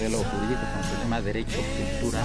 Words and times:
Diálogo 0.00 0.24
Jurídico 0.24 0.60
con 0.74 0.82
su 0.84 0.96
tema 1.02 1.20
Derecho, 1.20 1.58
Cultura 1.58 2.24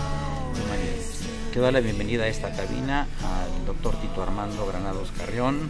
y 0.55 0.61
Humanidades. 0.61 1.19
Quiero 1.51 1.63
dar 1.63 1.73
la 1.73 1.79
bienvenida 1.81 2.23
a 2.23 2.27
esta 2.27 2.51
cabina 2.51 3.07
al 3.21 3.65
doctor 3.65 3.95
Tito 4.01 4.23
Armando 4.23 4.65
Granados 4.65 5.11
Carrión, 5.17 5.69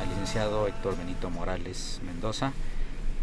al 0.00 0.08
licenciado 0.08 0.66
Héctor 0.66 0.96
Benito 0.96 1.30
Morales 1.30 2.00
Mendoza, 2.04 2.52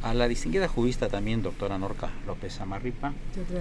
a 0.01 0.13
la 0.13 0.27
distinguida 0.27 0.67
jurista 0.67 1.09
también, 1.09 1.43
doctora 1.43 1.77
Norca 1.77 2.09
López 2.25 2.59
Amarripa, 2.61 3.13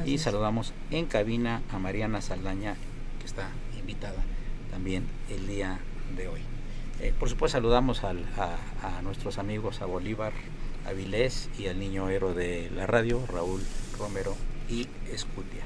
y 0.06 0.18
saludamos 0.18 0.72
en 0.90 1.06
cabina 1.06 1.62
a 1.72 1.78
Mariana 1.78 2.20
Saldaña, 2.20 2.76
que 3.18 3.26
está 3.26 3.48
invitada 3.78 4.22
también 4.70 5.04
el 5.28 5.46
día 5.46 5.78
de 6.16 6.28
hoy. 6.28 6.40
Eh, 7.00 7.12
por 7.18 7.28
supuesto 7.28 7.56
saludamos 7.58 8.04
al- 8.04 8.24
a, 8.38 8.98
a 8.98 9.02
nuestros 9.02 9.38
amigos, 9.38 9.82
a 9.82 9.86
Bolívar, 9.86 10.32
Avilés 10.86 11.50
y 11.58 11.66
al 11.66 11.78
niño 11.78 12.08
héroe 12.08 12.34
de 12.34 12.70
la 12.74 12.86
radio, 12.86 13.22
Raúl 13.32 13.62
Romero 13.98 14.34
y 14.70 14.88
Escutia. 15.12 15.62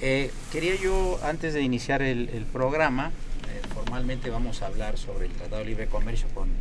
Eh, 0.00 0.30
quería 0.50 0.76
yo, 0.76 1.20
antes 1.22 1.52
de 1.52 1.62
iniciar 1.62 2.00
el, 2.00 2.28
el 2.30 2.44
programa, 2.44 3.08
eh, 3.08 3.60
formalmente 3.74 4.30
vamos 4.30 4.62
a 4.62 4.66
hablar 4.66 4.96
sobre 4.96 5.26
el 5.26 5.32
Tratado 5.32 5.58
de 5.58 5.66
Libre 5.66 5.86
Comercio 5.88 6.28
con 6.34 6.48
eh, 6.48 6.52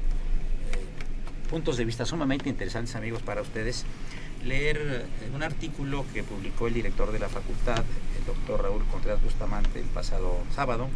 puntos 1.49 1.77
de 1.77 1.85
vista 1.85 2.05
sumamente 2.05 2.49
interesantes, 2.49 2.95
amigos, 2.95 3.21
para 3.21 3.41
ustedes. 3.41 3.85
Leer 4.43 4.77
eh, 4.77 5.35
un 5.35 5.43
artículo 5.43 6.05
que 6.13 6.23
publicó 6.23 6.67
el 6.67 6.73
director 6.73 7.11
de 7.11 7.19
la 7.19 7.29
facultad, 7.29 7.83
el 8.17 8.25
doctor 8.25 8.63
Raúl 8.63 8.83
Contreras 8.91 9.21
Bustamante, 9.21 9.79
el 9.79 9.85
pasado 9.85 10.37
sábado, 10.55 10.89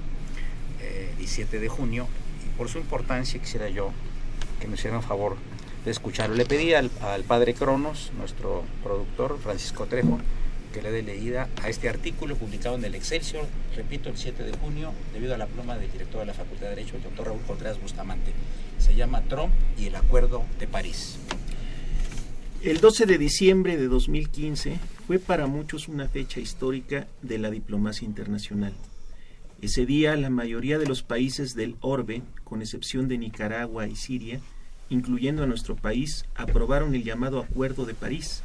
eh, 0.81 1.13
17 1.17 1.59
de 1.59 1.69
junio, 1.69 2.07
y 2.45 2.57
por 2.57 2.69
su 2.69 2.77
importancia 2.77 3.39
quisiera 3.39 3.69
yo 3.69 3.91
que 4.59 4.67
me 4.67 4.75
hicieran 4.75 5.01
favor 5.01 5.37
de 5.85 5.91
escucharlo. 5.91 6.35
Le 6.35 6.45
pedí 6.45 6.73
al, 6.73 6.89
al 7.01 7.23
padre 7.23 7.53
Cronos, 7.53 8.11
nuestro 8.17 8.63
productor, 8.83 9.39
Francisco 9.41 9.85
Trejo, 9.85 10.19
que 10.73 10.81
le 10.81 10.91
dé 10.91 11.03
leída 11.03 11.47
a 11.61 11.69
este 11.69 11.87
artículo 11.87 12.35
publicado 12.35 12.75
en 12.75 12.83
el 12.83 12.95
Excelsior, 12.95 13.45
repito, 13.75 14.09
el 14.09 14.17
7 14.17 14.43
de 14.43 14.57
junio, 14.57 14.91
debido 15.13 15.33
a 15.33 15.37
la 15.37 15.45
pluma 15.45 15.77
del 15.77 15.89
director 15.89 16.19
de 16.21 16.25
la 16.25 16.33
Facultad 16.33 16.65
de 16.65 16.75
Derecho, 16.75 16.97
el 16.97 17.03
doctor 17.03 17.27
Raúl 17.27 17.41
Contreras 17.47 17.79
Bustamante. 17.79 18.33
Se 18.79 18.95
llama 18.95 19.21
Trump 19.21 19.53
y 19.77 19.85
el 19.85 19.95
Acuerdo 19.95 20.43
de 20.59 20.67
París. 20.67 21.17
El 22.63 22.81
12 22.81 23.05
de 23.05 23.17
diciembre 23.17 23.77
de 23.77 23.87
2015 23.87 24.79
fue 25.05 25.19
para 25.19 25.47
muchos 25.47 25.87
una 25.87 26.09
fecha 26.09 26.39
histórica 26.39 27.07
de 27.21 27.37
la 27.37 27.51
diplomacia 27.51 28.05
internacional. 28.05 28.73
Ese 29.61 29.85
día 29.85 30.15
la 30.15 30.29
mayoría 30.29 30.79
de 30.79 30.87
los 30.87 31.03
países 31.03 31.53
del 31.53 31.75
orbe, 31.81 32.23
con 32.43 32.61
excepción 32.61 33.07
de 33.07 33.17
Nicaragua 33.17 33.87
y 33.87 33.95
Siria, 33.95 34.39
incluyendo 34.89 35.43
a 35.43 35.47
nuestro 35.47 35.75
país, 35.75 36.25
aprobaron 36.35 36.95
el 36.95 37.03
llamado 37.03 37.39
Acuerdo 37.39 37.85
de 37.85 37.93
París, 37.93 38.43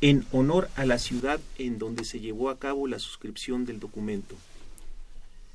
en 0.00 0.24
honor 0.32 0.68
a 0.76 0.84
la 0.86 0.98
ciudad 0.98 1.40
en 1.58 1.78
donde 1.78 2.04
se 2.04 2.20
llevó 2.20 2.50
a 2.50 2.58
cabo 2.58 2.86
la 2.86 2.98
suscripción 2.98 3.64
del 3.64 3.80
documento. 3.80 4.36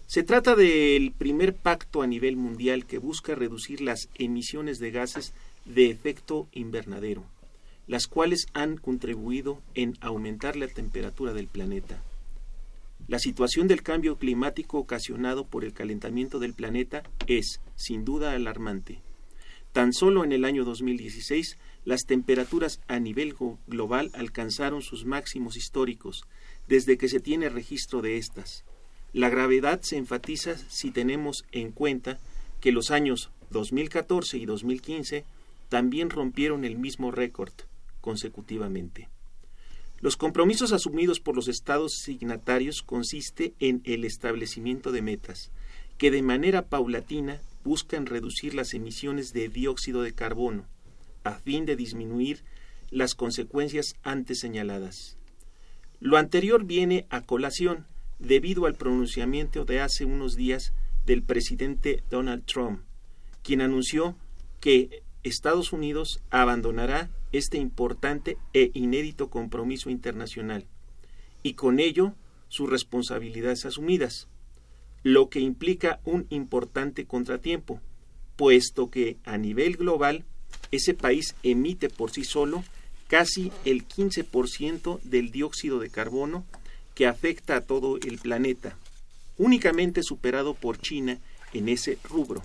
Se 0.08 0.24
trata 0.24 0.56
del 0.56 1.12
primer 1.12 1.56
pacto 1.56 2.02
a 2.02 2.08
nivel 2.08 2.38
mundial 2.38 2.86
que 2.86 3.00
busca 3.00 3.36
reducir 3.36 3.82
las 3.82 4.10
emisiones 4.16 4.80
de 4.80 4.92
gases 4.92 5.34
de 5.66 5.90
efecto 5.90 6.48
invernadero 6.52 7.24
las 7.88 8.08
cuales 8.08 8.48
han 8.54 8.78
contribuido 8.78 9.62
en 9.74 9.98
aumentar 10.02 10.56
la 10.56 10.68
temperatura 10.68 11.34
del 11.34 11.48
planeta. 11.48 12.02
La 13.08 13.20
situación 13.20 13.68
del 13.68 13.84
cambio 13.84 14.18
climático 14.18 14.80
ocasionado 14.80 15.46
por 15.46 15.64
el 15.64 15.74
calentamiento 15.74 16.40
del 16.40 16.54
planeta 16.54 17.04
es, 17.28 17.62
sin 17.76 18.04
duda, 18.04 18.32
alarmante. 18.32 19.02
Tan 19.76 19.92
solo 19.92 20.24
en 20.24 20.32
el 20.32 20.46
año 20.46 20.64
2016, 20.64 21.58
las 21.84 22.06
temperaturas 22.06 22.80
a 22.88 22.98
nivel 22.98 23.36
global 23.68 24.10
alcanzaron 24.14 24.82
sus 24.82 25.04
máximos 25.04 25.58
históricos, 25.58 26.24
desde 26.66 26.98
que 26.98 27.10
se 27.10 27.20
tiene 27.20 27.50
registro 27.50 28.02
de 28.02 28.16
estas. 28.16 28.64
La 29.12 29.30
gravedad 29.30 29.82
se 29.82 29.98
enfatiza 29.98 30.56
si 30.70 30.92
tenemos 30.92 31.44
en 31.52 31.74
cuenta 31.74 32.20
que 32.62 32.72
los 32.72 32.90
años 32.90 33.32
2014 33.50 34.38
y 34.38 34.46
2015 34.46 35.26
también 35.68 36.10
rompieron 36.10 36.64
el 36.64 36.78
mismo 36.78 37.12
récord 37.12 37.52
consecutivamente. 38.00 39.10
Los 40.00 40.16
compromisos 40.16 40.72
asumidos 40.72 41.20
por 41.20 41.36
los 41.36 41.50
estados 41.50 41.96
signatarios 42.02 42.82
consiste 42.82 43.54
en 43.60 43.82
el 43.84 44.06
establecimiento 44.06 44.94
de 44.94 45.02
metas 45.02 45.52
que 45.98 46.12
de 46.12 46.22
manera 46.22 46.62
paulatina 46.62 47.42
buscan 47.66 48.06
reducir 48.06 48.54
las 48.54 48.74
emisiones 48.74 49.34
de 49.34 49.50
dióxido 49.50 50.04
de 50.04 50.14
carbono 50.14 50.66
a 51.26 51.34
fin 51.34 51.66
de 51.66 51.76
disminuir 51.76 52.44
las 52.92 53.16
consecuencias 53.16 53.96
antes 54.04 54.40
señaladas. 54.40 55.18
Lo 56.00 56.18
anterior 56.18 56.64
viene 56.64 57.08
a 57.10 57.22
colación 57.22 57.88
debido 58.20 58.68
al 58.68 58.76
pronunciamiento 58.76 59.66
de 59.66 59.82
hace 59.82 60.06
unos 60.06 60.36
días 60.36 60.72
del 61.06 61.24
presidente 61.24 62.04
Donald 62.10 62.46
Trump, 62.46 62.82
quien 63.44 63.62
anunció 63.62 64.16
que 64.60 65.04
Estados 65.24 65.74
Unidos 65.74 66.22
abandonará 66.30 67.10
este 67.32 67.58
importante 67.58 68.38
e 68.54 68.70
inédito 68.74 69.30
compromiso 69.30 69.90
internacional 69.90 70.68
y 71.42 71.54
con 71.54 71.80
ello 71.80 72.14
sus 72.48 72.70
responsabilidades 72.70 73.66
asumidas, 73.66 74.28
lo 75.06 75.30
que 75.30 75.40
implica 75.40 76.00
un 76.04 76.26
importante 76.32 77.06
contratiempo, 77.06 77.80
puesto 78.36 78.90
que 78.90 79.18
a 79.24 79.38
nivel 79.38 79.78
global 79.78 80.26
ese 80.72 80.96
país 80.96 81.36
emite 81.44 81.90
por 81.90 82.10
sí 82.10 82.24
solo 82.24 82.64
casi 83.08 83.52
el 83.66 83.88
15% 83.88 85.00
del 85.04 85.30
dióxido 85.30 85.78
de 85.78 85.92
carbono 85.92 86.44
que 86.96 87.06
afecta 87.06 87.56
a 87.56 87.62
todo 87.62 87.98
el 87.98 88.18
planeta, 88.18 88.80
únicamente 89.38 90.02
superado 90.02 90.56
por 90.56 90.80
China 90.80 91.20
en 91.54 91.70
ese 91.70 92.00
rubro. 92.10 92.42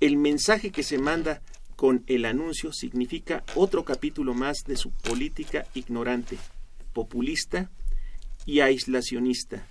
El 0.00 0.16
mensaje 0.16 0.70
que 0.70 0.82
se 0.82 0.96
manda 0.96 1.42
con 1.76 2.02
el 2.06 2.24
anuncio 2.24 2.72
significa 2.72 3.44
otro 3.56 3.84
capítulo 3.84 4.32
más 4.32 4.64
de 4.66 4.78
su 4.78 4.90
política 4.90 5.66
ignorante, 5.74 6.38
populista 6.94 7.70
y 8.46 8.60
aislacionista, 8.60 9.66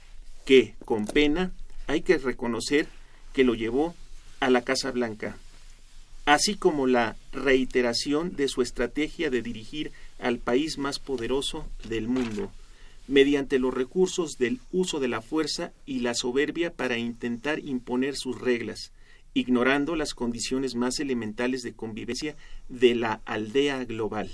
que, 0.46 0.76
con 0.86 1.06
pena, 1.08 1.54
hay 1.88 2.02
que 2.02 2.18
reconocer 2.18 2.88
que 3.34 3.44
lo 3.44 3.56
llevó 3.56 3.96
a 4.40 4.50
la 4.50 4.62
Casa 4.62 4.92
Blanca, 4.92 5.38
así 6.26 6.56
como 6.56 6.88
la 6.88 7.16
reiteración 7.32 8.36
de 8.36 8.48
su 8.48 8.62
estrategia 8.62 9.30
de 9.30 9.42
dirigir 9.42 9.92
al 10.20 10.38
país 10.38 10.78
más 10.78 11.00
poderoso 11.00 11.68
del 11.88 12.08
mundo, 12.08 12.52
mediante 13.08 13.60
los 13.60 13.74
recursos 13.74 14.38
del 14.38 14.60
uso 14.72 15.00
de 15.00 15.08
la 15.08 15.22
fuerza 15.22 15.72
y 15.86 16.00
la 16.00 16.14
soberbia 16.14 16.72
para 16.72 16.98
intentar 16.98 17.60
imponer 17.60 18.16
sus 18.16 18.40
reglas, 18.40 18.92
ignorando 19.34 19.96
las 19.96 20.14
condiciones 20.14 20.76
más 20.76 21.00
elementales 21.00 21.62
de 21.62 21.74
convivencia 21.74 22.36
de 22.70 22.96
la 22.96 23.22
aldea 23.26 23.84
global. 23.86 24.30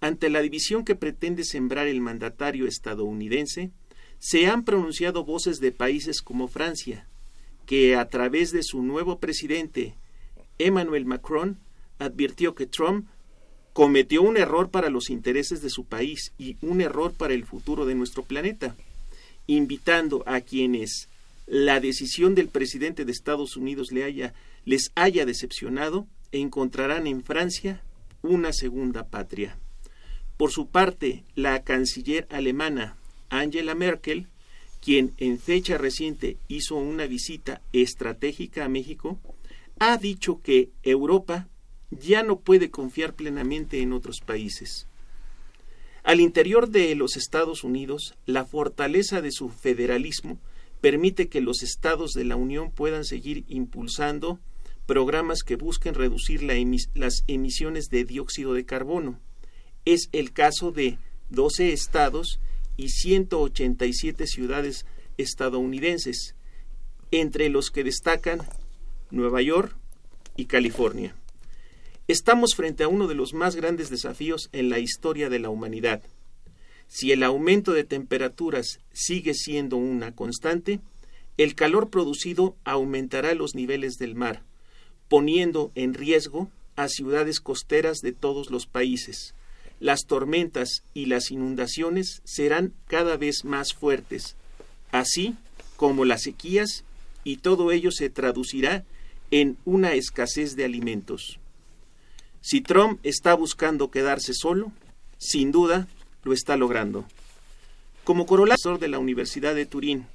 Ante 0.00 0.30
la 0.30 0.40
división 0.40 0.84
que 0.84 0.94
pretende 0.94 1.44
sembrar 1.44 1.86
el 1.86 2.00
mandatario 2.00 2.66
estadounidense, 2.66 3.70
se 4.20 4.46
han 4.46 4.64
pronunciado 4.64 5.24
voces 5.24 5.60
de 5.60 5.72
países 5.72 6.20
como 6.20 6.46
Francia, 6.46 7.08
que 7.66 7.96
a 7.96 8.08
través 8.08 8.52
de 8.52 8.62
su 8.62 8.82
nuevo 8.82 9.18
presidente, 9.18 9.94
Emmanuel 10.58 11.06
Macron, 11.06 11.58
advirtió 11.98 12.54
que 12.54 12.66
Trump 12.66 13.08
cometió 13.72 14.22
un 14.22 14.36
error 14.36 14.70
para 14.70 14.90
los 14.90 15.08
intereses 15.08 15.62
de 15.62 15.70
su 15.70 15.84
país 15.84 16.32
y 16.36 16.56
un 16.60 16.82
error 16.82 17.14
para 17.14 17.32
el 17.32 17.46
futuro 17.46 17.86
de 17.86 17.94
nuestro 17.94 18.22
planeta, 18.22 18.76
invitando 19.46 20.22
a 20.26 20.42
quienes 20.42 21.08
la 21.46 21.80
decisión 21.80 22.34
del 22.34 22.48
presidente 22.48 23.04
de 23.06 23.12
Estados 23.12 23.56
Unidos 23.56 23.88
les 24.64 24.92
haya 24.94 25.24
decepcionado, 25.24 26.06
encontrarán 26.30 27.06
en 27.06 27.24
Francia 27.24 27.82
una 28.22 28.52
segunda 28.52 29.08
patria. 29.08 29.58
Por 30.36 30.52
su 30.52 30.68
parte, 30.68 31.24
la 31.34 31.62
canciller 31.64 32.26
alemana 32.30 32.96
Angela 33.30 33.74
Merkel, 33.74 34.26
quien 34.80 35.14
en 35.18 35.38
fecha 35.38 35.78
reciente 35.78 36.36
hizo 36.48 36.76
una 36.76 37.06
visita 37.06 37.62
estratégica 37.72 38.64
a 38.64 38.68
México, 38.68 39.18
ha 39.78 39.96
dicho 39.96 40.40
que 40.42 40.70
Europa 40.82 41.48
ya 41.90 42.22
no 42.22 42.40
puede 42.40 42.70
confiar 42.70 43.14
plenamente 43.14 43.80
en 43.80 43.92
otros 43.92 44.20
países. 44.20 44.86
Al 46.02 46.20
interior 46.20 46.68
de 46.68 46.94
los 46.94 47.16
Estados 47.16 47.62
Unidos, 47.64 48.14
la 48.26 48.44
fortaleza 48.44 49.20
de 49.20 49.32
su 49.32 49.48
federalismo 49.50 50.38
permite 50.80 51.28
que 51.28 51.40
los 51.40 51.62
estados 51.62 52.12
de 52.12 52.24
la 52.24 52.36
Unión 52.36 52.70
puedan 52.70 53.04
seguir 53.04 53.44
impulsando 53.48 54.38
programas 54.86 55.42
que 55.42 55.56
busquen 55.56 55.94
reducir 55.94 56.42
las 56.42 57.24
emisiones 57.26 57.90
de 57.90 58.04
dióxido 58.04 58.54
de 58.54 58.64
carbono. 58.64 59.20
Es 59.84 60.08
el 60.12 60.32
caso 60.32 60.72
de 60.72 60.98
12 61.28 61.72
estados 61.72 62.40
y 62.80 62.88
187 62.88 64.26
ciudades 64.26 64.86
estadounidenses, 65.18 66.34
entre 67.10 67.50
los 67.50 67.70
que 67.70 67.84
destacan 67.84 68.40
Nueva 69.10 69.42
York 69.42 69.76
y 70.34 70.46
California. 70.46 71.14
Estamos 72.08 72.54
frente 72.54 72.82
a 72.82 72.88
uno 72.88 73.06
de 73.06 73.14
los 73.14 73.34
más 73.34 73.54
grandes 73.54 73.90
desafíos 73.90 74.48
en 74.52 74.70
la 74.70 74.78
historia 74.78 75.28
de 75.28 75.40
la 75.40 75.50
humanidad. 75.50 76.02
Si 76.88 77.12
el 77.12 77.22
aumento 77.22 77.74
de 77.74 77.84
temperaturas 77.84 78.80
sigue 78.94 79.34
siendo 79.34 79.76
una 79.76 80.14
constante, 80.14 80.80
el 81.36 81.54
calor 81.54 81.90
producido 81.90 82.56
aumentará 82.64 83.34
los 83.34 83.54
niveles 83.54 83.98
del 83.98 84.14
mar, 84.14 84.42
poniendo 85.10 85.70
en 85.74 85.92
riesgo 85.92 86.50
a 86.76 86.88
ciudades 86.88 87.40
costeras 87.40 87.98
de 87.98 88.12
todos 88.12 88.50
los 88.50 88.66
países, 88.66 89.34
las 89.80 90.06
tormentas 90.06 90.82
y 90.94 91.06
las 91.06 91.30
inundaciones 91.30 92.20
serán 92.24 92.72
cada 92.86 93.16
vez 93.16 93.44
más 93.44 93.72
fuertes, 93.72 94.36
así 94.92 95.34
como 95.76 96.04
las 96.04 96.22
sequías, 96.22 96.84
y 97.24 97.38
todo 97.38 97.72
ello 97.72 97.90
se 97.90 98.10
traducirá 98.10 98.84
en 99.30 99.56
una 99.64 99.94
escasez 99.94 100.54
de 100.54 100.64
alimentos. 100.64 101.38
Si 102.42 102.60
Trump 102.60 103.00
está 103.02 103.34
buscando 103.34 103.90
quedarse 103.90 104.32
solo, 104.34 104.72
sin 105.18 105.52
duda 105.52 105.88
lo 106.24 106.32
está 106.32 106.56
logrando. 106.56 107.06
Como 108.04 108.26
corolario 108.26 108.78
de 108.78 108.88
la 108.88 108.98
Universidad 108.98 109.54
de 109.54 109.66
Turín, 109.66 110.06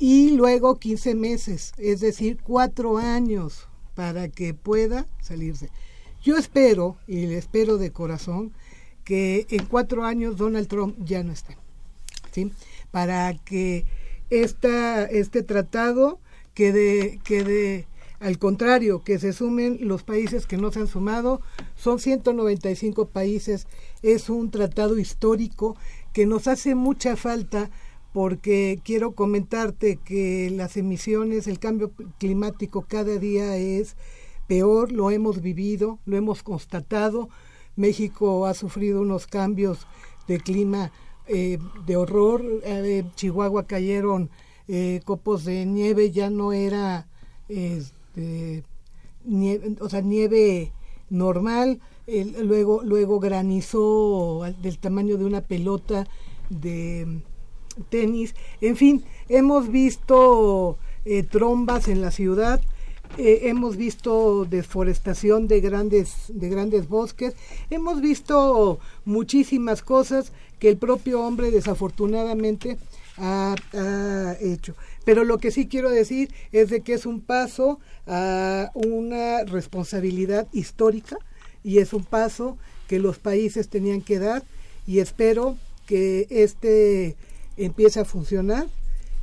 y 0.01 0.31
luego 0.31 0.79
15 0.79 1.15
meses, 1.15 1.73
es 1.77 2.01
decir, 2.01 2.39
cuatro 2.43 2.97
años 2.97 3.69
para 3.95 4.29
que 4.29 4.55
pueda 4.55 5.07
salirse. 5.21 5.69
Yo 6.23 6.39
espero, 6.39 6.97
y 7.07 7.27
le 7.27 7.37
espero 7.37 7.77
de 7.77 7.93
corazón, 7.93 8.53
que 9.05 9.47
en 9.51 9.67
cuatro 9.67 10.05
años 10.05 10.39
Donald 10.39 10.69
Trump 10.69 10.97
ya 11.05 11.23
no 11.23 11.33
esté, 11.33 11.59
¿sí? 12.33 12.51
Para 12.91 13.35
que 13.45 13.85
esta, 14.31 15.05
este 15.05 15.43
tratado 15.43 16.19
quede, 16.55 17.21
quede 17.23 17.87
al 18.21 18.39
contrario, 18.39 19.03
que 19.05 19.19
se 19.19 19.35
sumen 19.35 19.81
los 19.83 20.03
países 20.03 20.47
que 20.47 20.57
no 20.57 20.73
se 20.73 20.81
han 20.81 20.89
sumado, 20.89 21.43
son 21.75 21.99
195 21.99 23.09
países, 23.09 23.67
es 24.03 24.31
un 24.31 24.51
tratado 24.51 24.99
histórico 24.99 25.77
que 26.15 26.25
nos 26.25 26.47
hace 26.47 26.75
mucha 26.75 27.17
falta 27.17 27.71
porque 28.13 28.81
quiero 28.85 29.13
comentarte 29.13 29.97
que 29.97 30.51
las 30.51 30.77
emisiones, 30.77 31.47
el 31.47 31.59
cambio 31.59 31.93
climático 32.19 32.85
cada 32.89 33.19
día 33.19 33.57
es 33.57 33.97
peor, 34.49 34.91
lo 34.91 35.11
hemos 35.11 35.41
vivido, 35.41 36.01
lo 36.07 36.17
hemos 36.17 36.43
constatado. 36.43 37.29
México 37.77 38.47
ha 38.47 38.55
sufrido 38.55 39.01
unos 39.01 39.27
cambios 39.27 39.87
de 40.27 40.41
clima 40.41 40.91
eh, 41.29 41.59
de 41.87 41.97
horror. 41.97 42.45
Eh, 42.65 43.05
Chihuahua 43.15 43.67
cayeron 43.67 44.31
eh, 44.67 45.01
copos 45.05 45.45
de 45.45 45.67
nieve, 45.67 46.11
ya 46.11 46.31
no 46.31 46.53
era 46.53 47.07
este, 47.49 48.65
nieve, 49.25 49.77
o 49.81 49.89
sea, 49.89 50.01
nieve 50.01 50.73
normal. 51.11 51.81
luego, 52.43 52.83
luego 52.83 53.21
granizó 53.21 54.43
del 54.61 54.79
tamaño 54.81 55.17
de 55.17 55.25
una 55.25 55.43
pelota 55.43 56.09
de 56.49 57.23
tenis, 57.89 58.35
en 58.61 58.77
fin, 58.77 59.05
hemos 59.29 59.71
visto 59.71 60.79
eh, 61.05 61.23
trombas 61.23 61.89
en 61.89 62.01
la 62.01 62.11
ciudad, 62.11 62.61
eh, 63.19 63.41
hemos 63.45 63.77
visto 63.77 64.45
deforestación 64.45 65.49
de 65.49 65.61
grandes, 65.61 66.15
de 66.29 66.49
grandes 66.49 66.89
bosques, 66.89 67.35
hemos 67.69 68.01
visto 68.01 68.79
muchísimas 69.05 69.83
cosas 69.83 70.33
que 70.59 70.69
el 70.69 70.77
propio 70.77 71.23
hombre 71.23 71.51
desafortunadamente 71.51 72.79
ha, 73.17 73.57
ha 73.75 74.37
hecho. 74.41 74.75
Pero 75.05 75.25
lo 75.25 75.39
que 75.39 75.51
sí 75.51 75.67
quiero 75.67 75.91
decir 75.91 76.33
es 76.53 76.71
de 76.71 76.83
que 76.83 76.95
es 76.95 77.07
un 77.07 77.21
paso 77.21 77.81
a 78.07 78.71
una 78.75 79.45
responsabilidad 79.45 80.47
histórica 80.53 81.17
y 81.65 81.79
es 81.79 81.93
un 81.93 82.05
paso 82.05 82.59
que 82.87 82.99
los 82.99 83.19
países 83.19 83.69
tenían 83.69 84.03
que 84.03 84.19
dar 84.19 84.45
y 84.87 84.99
espero 84.99 85.57
que 85.87 86.27
este 86.31 87.17
empiece 87.65 88.01
a 88.01 88.05
funcionar 88.05 88.67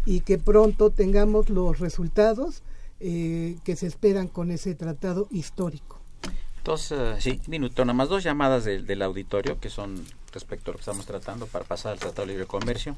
y 0.05 0.21
que 0.21 0.37
pronto 0.37 0.89
tengamos 0.89 1.49
los 1.49 1.79
resultados 1.79 2.63
eh, 2.99 3.57
que 3.63 3.75
se 3.75 3.87
esperan 3.87 4.27
con 4.27 4.51
ese 4.51 4.73
tratado 4.75 5.27
histórico. 5.31 5.99
Dos, 6.63 6.91
eh, 6.91 7.15
sí, 7.19 7.39
minuto, 7.47 7.85
nada 7.85 7.93
más 7.93 8.09
dos 8.09 8.23
llamadas 8.23 8.65
del, 8.65 8.85
del 8.85 9.01
auditorio 9.01 9.59
que 9.59 9.69
son 9.69 10.03
respecto 10.33 10.71
a 10.71 10.73
lo 10.73 10.77
que 10.77 10.81
estamos 10.81 11.05
tratando 11.05 11.47
para 11.47 11.63
pasar 11.65 11.93
al 11.93 11.99
Tratado 11.99 12.25
de 12.25 12.33
Libre 12.33 12.45
Comercio. 12.47 12.95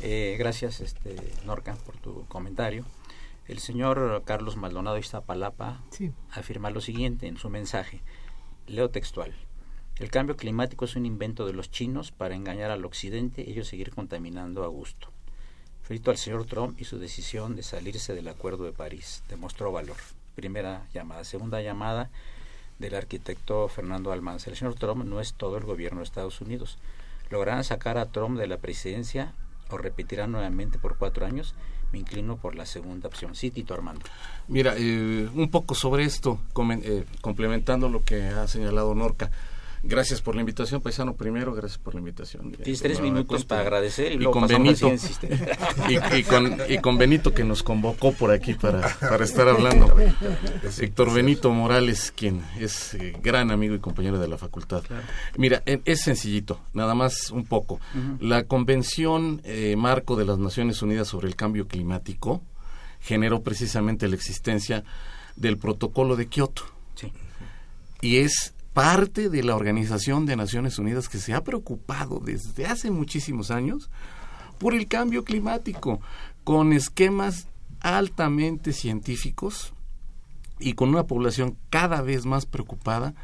Eh, 0.00 0.36
gracias, 0.38 0.80
este, 0.80 1.16
Norca, 1.44 1.74
por 1.86 1.96
tu 1.96 2.24
comentario. 2.26 2.84
El 3.48 3.58
señor 3.58 4.22
Carlos 4.24 4.56
Maldonado 4.56 4.98
Iztapalapa 4.98 5.82
Sí. 5.90 6.12
afirma 6.30 6.70
lo 6.70 6.80
siguiente 6.80 7.26
en 7.26 7.36
su 7.38 7.48
mensaje. 7.50 8.00
Leo 8.68 8.90
textual. 8.90 9.34
El 9.98 10.10
cambio 10.10 10.36
climático 10.36 10.84
es 10.84 10.96
un 10.96 11.06
invento 11.06 11.46
de 11.46 11.52
los 11.52 11.70
chinos 11.70 12.12
para 12.12 12.34
engañar 12.34 12.70
al 12.70 12.84
occidente 12.84 13.44
y 13.46 13.52
ellos 13.52 13.68
seguir 13.68 13.90
contaminando 13.90 14.64
a 14.64 14.68
gusto. 14.68 15.08
Frito 15.82 16.10
al 16.10 16.16
señor 16.16 16.46
Trump 16.46 16.80
y 16.80 16.84
su 16.84 16.98
decisión 16.98 17.56
de 17.56 17.62
salirse 17.62 18.14
del 18.14 18.28
Acuerdo 18.28 18.64
de 18.64 18.72
París. 18.72 19.22
Demostró 19.28 19.70
valor. 19.70 19.96
Primera 20.34 20.86
llamada. 20.94 21.24
Segunda 21.24 21.60
llamada 21.60 22.10
del 22.78 22.94
arquitecto 22.94 23.68
Fernando 23.68 24.12
Almanza. 24.12 24.50
El 24.50 24.56
señor 24.56 24.74
Trump 24.74 25.04
no 25.04 25.20
es 25.20 25.34
todo 25.34 25.56
el 25.58 25.64
gobierno 25.64 25.98
de 25.98 26.04
Estados 26.04 26.40
Unidos. 26.40 26.78
¿Lograrán 27.30 27.64
sacar 27.64 27.98
a 27.98 28.06
Trump 28.06 28.38
de 28.38 28.46
la 28.46 28.58
presidencia 28.58 29.32
o 29.70 29.78
repetirán 29.78 30.32
nuevamente 30.32 30.78
por 30.78 30.96
cuatro 30.96 31.26
años? 31.26 31.54
Me 31.92 31.98
inclino 31.98 32.36
por 32.36 32.54
la 32.54 32.64
segunda 32.64 33.08
opción. 33.08 33.34
Sí, 33.34 33.50
Tito 33.50 33.74
Armando. 33.74 34.02
Mira, 34.48 34.74
eh, 34.76 35.28
un 35.34 35.50
poco 35.50 35.74
sobre 35.74 36.04
esto, 36.04 36.40
eh, 36.82 37.04
complementando 37.20 37.88
lo 37.88 38.02
que 38.04 38.22
ha 38.22 38.48
señalado 38.48 38.94
Norca. 38.94 39.30
Gracias 39.84 40.22
por 40.22 40.36
la 40.36 40.42
invitación, 40.42 40.80
paisano. 40.80 41.14
Primero, 41.14 41.52
gracias 41.54 41.78
por 41.78 41.94
la 41.94 42.00
invitación. 42.00 42.52
Tienes 42.52 42.80
Eh, 42.80 42.82
tres 42.84 43.00
nueva 43.00 43.14
minutos 43.14 43.44
para 43.44 43.62
agradecer 43.62 44.12
y, 44.12 44.14
Y 44.14 44.18
luego 44.18 44.32
con 44.32 44.46
Benito. 44.46 44.88
y, 45.88 46.16
y 46.18 46.22
con, 46.22 46.56
y 46.68 46.78
con 46.78 46.98
Benito 46.98 47.34
que 47.34 47.42
nos 47.42 47.64
convocó 47.64 48.12
por 48.12 48.30
aquí 48.30 48.54
para, 48.54 48.96
para 49.00 49.24
estar 49.24 49.48
hablando. 49.48 49.92
Héctor 50.78 51.12
Benito 51.12 51.50
Morales, 51.50 52.12
quien 52.16 52.42
es 52.60 52.94
eh, 52.94 53.16
gran 53.22 53.50
amigo 53.50 53.74
y 53.74 53.80
compañero 53.80 54.20
de 54.20 54.28
la 54.28 54.38
facultad. 54.38 54.84
Mira, 55.36 55.62
en- 55.66 55.82
es 55.84 56.00
sencillito, 56.02 56.60
nada 56.74 56.94
más 56.94 57.30
un 57.30 57.44
poco. 57.44 57.80
La 58.20 58.44
Convención 58.44 59.40
eh, 59.44 59.74
Marco 59.76 60.14
de 60.14 60.24
las 60.24 60.38
Naciones 60.38 60.80
Unidas 60.82 61.08
sobre 61.08 61.26
el 61.26 61.34
Cambio 61.34 61.66
Climático 61.66 62.40
generó 63.00 63.42
precisamente 63.42 64.06
la 64.06 64.14
existencia 64.14 64.84
del 65.34 65.58
Protocolo 65.58 66.14
de 66.14 66.26
Kioto 66.26 66.62
Sí. 66.94 67.10
y 68.00 68.18
es 68.18 68.54
parte 68.72 69.28
de 69.28 69.42
la 69.42 69.54
Organización 69.54 70.26
de 70.26 70.36
Naciones 70.36 70.78
Unidas 70.78 71.08
que 71.08 71.18
se 71.18 71.34
ha 71.34 71.44
preocupado 71.44 72.20
desde 72.20 72.66
hace 72.66 72.90
muchísimos 72.90 73.50
años 73.50 73.90
por 74.58 74.74
el 74.74 74.86
cambio 74.86 75.24
climático, 75.24 76.00
con 76.44 76.72
esquemas 76.72 77.48
altamente 77.80 78.72
científicos 78.72 79.72
y 80.58 80.74
con 80.74 80.90
una 80.90 81.04
población 81.04 81.56
cada 81.68 82.00
vez 82.00 82.24
más 82.24 82.46
preocupada 82.46 83.14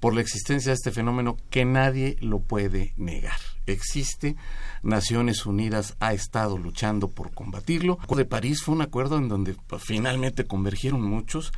por 0.00 0.14
la 0.14 0.20
existencia 0.20 0.70
de 0.70 0.74
este 0.74 0.92
fenómeno 0.92 1.36
que 1.50 1.64
nadie 1.64 2.16
lo 2.20 2.38
puede 2.38 2.94
negar. 2.96 3.38
Existe, 3.66 4.36
Naciones 4.82 5.44
Unidas 5.44 5.96
ha 6.00 6.12
estado 6.12 6.56
luchando 6.56 7.08
por 7.08 7.32
combatirlo. 7.32 7.94
El 7.94 8.04
Acuerdo 8.04 8.22
de 8.22 8.28
París 8.30 8.62
fue 8.62 8.74
un 8.74 8.82
acuerdo 8.82 9.18
en 9.18 9.28
donde 9.28 9.54
pues, 9.66 9.82
finalmente 9.84 10.46
convergieron 10.46 11.02
muchos, 11.02 11.52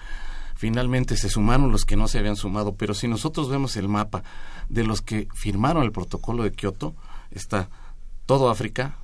finalmente 0.61 1.17
se 1.17 1.31
sumaron 1.31 1.73
los 1.73 1.87
que 1.87 1.97
no 1.97 2.07
se 2.07 2.19
habían 2.19 2.37
sumado, 2.37 2.75
pero 2.75 2.93
si 2.93 3.09
nosotros 3.09 3.49
vemos 3.49 3.79
el 3.79 3.89
mapa 3.89 4.23
de 4.69 4.85
los 4.85 5.01
que 5.01 5.27
firmaron 5.35 5.85
el 5.85 5.91
protocolo 5.91 6.43
de 6.43 6.53
Kioto, 6.53 6.95
está 7.31 7.71
todo 8.27 8.51
África, 8.51 8.99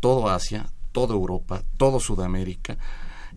todo 0.00 0.30
Asia, 0.30 0.72
toda 0.90 1.12
Europa, 1.12 1.64
todo 1.76 2.00
Sudamérica 2.00 2.78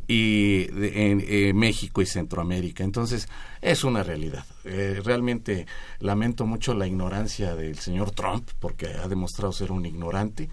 y 0.07 0.67
en 0.71 1.21
eh, 1.27 1.51
México 1.53 2.01
y 2.01 2.05
Centroamérica. 2.05 2.85
Entonces, 2.85 3.27
es 3.59 3.83
una 3.83 4.03
realidad. 4.03 4.45
Eh, 4.63 5.01
realmente 5.03 5.67
lamento 5.99 6.45
mucho 6.45 6.73
la 6.75 6.87
ignorancia 6.87 7.55
del 7.55 7.77
señor 7.79 8.11
Trump, 8.11 8.51
porque 8.61 8.87
ha 8.87 9.09
demostrado 9.09 9.51
ser 9.51 9.73
un 9.73 9.85
ignorante, 9.85 10.49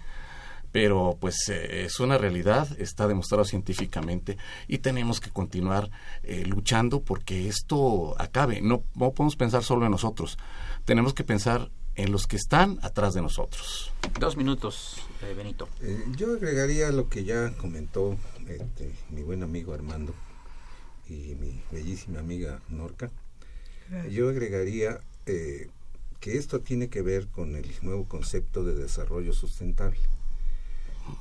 pero 0.73 1.17
pues 1.21 1.47
eh, 1.47 1.85
es 1.85 2.01
una 2.01 2.17
realidad, 2.17 2.67
está 2.77 3.07
demostrado 3.07 3.45
científicamente 3.45 4.37
y 4.67 4.79
tenemos 4.79 5.21
que 5.21 5.29
continuar 5.29 5.89
eh, 6.23 6.43
luchando 6.45 7.01
porque 7.01 7.47
esto 7.47 8.19
acabe. 8.19 8.61
No, 8.61 8.83
no 8.95 9.11
podemos 9.11 9.37
pensar 9.37 9.63
solo 9.63 9.85
en 9.85 9.91
nosotros, 9.91 10.37
tenemos 10.83 11.13
que 11.13 11.23
pensar 11.23 11.71
en 11.95 12.11
los 12.11 12.27
que 12.27 12.35
están 12.35 12.79
atrás 12.81 13.13
de 13.13 13.21
nosotros. 13.21 13.91
Dos 14.19 14.35
minutos, 14.35 14.97
eh, 15.21 15.33
Benito. 15.35 15.69
Eh, 15.81 16.03
yo 16.17 16.33
agregaría 16.33 16.91
lo 16.91 17.07
que 17.07 17.23
ya 17.23 17.53
comentó 17.57 18.17
este, 18.47 18.91
mi 19.09 19.21
buen 19.21 19.43
amigo 19.43 19.73
Armando 19.73 20.13
y 21.07 21.35
mi 21.35 21.61
bellísima 21.71 22.19
amiga 22.19 22.61
Norca. 22.69 23.11
Yo 24.09 24.29
agregaría 24.29 25.01
eh, 25.27 25.69
que 26.19 26.37
esto 26.37 26.61
tiene 26.61 26.87
que 26.87 27.01
ver 27.01 27.27
con 27.27 27.55
el 27.55 27.69
nuevo 27.81 28.07
concepto 28.07 28.63
de 28.63 28.73
desarrollo 28.73 29.33
sustentable, 29.33 29.99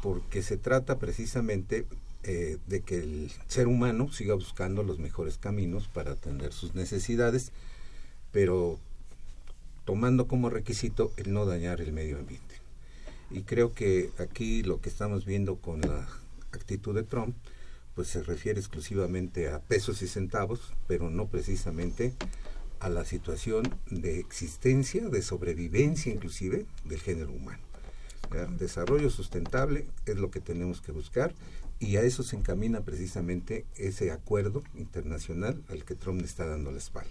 porque 0.02 0.42
se 0.42 0.56
trata 0.56 0.98
precisamente 0.98 1.86
eh, 2.24 2.58
de 2.66 2.80
que 2.82 2.98
el 2.98 3.32
ser 3.48 3.66
humano 3.66 4.12
siga 4.12 4.34
buscando 4.34 4.82
los 4.82 4.98
mejores 4.98 5.38
caminos 5.38 5.88
para 5.88 6.12
atender 6.12 6.52
sus 6.52 6.74
necesidades, 6.74 7.52
pero 8.30 8.78
tomando 9.84 10.28
como 10.28 10.50
requisito 10.50 11.12
el 11.16 11.32
no 11.32 11.46
dañar 11.46 11.80
el 11.80 11.92
medio 11.92 12.18
ambiente. 12.18 12.54
Y 13.30 13.42
creo 13.42 13.72
que 13.72 14.10
aquí 14.18 14.62
lo 14.62 14.80
que 14.80 14.88
estamos 14.88 15.24
viendo 15.24 15.56
con 15.56 15.80
la 15.80 16.06
actitud 16.52 16.94
de 16.94 17.02
Trump, 17.02 17.34
pues 17.94 18.08
se 18.08 18.22
refiere 18.22 18.60
exclusivamente 18.60 19.48
a 19.50 19.58
pesos 19.58 20.02
y 20.02 20.06
centavos, 20.06 20.72
pero 20.86 21.10
no 21.10 21.26
precisamente 21.26 22.14
a 22.78 22.88
la 22.88 23.04
situación 23.04 23.64
de 23.90 24.20
existencia, 24.20 25.08
de 25.08 25.22
sobrevivencia 25.22 26.12
inclusive 26.12 26.66
del 26.84 27.00
género 27.00 27.32
humano. 27.32 27.71
¿Verdad? 28.32 28.48
Desarrollo 28.48 29.10
sustentable 29.10 29.86
es 30.06 30.16
lo 30.16 30.30
que 30.30 30.40
tenemos 30.40 30.80
que 30.80 30.92
buscar 30.92 31.34
y 31.78 31.96
a 31.96 32.02
eso 32.02 32.22
se 32.22 32.36
encamina 32.36 32.82
precisamente 32.82 33.66
ese 33.76 34.12
acuerdo 34.12 34.62
internacional 34.74 35.60
al 35.68 35.84
que 35.84 35.94
Trump 35.94 36.20
le 36.20 36.26
está 36.26 36.46
dando 36.46 36.70
la 36.70 36.78
espalda. 36.78 37.10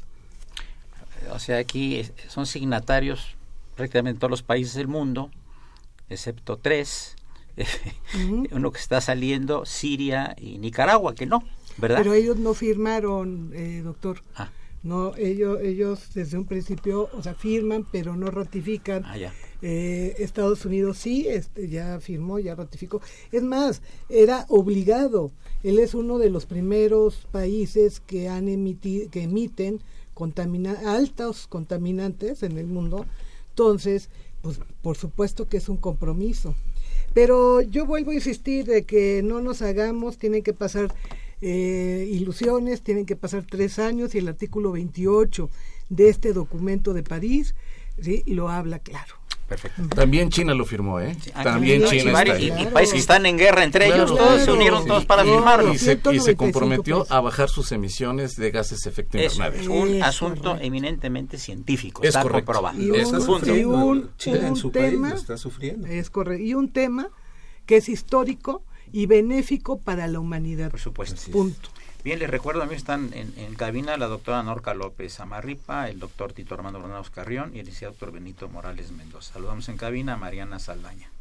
O 1.31 1.39
sea, 1.39 1.57
aquí 1.57 2.03
son 2.27 2.45
signatarios 2.45 3.35
prácticamente 3.75 4.19
todos 4.19 4.31
los 4.31 4.43
países 4.43 4.75
del 4.75 4.87
mundo, 4.87 5.29
excepto 6.09 6.57
tres. 6.57 7.15
Uno 8.51 8.71
que 8.71 8.79
está 8.79 9.01
saliendo, 9.01 9.65
Siria 9.65 10.35
y 10.39 10.57
Nicaragua, 10.57 11.13
que 11.15 11.25
no, 11.25 11.43
¿verdad? 11.77 11.97
Pero 11.97 12.13
ellos 12.13 12.37
no 12.37 12.53
firmaron, 12.53 13.51
eh, 13.53 13.81
doctor. 13.83 14.23
Ah. 14.35 14.49
No, 14.83 15.15
ellos, 15.15 15.59
ellos 15.61 16.13
desde 16.13 16.37
un 16.37 16.45
principio, 16.45 17.09
o 17.13 17.21
sea, 17.21 17.35
firman, 17.35 17.85
pero 17.91 18.15
no 18.15 18.31
ratifican. 18.31 19.03
Ah, 19.05 19.17
ya. 19.17 19.33
Eh, 19.61 20.15
Estados 20.19 20.65
Unidos 20.65 20.97
sí, 20.97 21.27
este, 21.27 21.69
ya 21.69 21.99
firmó, 21.99 22.39
ya 22.39 22.55
ratificó. 22.55 23.01
Es 23.31 23.43
más, 23.43 23.81
era 24.09 24.45
obligado. 24.49 25.31
Él 25.63 25.79
es 25.79 25.93
uno 25.93 26.17
de 26.17 26.29
los 26.29 26.45
primeros 26.45 27.27
países 27.31 27.99
que 27.99 28.27
han 28.27 28.47
emitido, 28.47 29.09
que 29.11 29.23
emiten 29.23 29.81
altos 30.85 31.47
contaminantes 31.47 32.43
en 32.43 32.57
el 32.57 32.67
mundo. 32.67 33.05
Entonces, 33.49 34.09
pues 34.41 34.59
por 34.81 34.97
supuesto 34.97 35.47
que 35.47 35.57
es 35.57 35.69
un 35.69 35.77
compromiso. 35.77 36.55
Pero 37.13 37.61
yo 37.61 37.85
vuelvo 37.85 38.11
a 38.11 38.15
insistir 38.15 38.65
de 38.65 38.83
que 38.85 39.21
no 39.23 39.41
nos 39.41 39.61
hagamos, 39.61 40.17
tienen 40.17 40.43
que 40.43 40.53
pasar 40.53 40.93
eh, 41.41 42.07
ilusiones, 42.09 42.81
tienen 42.81 43.05
que 43.05 43.15
pasar 43.15 43.45
tres 43.49 43.79
años 43.79 44.15
y 44.15 44.19
el 44.19 44.27
artículo 44.27 44.71
28 44.71 45.49
de 45.89 46.09
este 46.09 46.33
documento 46.33 46.93
de 46.93 47.03
París 47.03 47.55
¿sí? 47.99 48.23
lo 48.27 48.49
habla 48.49 48.79
claro. 48.79 49.20
Perfecto. 49.51 49.81
También 49.95 50.29
China 50.29 50.53
lo 50.53 50.65
firmó, 50.65 50.99
¿eh? 51.01 51.15
Ah, 51.33 51.43
También 51.43 51.83
China 51.83 51.93
y 51.93 52.21
está 52.23 52.33
ahí. 52.35 52.53
y, 52.57 52.61
y 52.63 52.65
países 52.67 52.93
que 52.93 52.99
están 52.99 53.25
en 53.25 53.37
guerra 53.37 53.63
entre 53.65 53.87
Claro, 53.87 54.03
ellos, 54.05 54.17
todos 54.17 54.29
se 54.39 54.45
claro, 54.45 54.53
unieron 54.53 54.81
sí. 54.83 54.87
todos 54.87 55.05
para 55.05 55.25
Y- 55.25 55.29
firmarlo. 55.29 55.73
Y 55.73 55.77
se, 55.77 55.91
y 55.93 55.95
se 55.95 56.01
195 56.01 56.37
comprometió 56.37 56.99
pesos. 56.99 57.11
a 57.11 57.19
bajar 57.19 57.49
sus 57.49 57.71
emisiones 57.73 58.35
de 58.37 58.49
gases 58.51 58.79
de 58.81 58.89
efecto 58.89 59.17
Es 59.17 59.33
invernadero. 59.35 59.73
un 59.73 59.89
Es 59.95 60.03
asunto 60.03 60.41
correcto. 60.43 60.65
eminentemente 60.65 61.37
científico, 61.37 62.01
Es 62.03 62.09
está 62.09 62.21
correcto. 62.21 62.45
comprobado. 62.53 62.79
Y 62.81 62.95
Es 62.95 63.11
un, 63.11 63.25
correcto. 63.25 63.55
y 63.57 63.63
un- 63.65 64.09
Chile 64.17 64.47
en 64.47 64.55
su 64.55 64.71
país 64.71 64.91
tema 64.91 65.09
lo 65.09 65.15
está 65.15 65.35
sufriendo. 65.37 65.87
es 65.87 66.09
correcto 66.09 66.43
y 66.43 66.53
un 66.53 66.69
tema 66.71 67.09
que 67.65 67.75
es 67.77 67.89
histórico 67.89 68.63
y 68.93 69.05
benéfico 69.05 69.79
para 69.79 70.07
la 70.07 70.19
humanidad. 70.19 70.71
Por 70.71 70.79
supuesto. 70.79 71.15
Es. 71.15 71.29
Punto. 71.29 71.69
Bien, 72.03 72.17
les 72.17 72.31
recuerdo, 72.31 72.63
a 72.63 72.65
mí 72.65 72.73
están 72.73 73.11
en, 73.13 73.31
en 73.37 73.53
cabina 73.53 73.95
la 73.95 74.07
doctora 74.07 74.41
Norca 74.41 74.73
López 74.73 75.19
Amarripa, 75.19 75.87
el 75.87 75.99
doctor 75.99 76.33
Tito 76.33 76.55
Armando 76.55 76.79
Granados 76.79 77.11
Carrión 77.11 77.51
y 77.53 77.59
el 77.59 77.65
licenciado 77.67 77.93
doctor 77.93 78.11
Benito 78.11 78.49
Morales 78.49 78.91
Mendoza. 78.91 79.33
Saludamos 79.33 79.69
en 79.69 79.77
cabina 79.77 80.13
a 80.13 80.17
Mariana 80.17 80.57
Saldaña. 80.57 81.11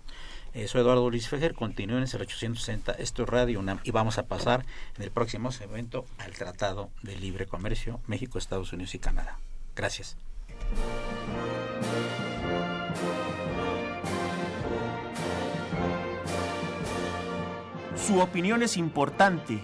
Eh, 0.55 0.69
soy 0.69 0.81
Eduardo 0.81 1.11
Luis 1.11 1.29
Fejer, 1.29 1.53
continúen 1.53 2.03
en 2.03 2.09
el 2.09 2.23
860, 2.23 2.93
esto 2.93 3.23
es 3.23 3.29
Radio 3.29 3.61
UNAM 3.61 3.81
y 3.85 3.91
vamos 3.91 4.17
a 4.17 4.27
pasar 4.27 4.65
en 4.97 5.03
el 5.03 5.11
próximo 5.11 5.53
segmento 5.53 6.07
al 6.17 6.33
Tratado 6.33 6.89
de 7.03 7.15
Libre 7.15 7.47
Comercio 7.47 8.01
México, 8.07 8.39
Estados 8.39 8.73
Unidos 8.73 8.95
y 8.95 8.99
Canadá. 8.99 9.39
Gracias. 9.77 10.17
Su 17.95 18.19
opinión 18.19 18.63
es 18.63 18.79
importante. 18.79 19.61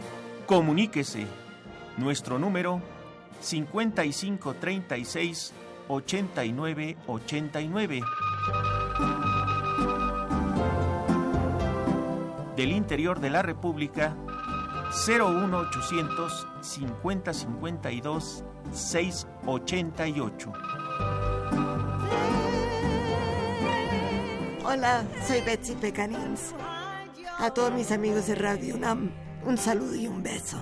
Comuníquese. 0.47 1.27
Nuestro 1.97 2.39
número 2.39 2.81
5536 3.41 5.53
8989. 5.89 8.03
Del 12.55 12.71
interior 12.71 13.19
de 13.19 13.31
la 13.31 13.43
República 13.43 14.17
01800 15.07 16.47
5052 16.61 18.45
688. 18.73 20.53
Hola, 24.65 25.05
soy 25.27 25.41
Betsy 25.41 25.75
Pecanins. 25.75 26.55
A 27.39 27.53
todos 27.53 27.73
mis 27.73 27.91
amigos 27.91 28.29
de 28.29 28.37
Radio 28.37 28.77
UNAM, 28.77 29.11
un 29.47 29.57
saludo 29.57 29.95
y 29.95 30.07
un 30.09 30.23
beso. 30.23 30.59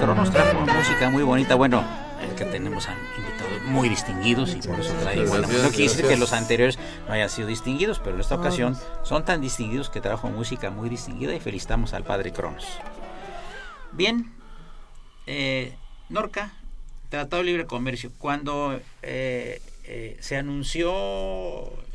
Padre 0.00 0.14
Cronos, 0.14 0.30
trajo 0.30 0.60
música 0.66 1.10
muy 1.10 1.22
bonita. 1.22 1.54
Bueno, 1.54 1.84
el 2.22 2.34
que 2.34 2.44
tenemos 2.44 2.88
a 2.88 2.92
invitados 2.92 3.62
muy 3.66 3.88
distinguidos 3.88 4.54
y 4.54 4.66
por 4.66 4.80
eso 4.80 4.92
trae 5.02 5.24
buena 5.26 5.46
música. 5.46 5.62
No 5.64 5.70
quiere 5.70 5.88
decir 5.90 6.06
que 6.06 6.16
los 6.16 6.32
anteriores 6.32 6.78
no 7.06 7.14
hayan 7.14 7.28
sido 7.28 7.48
distinguidos, 7.48 7.98
pero 7.98 8.14
en 8.14 8.20
esta 8.20 8.34
ocasión 8.36 8.76
son 9.04 9.24
tan 9.24 9.40
distinguidos 9.40 9.90
que 9.90 10.00
trajo 10.00 10.28
música 10.28 10.70
muy 10.70 10.88
distinguida 10.88 11.34
y 11.34 11.40
felicitamos 11.40 11.92
al 11.92 12.04
padre 12.04 12.32
Cronos. 12.32 12.66
Bien, 13.92 14.32
eh, 15.26 15.74
Norca, 16.08 16.52
Tratado 17.08 17.42
de 17.42 17.46
Libre 17.46 17.66
Comercio. 17.66 18.10
Cuando 18.18 18.80
eh, 19.02 19.60
eh, 19.84 20.16
se 20.20 20.36
anunció 20.36 20.92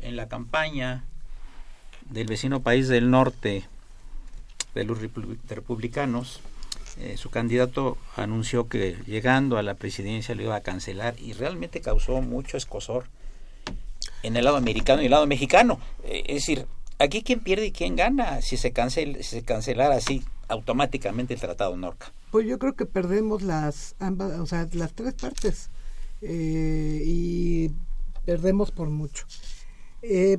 en 0.02 0.16
la 0.16 0.28
campaña 0.28 1.04
del 2.10 2.26
vecino 2.26 2.60
país 2.60 2.88
del 2.88 3.10
norte 3.10 3.64
de 4.74 4.84
los 4.84 5.00
repu- 5.00 5.38
republicanos, 5.48 6.40
eh, 6.98 7.16
su 7.18 7.28
candidato 7.28 7.98
anunció 8.16 8.68
que 8.68 8.96
llegando 9.06 9.58
a 9.58 9.62
la 9.62 9.74
presidencia 9.74 10.34
lo 10.34 10.42
iba 10.42 10.56
a 10.56 10.62
cancelar 10.62 11.14
y 11.20 11.34
realmente 11.34 11.82
causó 11.82 12.22
mucho 12.22 12.56
escosor 12.56 13.04
en 14.22 14.36
el 14.36 14.44
lado 14.44 14.56
americano 14.56 15.02
y 15.02 15.06
el 15.06 15.10
lado 15.10 15.26
mexicano. 15.26 15.78
Eh, 16.04 16.24
es 16.26 16.34
decir, 16.36 16.66
aquí 16.98 17.22
quién 17.22 17.40
pierde 17.40 17.66
y 17.66 17.72
quién 17.72 17.96
gana 17.96 18.40
si 18.40 18.56
se, 18.56 18.72
cancel, 18.72 19.16
si 19.16 19.36
se 19.36 19.42
cancelara 19.42 19.96
así 19.96 20.24
automáticamente 20.48 21.34
el 21.34 21.40
Tratado 21.40 21.76
Norca. 21.76 22.12
Pues 22.30 22.46
yo 22.46 22.58
creo 22.58 22.74
que 22.74 22.86
perdemos 22.86 23.42
las 23.42 23.94
ambas, 23.98 24.38
o 24.40 24.46
sea, 24.46 24.66
las 24.72 24.94
tres 24.94 25.12
partes 25.14 25.68
eh, 26.22 27.02
y 27.04 27.70
perdemos 28.24 28.70
por 28.70 28.88
mucho. 28.88 29.26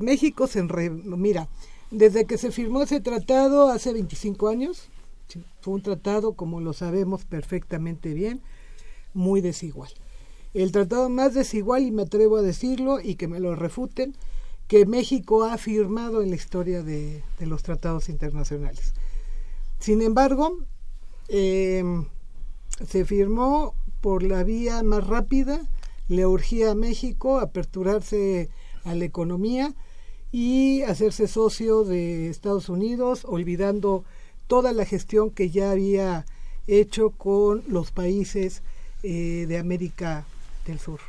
México 0.00 0.46
se 0.46 0.60
enre... 0.60 0.88
mira, 0.88 1.46
desde 1.90 2.24
que 2.24 2.38
se 2.38 2.50
firmó 2.50 2.82
ese 2.82 3.00
tratado 3.00 3.68
hace 3.68 3.92
25 3.92 4.48
años, 4.48 4.88
fue 5.60 5.74
un 5.74 5.82
tratado, 5.82 6.34
como 6.34 6.60
lo 6.60 6.72
sabemos 6.72 7.24
perfectamente 7.24 8.14
bien, 8.14 8.40
muy 9.14 9.40
desigual. 9.40 9.90
El 10.54 10.72
tratado 10.72 11.08
más 11.08 11.34
desigual, 11.34 11.82
y 11.82 11.90
me 11.90 12.02
atrevo 12.02 12.36
a 12.36 12.42
decirlo, 12.42 13.00
y 13.00 13.16
que 13.16 13.28
me 13.28 13.40
lo 13.40 13.54
refuten, 13.54 14.14
que 14.66 14.86
México 14.86 15.44
ha 15.44 15.56
firmado 15.58 16.22
en 16.22 16.30
la 16.30 16.36
historia 16.36 16.82
de, 16.82 17.22
los 17.40 17.62
tratados 17.62 18.08
internacionales. 18.08 18.94
Sin 19.78 20.02
embargo, 20.02 20.58
eh, 21.28 21.82
se 22.86 23.04
firmó 23.04 23.74
por 24.00 24.22
la 24.22 24.44
vía 24.44 24.82
más 24.82 25.06
rápida, 25.06 25.60
le 26.08 26.26
urgía 26.26 26.72
a 26.72 26.74
México 26.74 27.38
aperturarse 27.40 28.50
a 28.84 28.94
la 28.94 29.04
economía 29.04 29.74
y 30.32 30.82
hacerse 30.82 31.28
socio 31.28 31.84
de 31.84 32.28
Estados 32.28 32.68
Unidos, 32.68 33.24
olvidando 33.24 34.04
toda 34.48 34.72
la 34.72 34.84
gestión 34.84 35.30
que 35.30 35.50
ya 35.50 35.70
había 35.70 36.26
hecho 36.66 37.10
con 37.10 37.62
los 37.68 37.92
países 37.92 38.62
eh, 39.02 39.46
de 39.46 39.58
América 39.58 40.24
del 40.66 40.80
Sur. 40.80 41.00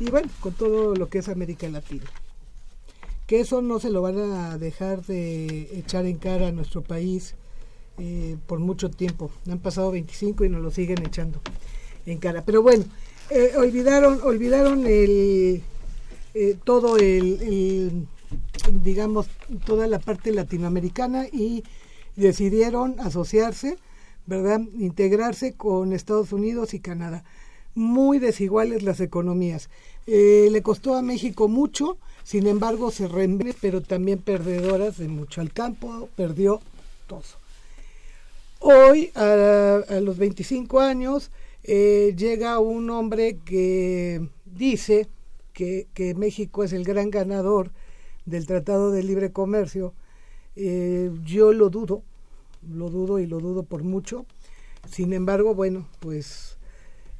Y 0.00 0.10
bueno, 0.10 0.28
con 0.40 0.54
todo 0.54 0.96
lo 0.96 1.08
que 1.08 1.18
es 1.18 1.28
América 1.28 1.68
Latina. 1.68 2.06
Que 3.26 3.40
eso 3.40 3.62
no 3.62 3.78
se 3.78 3.90
lo 3.90 4.02
van 4.02 4.18
a 4.18 4.58
dejar 4.58 5.04
de 5.04 5.78
echar 5.78 6.06
en 6.06 6.16
cara 6.16 6.48
a 6.48 6.52
nuestro 6.52 6.82
país 6.82 7.34
eh, 7.98 8.36
por 8.46 8.58
mucho 8.58 8.90
tiempo. 8.90 9.30
Han 9.48 9.60
pasado 9.60 9.92
25 9.92 10.44
y 10.44 10.48
nos 10.48 10.62
lo 10.62 10.70
siguen 10.70 11.06
echando 11.06 11.40
en 12.06 12.18
cara. 12.18 12.42
Pero 12.44 12.62
bueno, 12.62 12.84
eh, 13.28 13.52
olvidaron, 13.56 14.20
olvidaron 14.22 14.86
el 14.86 15.62
todo 16.64 16.96
el, 16.96 17.42
el, 17.42 18.06
digamos, 18.82 19.26
toda 19.66 19.86
la 19.86 19.98
parte 19.98 20.32
latinoamericana 20.32 21.26
y 21.26 21.64
decidieron 22.16 22.98
asociarse, 23.00 23.78
¿verdad? 24.26 24.60
Integrarse 24.78 25.54
con 25.54 25.92
Estados 25.92 26.32
Unidos 26.32 26.74
y 26.74 26.80
Canadá. 26.80 27.24
Muy 27.74 28.18
desiguales 28.18 28.82
las 28.82 29.00
economías. 29.00 29.70
Eh, 30.06 30.48
le 30.50 30.62
costó 30.62 30.94
a 30.94 31.02
México 31.02 31.48
mucho, 31.48 31.98
sin 32.24 32.46
embargo 32.46 32.90
se 32.90 33.08
reenvían, 33.08 33.54
pero 33.60 33.80
también 33.80 34.18
perdedoras 34.18 34.98
de 34.98 35.08
mucho. 35.08 35.40
Al 35.40 35.52
campo 35.52 36.08
perdió 36.16 36.60
todo. 37.06 37.22
Hoy, 38.62 39.10
a, 39.14 40.00
los 40.02 40.18
25 40.18 40.80
años, 40.80 41.30
eh, 41.64 42.14
llega 42.16 42.58
un 42.58 42.90
hombre 42.90 43.38
que 43.44 44.20
dice 44.44 45.08
que, 45.54 46.14
México 46.16 46.64
es 46.64 46.72
el 46.72 46.84
gran 46.84 47.10
ganador 47.10 47.70
del 48.26 48.46
Tratado 48.46 48.90
de 48.90 49.02
Libre 49.02 49.32
Comercio. 49.32 49.94
Eh, 50.62 51.10
yo 51.24 51.54
lo 51.54 51.70
dudo, 51.70 52.02
lo 52.70 52.90
dudo 52.90 53.18
y 53.18 53.26
lo 53.26 53.40
dudo 53.40 53.62
por 53.62 53.82
mucho. 53.82 54.26
Sin 54.90 55.14
embargo, 55.14 55.54
bueno, 55.54 55.88
pues 56.00 56.58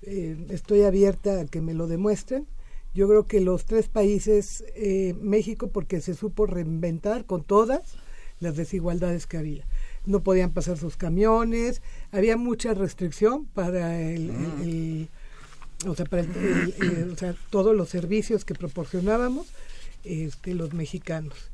eh, 0.03 0.37
estoy 0.51 0.83
abierta 0.83 1.41
a 1.41 1.47
que 1.47 1.63
me 1.63 1.73
lo 1.73 1.87
demuestren. 1.87 2.47
Yo 2.93 3.09
creo 3.09 3.27
que 3.27 3.41
los 3.41 3.65
tres 3.65 3.89
países, 3.89 4.65
eh, 4.75 5.15
México, 5.23 5.69
porque 5.69 6.01
se 6.01 6.15
supo 6.15 6.45
reinventar 6.45 7.25
con 7.25 7.43
todas 7.43 7.95
las 8.41 8.57
desigualdades 8.57 9.27
que 9.27 9.39
había 9.39 9.65
no 10.07 10.23
podían 10.23 10.51
pasar 10.53 10.79
sus 10.79 10.97
camiones, 10.97 11.83
había 12.11 12.37
mucha 12.37 12.75
restricción 12.75 13.45
para 13.47 14.01
el, 14.01 14.31
el, 14.31 14.63
el 14.63 15.09
o 15.87 15.95
sea, 15.95 16.07
para 16.07 16.23
el, 16.23 17.11
o 17.13 17.17
sea, 17.17 17.35
todos 17.51 17.75
los 17.75 17.89
servicios 17.89 18.45
que 18.45 18.55
proporcionábamos 18.55 19.49
este, 20.05 20.55
los 20.55 20.73
mexicanos. 20.73 21.50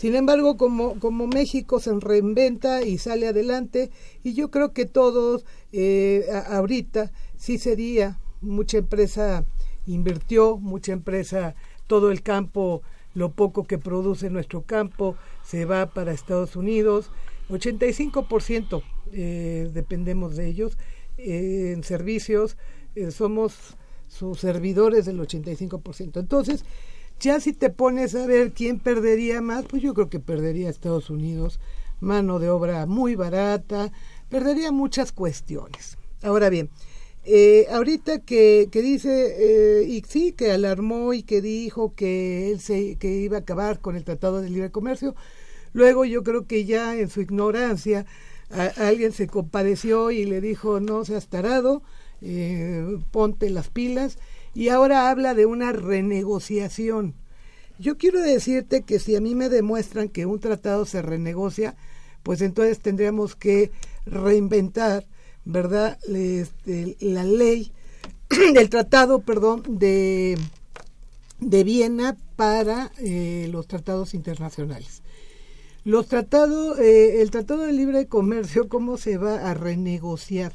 Sin 0.00 0.14
embargo, 0.14 0.56
como, 0.56 1.26
México 1.26 1.78
se 1.78 1.92
reinventa 1.92 2.80
y 2.80 2.96
sale 2.96 3.28
adelante, 3.28 3.90
y 4.24 4.32
yo 4.32 4.50
creo 4.50 4.72
que 4.72 4.86
todos 4.86 5.44
eh, 5.72 6.24
ahorita 6.48 7.12
sí 7.36 7.58
sería, 7.58 8.18
mucha 8.40 8.78
empresa 8.78 9.44
invirtió, 9.84 10.56
mucha 10.56 10.92
empresa, 10.92 11.54
todo 11.86 12.10
el 12.10 12.22
campo, 12.22 12.80
lo 13.12 13.32
poco 13.32 13.64
que 13.64 13.76
produce 13.76 14.30
nuestro 14.30 14.62
campo, 14.62 15.16
se 15.44 15.66
va 15.66 15.90
para 15.90 16.12
Estados 16.12 16.56
Unidos, 16.56 17.10
85% 17.50 18.82
eh, 19.12 19.68
dependemos 19.74 20.34
de 20.34 20.46
ellos 20.46 20.78
eh, 21.18 21.72
en 21.74 21.84
servicios, 21.84 22.56
eh, 22.94 23.10
somos 23.10 23.76
sus 24.08 24.40
servidores 24.40 25.04
del 25.04 25.20
85%. 25.20 26.20
Entonces, 26.20 26.64
ya 27.20 27.38
si 27.38 27.52
te 27.52 27.70
pones 27.70 28.14
a 28.14 28.26
ver 28.26 28.52
quién 28.52 28.78
perdería 28.78 29.40
más, 29.40 29.66
pues 29.66 29.82
yo 29.82 29.94
creo 29.94 30.08
que 30.08 30.20
perdería 30.20 30.70
Estados 30.70 31.10
Unidos, 31.10 31.60
mano 32.00 32.38
de 32.38 32.48
obra 32.48 32.86
muy 32.86 33.14
barata, 33.14 33.92
perdería 34.28 34.72
muchas 34.72 35.12
cuestiones. 35.12 35.98
Ahora 36.22 36.48
bien, 36.48 36.70
eh, 37.24 37.66
ahorita 37.70 38.20
que, 38.20 38.68
que 38.72 38.82
dice, 38.82 39.36
eh, 39.38 39.84
y 39.84 40.02
sí, 40.08 40.32
que 40.32 40.50
alarmó 40.50 41.12
y 41.12 41.22
que 41.22 41.42
dijo 41.42 41.94
que 41.94 42.50
él 42.50 42.60
se, 42.60 42.96
que 42.96 43.12
iba 43.12 43.36
a 43.36 43.40
acabar 43.40 43.80
con 43.80 43.96
el 43.96 44.04
Tratado 44.04 44.40
de 44.40 44.48
Libre 44.48 44.70
Comercio, 44.70 45.14
luego 45.74 46.04
yo 46.06 46.22
creo 46.22 46.46
que 46.46 46.64
ya 46.64 46.96
en 46.96 47.10
su 47.10 47.20
ignorancia 47.20 48.06
alguien 48.78 49.12
se 49.12 49.28
compadeció 49.28 50.10
y 50.10 50.24
le 50.24 50.40
dijo, 50.40 50.80
no 50.80 51.04
seas 51.04 51.28
tarado, 51.28 51.82
eh, 52.20 52.98
ponte 53.12 53.48
las 53.50 53.68
pilas, 53.68 54.18
y 54.54 54.68
ahora 54.68 55.10
habla 55.10 55.34
de 55.34 55.46
una 55.46 55.72
renegociación. 55.72 57.14
Yo 57.78 57.96
quiero 57.96 58.20
decirte 58.20 58.82
que 58.82 58.98
si 58.98 59.16
a 59.16 59.20
mí 59.20 59.34
me 59.34 59.48
demuestran 59.48 60.08
que 60.08 60.26
un 60.26 60.40
tratado 60.40 60.84
se 60.84 61.02
renegocia, 61.02 61.76
pues 62.22 62.42
entonces 62.42 62.80
tendríamos 62.80 63.36
que 63.36 63.70
reinventar, 64.04 65.06
¿verdad? 65.44 65.98
Este, 66.06 66.96
la 67.00 67.24
ley, 67.24 67.72
el 68.56 68.68
tratado, 68.68 69.20
perdón, 69.20 69.62
de, 69.66 70.36
de 71.38 71.64
Viena 71.64 72.16
para 72.36 72.92
eh, 72.98 73.48
los 73.50 73.66
tratados 73.66 74.14
internacionales. 74.14 75.02
Los 75.84 76.08
tratados, 76.08 76.78
eh, 76.78 77.22
el 77.22 77.30
Tratado 77.30 77.62
de 77.62 77.72
Libre 77.72 78.06
Comercio, 78.06 78.68
¿cómo 78.68 78.98
se 78.98 79.16
va 79.16 79.50
a 79.50 79.54
renegociar? 79.54 80.52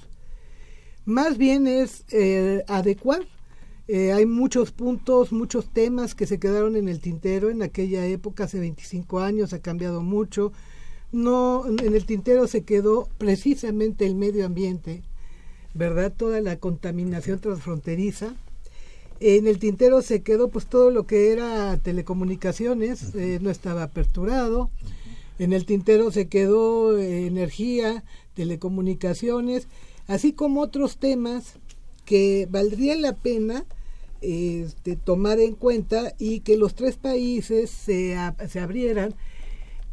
Más 1.04 1.40
bien 1.40 1.66
es 1.66 2.06
eh, 2.12 2.64
adecuar. 2.68 3.26
Eh, 3.88 4.14
hay 4.14 4.26
muchos 4.26 4.72
puntos, 4.72 5.32
muchos 5.32 5.72
temas 5.72 6.16
que 6.16 6.26
se 6.26 6.40
quedaron 6.40 6.76
en 6.76 6.90
el 6.90 7.00
tintero 7.00 7.52
en 7.52 7.62
aquella 7.62 8.06
época, 8.08 8.46
hace 8.46 8.60
25 8.60 9.20
años, 9.20 9.54
ha 9.54 9.60
cambiado 9.60 10.02
mucho. 10.02 10.52
No, 11.12 11.66
en 11.68 11.94
el 11.96 12.06
tintero 12.06 12.48
se 12.48 12.64
quedó 12.64 13.08
precisamente 13.20 14.06
el 14.06 14.16
medio 14.16 14.46
ambiente, 14.46 15.04
¿verdad? 15.76 16.12
Toda 16.16 16.42
la 16.42 16.58
contaminación 16.58 17.40
transfronteriza. 17.40 18.36
En 19.20 19.48
el 19.48 19.60
tintero 19.60 20.02
se 20.02 20.24
quedó 20.24 20.50
pues 20.50 20.66
todo 20.66 20.90
lo 20.92 21.06
que 21.06 21.32
era 21.32 21.78
telecomunicaciones, 21.78 23.14
eh, 23.16 23.40
no 23.42 23.50
estaba 23.52 23.84
aperturado. 23.84 24.72
En 25.38 25.54
el 25.54 25.66
tintero 25.66 26.12
se 26.12 26.28
quedó 26.28 26.98
eh, 26.98 27.28
energía, 27.28 28.04
telecomunicaciones, 28.34 29.68
así 30.08 30.34
como 30.34 30.62
otros 30.62 30.98
temas 30.98 31.60
que 32.06 32.48
valdría 32.50 32.96
la 32.96 33.14
pena 33.14 33.66
este, 34.22 34.96
tomar 34.96 35.40
en 35.40 35.54
cuenta 35.56 36.14
y 36.18 36.40
que 36.40 36.58
los 36.58 36.74
tres 36.76 36.96
países 36.96 37.70
se, 37.70 38.16
a- 38.16 38.36
se 38.50 38.60
abrieran 38.60 39.14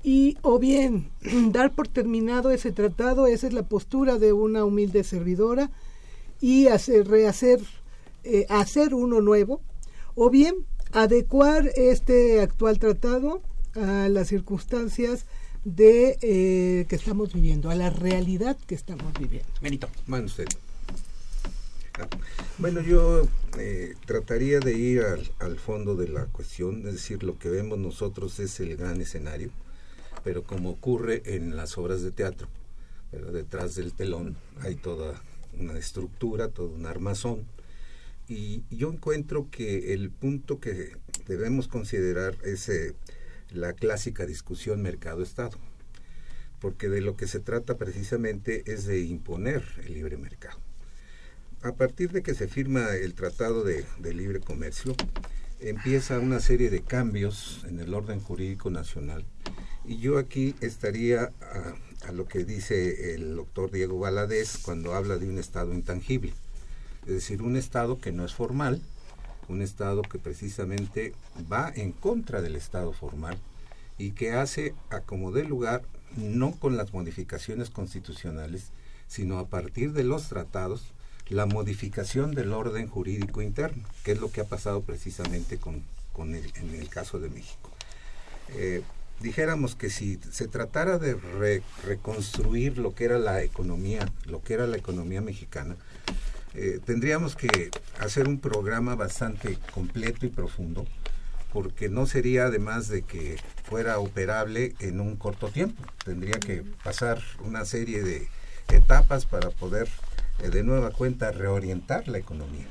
y 0.04 0.36
o 0.42 0.58
bien 0.58 1.10
dar 1.50 1.72
por 1.72 1.88
terminado 1.88 2.50
ese 2.50 2.72
tratado, 2.72 3.26
esa 3.26 3.46
es 3.46 3.52
la 3.52 3.64
postura 3.64 4.18
de 4.18 4.32
una 4.32 4.64
humilde 4.64 5.04
servidora 5.04 5.70
y 6.40 6.66
hacer 6.68 7.08
rehacer 7.08 7.60
eh, 8.24 8.46
hacer 8.48 8.94
uno 8.94 9.20
nuevo 9.20 9.60
o 10.14 10.30
bien 10.30 10.54
adecuar 10.92 11.70
este 11.76 12.40
actual 12.40 12.78
tratado 12.78 13.42
a 13.74 14.08
las 14.08 14.28
circunstancias 14.28 15.24
de 15.64 16.18
eh, 16.20 16.86
que 16.88 16.96
estamos 16.96 17.32
viviendo, 17.32 17.70
a 17.70 17.74
la 17.74 17.88
realidad 17.90 18.56
que 18.66 18.74
estamos 18.74 19.12
viviendo. 19.18 19.48
Benito. 19.60 19.88
Mande 20.06 20.26
usted. 20.26 20.44
Bueno, 22.58 22.80
yo 22.80 23.28
eh, 23.58 23.94
trataría 24.06 24.60
de 24.60 24.74
ir 24.74 25.02
al, 25.38 25.58
fondo 25.58 25.94
de 25.94 26.08
la 26.08 26.26
cuestión, 26.26 26.86
es 26.86 26.94
decir, 26.94 27.22
lo 27.22 27.38
que 27.38 27.50
vemos 27.50 27.78
nosotros 27.78 28.38
es 28.40 28.60
el 28.60 28.76
gran 28.76 29.00
escenario, 29.00 29.50
pero 30.24 30.42
como 30.44 30.70
ocurre 30.70 31.22
en 31.24 31.56
las 31.56 31.76
obras 31.76 32.02
de 32.02 32.10
teatro, 32.10 32.48
¿verdad? 33.10 33.32
detrás 33.32 33.74
del 33.74 33.92
telón 33.92 34.36
hay 34.60 34.76
toda 34.76 35.20
una 35.58 35.78
estructura, 35.78 36.48
todo 36.48 36.68
un 36.68 36.86
armazón, 36.86 37.44
y 38.28 38.62
yo 38.70 38.90
encuentro 38.90 39.48
que 39.50 39.92
el 39.92 40.10
punto 40.10 40.60
que 40.60 40.96
debemos 41.26 41.68
considerar 41.68 42.36
es 42.44 42.68
eh, 42.68 42.94
la 43.50 43.74
clásica 43.74 44.24
discusión 44.24 44.80
mercado-estado, 44.80 45.58
porque 46.60 46.88
de 46.88 47.00
lo 47.00 47.16
que 47.16 47.26
se 47.26 47.40
trata 47.40 47.76
precisamente 47.76 48.62
es 48.72 48.86
de 48.86 49.00
imponer 49.00 49.64
el 49.84 49.94
libre 49.94 50.16
mercado. 50.16 50.61
A 51.62 51.70
partir 51.70 52.10
de 52.10 52.24
que 52.24 52.34
se 52.34 52.48
firma 52.48 52.92
el 52.96 53.14
Tratado 53.14 53.62
de, 53.62 53.86
Libre 54.02 54.40
Comercio, 54.40 54.96
empieza 55.60 56.18
una 56.18 56.40
serie 56.40 56.70
de 56.70 56.82
cambios 56.82 57.64
en 57.68 57.78
el 57.78 57.94
orden 57.94 58.20
jurídico 58.20 58.68
nacional. 58.68 59.24
Y 59.84 59.98
yo 59.98 60.18
aquí 60.18 60.56
estaría 60.60 61.30
a, 62.04 62.10
lo 62.10 62.26
que 62.26 62.44
dice 62.44 63.14
el 63.14 63.36
doctor 63.36 63.70
Diego 63.70 64.00
Valadez 64.00 64.58
cuando 64.58 64.94
habla 64.94 65.18
de 65.18 65.28
un 65.28 65.38
Estado 65.38 65.72
intangible. 65.72 66.34
Es 67.06 67.12
decir, 67.12 67.42
un 67.42 67.56
Estado 67.56 68.00
que 68.00 68.10
no 68.10 68.24
es 68.24 68.34
formal, 68.34 68.82
un 69.48 69.62
Estado 69.62 70.02
que 70.02 70.18
precisamente 70.18 71.14
va 71.50 71.72
en 71.72 71.92
contra 71.92 72.42
del 72.42 72.56
Estado 72.56 72.92
formal 72.92 73.38
y 73.98 74.12
que 74.12 74.32
hace 74.32 74.74
a 74.90 75.00
lugar, 75.42 75.82
no 76.16 76.58
con 76.58 76.76
las 76.76 76.92
modificaciones 76.92 77.70
constitucionales, 77.70 78.72
sino 79.06 79.38
a 79.38 79.46
partir 79.46 79.92
de 79.92 80.02
los 80.02 80.28
tratados, 80.28 80.92
la 81.32 81.46
modificación 81.46 82.34
del 82.34 82.52
orden 82.52 82.86
jurídico 82.88 83.42
interno, 83.42 83.84
que 84.04 84.12
es 84.12 84.20
lo 84.20 84.30
que 84.30 84.40
ha 84.40 84.44
pasado 84.44 84.82
precisamente 84.82 85.58
con, 85.58 85.82
con 86.12 86.34
el, 86.34 86.52
en 86.56 86.74
el 86.74 86.88
caso 86.88 87.18
de 87.18 87.28
México. 87.28 87.70
Eh, 88.50 88.82
dijéramos 89.20 89.74
que 89.74 89.88
si 89.90 90.18
se 90.30 90.48
tratara 90.48 90.98
de 90.98 91.14
re- 91.14 91.62
reconstruir 91.84 92.78
lo 92.78 92.94
que 92.94 93.04
era 93.04 93.18
la 93.18 93.42
economía, 93.42 94.10
lo 94.26 94.42
que 94.42 94.54
era 94.54 94.66
la 94.66 94.76
economía 94.76 95.20
mexicana, 95.20 95.76
eh, 96.54 96.80
tendríamos 96.84 97.34
que 97.34 97.70
hacer 97.98 98.28
un 98.28 98.38
programa 98.38 98.94
bastante 98.94 99.58
completo 99.72 100.26
y 100.26 100.28
profundo, 100.28 100.86
porque 101.52 101.88
no 101.88 102.06
sería 102.06 102.46
además 102.46 102.88
de 102.88 103.02
que 103.02 103.36
fuera 103.64 103.98
operable 103.98 104.74
en 104.80 105.00
un 105.00 105.16
corto 105.16 105.48
tiempo. 105.48 105.82
Tendría 106.04 106.38
que 106.40 106.62
pasar 106.82 107.22
una 107.44 107.64
serie 107.64 108.02
de 108.02 108.28
etapas 108.68 109.26
para 109.26 109.50
poder 109.50 109.88
de 110.50 110.62
nueva 110.62 110.90
cuenta 110.90 111.30
reorientar 111.32 112.08
la 112.08 112.18
economía. 112.18 112.66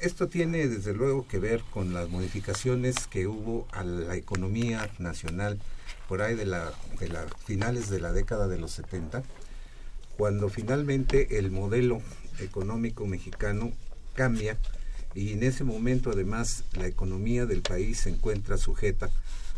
Esto 0.00 0.28
tiene 0.28 0.66
desde 0.66 0.94
luego 0.94 1.28
que 1.28 1.38
ver 1.38 1.62
con 1.70 1.92
las 1.92 2.08
modificaciones 2.08 3.06
que 3.06 3.26
hubo 3.26 3.68
a 3.70 3.84
la 3.84 4.16
economía 4.16 4.90
nacional 4.98 5.60
por 6.08 6.22
ahí 6.22 6.34
de 6.34 6.46
la, 6.46 6.72
de 6.98 7.08
la 7.08 7.26
finales 7.44 7.90
de 7.90 8.00
la 8.00 8.12
década 8.12 8.48
de 8.48 8.58
los 8.58 8.72
70, 8.72 9.22
cuando 10.16 10.48
finalmente 10.48 11.38
el 11.38 11.50
modelo 11.50 12.00
económico 12.40 13.06
mexicano 13.06 13.72
cambia 14.14 14.56
y 15.14 15.32
en 15.32 15.42
ese 15.42 15.64
momento 15.64 16.10
además 16.10 16.64
la 16.72 16.86
economía 16.86 17.46
del 17.46 17.62
país 17.62 18.00
se 18.00 18.10
encuentra 18.10 18.56
sujeta 18.56 19.10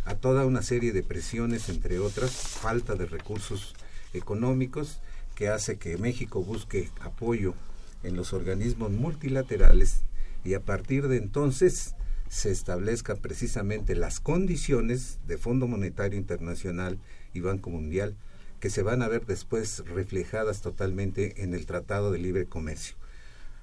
a 0.05 0.15
toda 0.15 0.47
una 0.47 0.63
serie 0.63 0.93
de 0.93 1.03
presiones, 1.03 1.69
entre 1.69 1.99
otras, 1.99 2.31
falta 2.31 2.95
de 2.95 3.07
recursos 3.07 3.75
económicos 4.15 5.01
que 5.39 5.49
hace 5.49 5.77
que 5.77 5.97
México 5.99 6.43
busque 6.43 6.91
apoyo 7.01 7.55
en 8.03 8.17
los 8.17 8.33
organismos 8.33 8.91
multilaterales 8.91 10.01
y 10.43 10.55
a 10.55 10.61
partir 10.61 11.07
de 11.07 11.17
entonces 11.17 11.95
se 12.29 12.51
establezcan 12.51 13.19
precisamente 13.19 13.95
las 13.95 14.19
condiciones 14.19 15.21
de 15.29 15.39
Fondo 15.39 15.69
Monetario 15.69 16.19
Internacional 16.19 16.99
y 17.35 17.39
Banco 17.39 17.71
Mundial 17.71 18.17
que 18.59 18.69
se 18.69 18.83
van 18.83 19.01
a 19.01 19.07
ver 19.07 19.27
después 19.27 19.85
reflejadas 19.87 20.61
totalmente 20.61 21.41
en 21.45 21.55
el 21.55 21.67
Tratado 21.67 22.11
de 22.11 22.19
Libre 22.19 22.47
Comercio. 22.47 22.97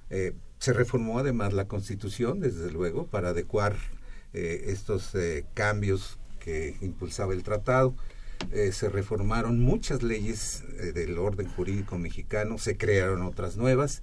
Eh, 0.10 0.32
se 0.60 0.72
reformó 0.72 1.20
además 1.20 1.52
la 1.52 1.68
Constitución, 1.68 2.40
desde 2.40 2.72
luego, 2.72 3.08
para 3.08 3.32
adecuar 3.32 3.76
eh, 4.32 4.68
estos 4.68 5.14
eh, 5.14 5.46
cambios 5.54 6.20
que 6.40 6.78
impulsaba 6.80 7.34
el 7.34 7.44
tratado. 7.44 7.98
Eh, 8.52 8.72
se 8.72 8.90
reformaron 8.90 9.60
muchas 9.60 10.04
leyes 10.04 10.64
eh, 10.80 10.92
del 10.94 11.18
orden 11.18 11.48
jurídico 11.48 11.98
mexicano, 11.98 12.58
se 12.58 12.78
crearon 12.78 13.22
otras 13.22 13.58
nuevas 13.58 14.02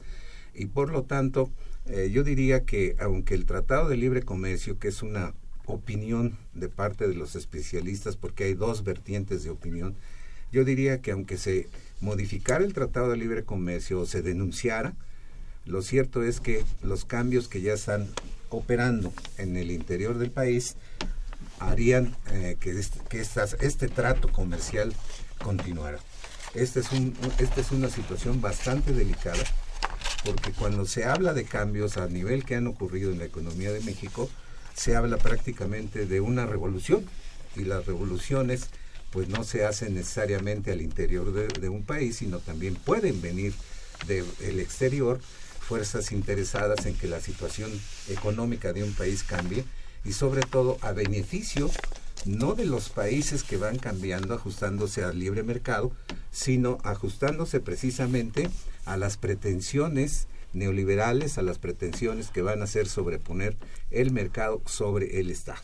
y 0.55 0.67
por 0.67 0.91
lo 0.91 1.05
tanto 1.05 1.51
eh, 1.87 2.11
yo 2.13 2.23
diría 2.23 2.65
que 2.65 2.95
aunque 2.99 3.35
el 3.35 3.47
Tratado 3.47 3.89
de 3.89 3.97
Libre 3.97 4.23
Comercio, 4.23 4.79
que 4.79 4.89
es 4.89 5.03
una 5.03 5.35
opinión 5.67 6.37
de 6.55 6.69
parte 6.69 7.09
de 7.09 7.15
los 7.15 7.35
especialistas, 7.35 8.17
porque 8.17 8.45
hay 8.45 8.55
dos 8.55 8.85
vertientes 8.85 9.43
de 9.43 9.51
opinión, 9.51 9.95
yo 10.53 10.65
diría 10.65 11.01
que 11.01 11.13
aunque 11.13 11.39
se 11.39 11.69
modificara 12.01 12.65
el 12.65 12.75
Tratado 12.75 13.11
de 13.11 13.17
Libre 13.17 13.45
Comercio 13.45 14.01
o 14.01 14.07
se 14.07 14.23
denunciara, 14.23 14.95
lo 15.65 15.83
cierto 15.83 16.23
es 16.23 16.41
que 16.41 16.65
los 16.83 17.05
cambios 17.05 17.49
que 17.49 17.63
ya 17.63 17.73
están 17.75 18.09
operando 18.51 19.13
en 19.39 19.57
el 19.57 19.71
interior 19.71 20.19
del 20.19 20.31
país 20.31 20.77
harían 21.71 22.17
eh, 22.31 22.57
que, 22.61 22.79
este, 22.79 23.01
estas- 23.21 23.57
este 23.61 23.89
trato 23.89 24.31
comercial 24.31 24.95
continuara. 25.43 25.99
Este 26.55 26.81
es 26.81 26.87
esta 27.39 27.61
es 27.61 27.71
una 27.71 27.89
situación 27.89 28.41
bastante 28.41 28.93
delicada 28.93 29.43
porque 30.25 30.53
cuando 30.53 30.85
se 30.87 31.05
habla 31.05 31.33
de 31.35 31.45
cambios 31.45 31.97
a 31.97 32.07
nivel 32.07 32.45
que 32.45 32.55
han 32.57 32.67
ocurrido 32.67 33.11
en 33.11 33.19
la 33.19 33.25
economía 33.25 33.73
de 33.73 33.81
México, 33.81 34.29
se 34.75 34.95
habla 34.97 35.17
prácticamente 35.17 36.07
de 36.07 36.21
una 36.21 36.47
revolución 36.47 37.05
y 37.57 37.65
las 37.65 37.87
revoluciones 37.87 38.67
pues 39.11 39.29
no 39.29 39.45
se 39.45 39.65
hacen 39.67 39.95
necesariamente 39.95 40.73
al 40.73 40.81
interior 40.81 41.33
de 41.33 41.69
un 41.69 41.83
país, 41.85 42.17
sino 42.17 42.39
también 42.39 42.77
pueden 42.77 43.21
venir 43.21 43.53
del 44.07 44.59
exterior 44.61 45.21
fuerzas 45.61 46.13
interesadas 46.13 46.87
en 46.87 46.95
que 46.95 47.07
la 47.09 47.21
situación 47.21 47.71
económica 48.09 48.73
de 48.73 48.83
un 48.85 48.93
país 48.95 49.23
cambie 49.23 49.65
y 50.05 50.13
sobre 50.13 50.43
todo 50.43 50.79
a 50.81 50.93
beneficio 50.93 51.71
no 52.25 52.55
de 52.55 52.67
los 52.67 52.89
países 52.89 53.43
que 53.43 53.57
van 53.57 53.79
cambiando, 53.79 54.35
ajustándose 54.35 55.03
al 55.03 55.19
libre 55.19 55.43
mercado, 55.43 55.93
sino 56.31 56.79
ajustándose 56.85 57.61
precisamente 57.61 58.49
a 58.85 58.97
las 58.97 59.17
pretensiones 59.17 60.29
neoliberales, 60.53 61.39
a 61.39 61.43
las 61.43 61.59
pretensiones 61.59 62.29
que 62.29 62.43
van 62.43 62.61
a 62.61 62.65
hacer 62.65 62.87
sobreponer 62.87 63.57
el 63.91 64.13
mercado 64.13 64.63
sobre 64.67 65.21
el 65.21 65.31
Estado. 65.31 65.63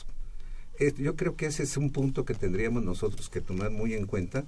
Yo 0.96 1.16
creo 1.16 1.37
que 1.37 1.46
ese 1.46 1.64
es 1.64 1.77
un 1.77 1.90
punto 1.90 2.24
que 2.24 2.35
tendríamos 2.35 2.85
nosotros 2.85 3.29
que 3.29 3.40
tomar 3.40 3.70
muy 3.70 3.94
en 3.94 4.07
cuenta, 4.07 4.44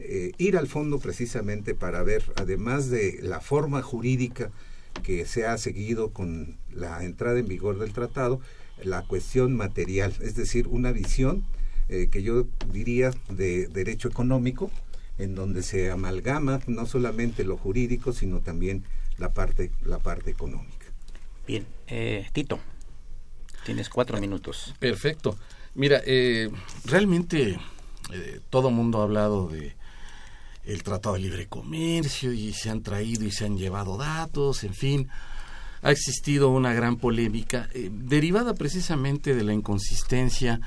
eh, 0.00 0.32
ir 0.38 0.56
al 0.56 0.66
fondo 0.66 0.98
precisamente 0.98 1.74
para 1.74 2.02
ver, 2.02 2.24
además 2.36 2.90
de 2.90 3.18
la 3.22 3.40
forma 3.40 3.80
jurídica 3.82 4.50
que 5.02 5.24
se 5.24 5.46
ha 5.46 5.56
seguido 5.56 6.10
con 6.10 6.56
la 6.72 7.04
entrada 7.04 7.38
en 7.38 7.46
vigor 7.46 7.78
del 7.78 7.92
tratado, 7.92 8.40
la 8.82 9.02
cuestión 9.02 9.54
material, 9.56 10.14
es 10.20 10.34
decir, 10.34 10.68
una 10.68 10.92
visión 10.92 11.44
eh, 11.88 12.08
que 12.10 12.22
yo 12.22 12.46
diría 12.72 13.10
de 13.30 13.68
derecho 13.68 14.08
económico, 14.08 14.70
en 15.18 15.34
donde 15.34 15.62
se 15.62 15.90
amalgama 15.90 16.60
no 16.66 16.86
solamente 16.86 17.44
lo 17.44 17.56
jurídico, 17.56 18.12
sino 18.12 18.40
también 18.40 18.84
la 19.18 19.32
parte, 19.32 19.72
la 19.84 19.98
parte 19.98 20.30
económica. 20.30 20.86
Bien, 21.46 21.66
eh, 21.86 22.26
Tito, 22.32 22.60
tienes 23.64 23.88
cuatro 23.88 24.20
minutos. 24.20 24.74
Perfecto. 24.78 25.36
Mira, 25.74 26.00
eh, 26.04 26.50
realmente 26.84 27.58
eh, 28.12 28.40
todo 28.50 28.70
mundo 28.70 29.00
ha 29.00 29.04
hablado 29.04 29.48
de 29.48 29.76
el 30.64 30.82
Tratado 30.82 31.14
de 31.14 31.22
Libre 31.22 31.46
Comercio 31.46 32.32
y 32.32 32.52
se 32.52 32.68
han 32.68 32.82
traído 32.82 33.24
y 33.24 33.30
se 33.30 33.46
han 33.46 33.56
llevado 33.56 33.96
datos, 33.96 34.64
en 34.64 34.74
fin. 34.74 35.08
Ha 35.82 35.90
existido 35.90 36.50
una 36.50 36.72
gran 36.72 36.96
polémica 36.96 37.68
eh, 37.72 37.88
derivada 37.92 38.54
precisamente 38.54 39.34
de 39.34 39.44
la 39.44 39.52
inconsistencia 39.52 40.60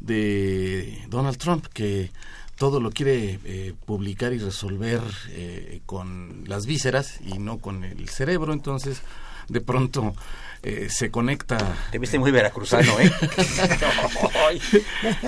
de 0.00 1.02
Donald 1.08 1.38
Trump, 1.38 1.66
que 1.72 2.10
todo 2.56 2.80
lo 2.80 2.90
quiere 2.90 3.38
eh, 3.44 3.74
publicar 3.86 4.32
y 4.32 4.38
resolver 4.38 5.00
eh, 5.30 5.80
con 5.86 6.44
las 6.46 6.66
vísceras 6.66 7.20
y 7.24 7.38
no 7.38 7.58
con 7.58 7.84
el 7.84 8.08
cerebro. 8.08 8.52
Entonces, 8.52 9.00
de 9.48 9.60
pronto 9.60 10.14
eh, 10.62 10.88
se 10.90 11.10
conecta. 11.10 11.58
Te 11.90 11.98
viste 11.98 12.18
muy 12.18 12.30
veracruzano, 12.30 12.98
¿eh? 13.00 13.10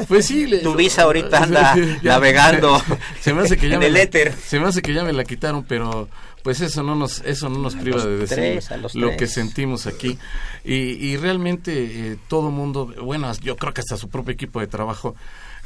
Pues 0.08 0.26
sí, 0.26 0.46
le- 0.46 0.58
Tu 0.58 0.74
visa 0.74 1.02
ahorita 1.02 1.38
anda 1.44 1.74
Ya- 2.02 2.12
navegando 2.12 2.82
se 3.20 3.32
me 3.32 3.42
hace 3.42 3.56
que 3.56 3.68
ya 3.68 3.76
en 3.76 3.82
el 3.82 3.94
la- 3.94 4.02
éter. 4.02 4.34
Se 4.34 4.60
me 4.60 4.68
hace 4.68 4.82
que 4.82 4.92
ya 4.94 5.04
me 5.04 5.12
la 5.12 5.24
quitaron, 5.24 5.64
pero 5.64 6.08
pues 6.44 6.60
eso 6.60 6.82
no 6.82 6.94
nos 6.94 7.22
eso 7.22 7.48
no 7.48 7.58
nos 7.58 7.74
priva 7.74 8.04
de 8.04 8.18
decir 8.18 8.36
tres, 8.36 8.70
lo 8.94 9.08
tres. 9.08 9.16
que 9.16 9.26
sentimos 9.26 9.86
aquí 9.86 10.18
y, 10.62 10.74
y 10.74 11.16
realmente 11.16 11.72
eh, 12.12 12.18
todo 12.28 12.50
mundo, 12.50 12.92
bueno, 13.02 13.32
yo 13.40 13.56
creo 13.56 13.72
que 13.72 13.80
hasta 13.80 13.96
su 13.96 14.10
propio 14.10 14.34
equipo 14.34 14.60
de 14.60 14.66
trabajo 14.66 15.16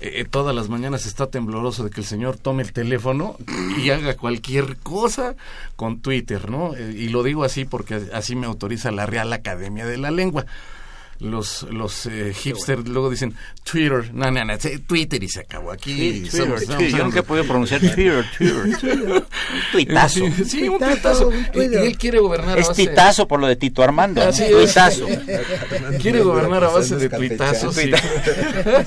eh, 0.00 0.24
todas 0.24 0.54
las 0.54 0.68
mañanas 0.68 1.04
está 1.04 1.26
tembloroso 1.26 1.82
de 1.82 1.90
que 1.90 2.00
el 2.00 2.06
señor 2.06 2.36
tome 2.36 2.62
el 2.62 2.72
teléfono 2.72 3.36
y 3.82 3.90
haga 3.90 4.16
cualquier 4.16 4.76
cosa 4.76 5.34
con 5.74 6.00
Twitter, 6.00 6.48
¿no? 6.48 6.76
Eh, 6.76 6.94
y 6.96 7.08
lo 7.08 7.24
digo 7.24 7.42
así 7.42 7.64
porque 7.64 8.00
así 8.12 8.36
me 8.36 8.46
autoriza 8.46 8.92
la 8.92 9.06
Real 9.06 9.32
Academia 9.32 9.84
de 9.84 9.98
la 9.98 10.12
Lengua 10.12 10.46
los 11.20 11.64
los 11.70 12.06
eh, 12.06 12.32
hipsters 12.34 12.86
luego 12.88 13.10
dicen 13.10 13.34
Twitter, 13.64 14.12
no, 14.14 14.30
no, 14.30 14.44
no, 14.44 14.54
Twitter 14.86 15.22
y 15.22 15.28
se 15.28 15.40
acabó 15.40 15.72
aquí. 15.72 15.92
Sí, 16.30 16.30
somos- 16.30 16.30
Twitter, 16.30 16.66
somos- 16.66 16.76
Twitter. 16.78 16.98
Yo 16.98 17.04
nunca 17.04 17.18
he 17.20 17.22
podido 17.22 17.44
pronunciar 17.46 17.80
Twitter, 17.80 18.24
Twitter. 18.36 18.56
Un 19.08 19.24
tuitazo. 19.72 20.20
Sí, 20.36 20.44
sí, 20.44 20.68
un 20.68 20.78
Tuitazo, 20.78 21.30
tuitazo. 21.52 21.84
y 21.84 21.86
él 21.88 21.98
quiere 21.98 22.18
gobernar 22.20 22.58
a 22.58 22.60
Es 22.60 22.68
base 22.68 22.86
titazo 22.86 23.26
por 23.28 23.40
lo 23.40 23.46
de 23.46 23.56
Tito 23.56 23.82
Armando. 23.82 24.22
es. 24.22 24.36
Tuitazo. 24.48 25.06
quiere 26.02 26.20
gobernar 26.20 26.64
a 26.64 26.68
base 26.68 26.96
de 26.96 27.08
tuitazos. 27.08 27.74
sí. 27.74 27.90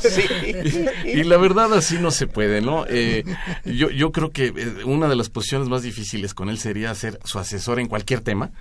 Sí. 0.02 0.86
y 1.06 1.24
la 1.24 1.38
verdad 1.38 1.74
así 1.74 1.98
no 1.98 2.12
se 2.12 2.28
puede, 2.28 2.62
¿no? 2.62 2.86
Eh, 2.88 3.24
yo, 3.66 3.90
yo 3.90 4.12
creo 4.12 4.32
que 4.32 4.48
eh, 4.48 4.84
una 4.86 5.08
de 5.08 5.16
las 5.16 5.30
posiciones 5.30 5.68
más 5.70 5.82
difíciles 5.84 6.34
con 6.34 6.50
él 6.50 6.58
sería 6.58 6.94
ser 6.96 7.20
su 7.24 7.40
asesor 7.40 7.80
en 7.80 7.88
cualquier 7.88 8.22
tema, 8.22 8.52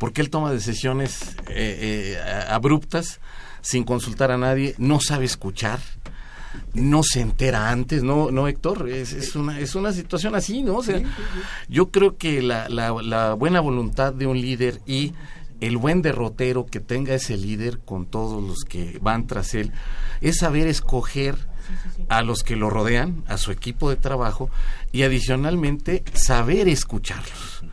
porque 0.00 0.22
él 0.22 0.30
toma 0.30 0.50
decisiones 0.50 1.36
eh, 1.48 2.16
eh, 2.16 2.44
abruptas, 2.48 3.20
sin 3.60 3.84
consultar 3.84 4.30
a 4.30 4.38
nadie, 4.38 4.74
no 4.78 4.98
sabe 4.98 5.26
escuchar, 5.26 5.78
no 6.72 7.02
se 7.02 7.20
entera 7.20 7.68
antes, 7.68 8.02
¿no, 8.02 8.30
no 8.30 8.48
Héctor? 8.48 8.88
Es, 8.88 9.12
es, 9.12 9.36
una, 9.36 9.60
es 9.60 9.74
una 9.74 9.92
situación 9.92 10.34
así, 10.34 10.62
¿no? 10.62 10.76
O 10.76 10.82
sea, 10.82 11.02
yo 11.68 11.90
creo 11.90 12.16
que 12.16 12.40
la, 12.40 12.70
la, 12.70 12.90
la 13.02 13.34
buena 13.34 13.60
voluntad 13.60 14.14
de 14.14 14.26
un 14.26 14.40
líder 14.40 14.80
y 14.86 15.12
el 15.60 15.76
buen 15.76 16.00
derrotero 16.00 16.64
que 16.64 16.80
tenga 16.80 17.12
ese 17.14 17.36
líder 17.36 17.80
con 17.80 18.06
todos 18.06 18.42
los 18.42 18.64
que 18.64 18.98
van 19.02 19.26
tras 19.26 19.52
él 19.52 19.70
es 20.22 20.38
saber 20.38 20.66
escoger 20.66 21.36
a 22.08 22.22
los 22.22 22.42
que 22.42 22.56
lo 22.56 22.70
rodean, 22.70 23.22
a 23.28 23.36
su 23.36 23.52
equipo 23.52 23.90
de 23.90 23.96
trabajo 23.96 24.48
y 24.92 25.02
adicionalmente 25.02 26.04
saber 26.14 26.68
escucharlos. 26.68 27.64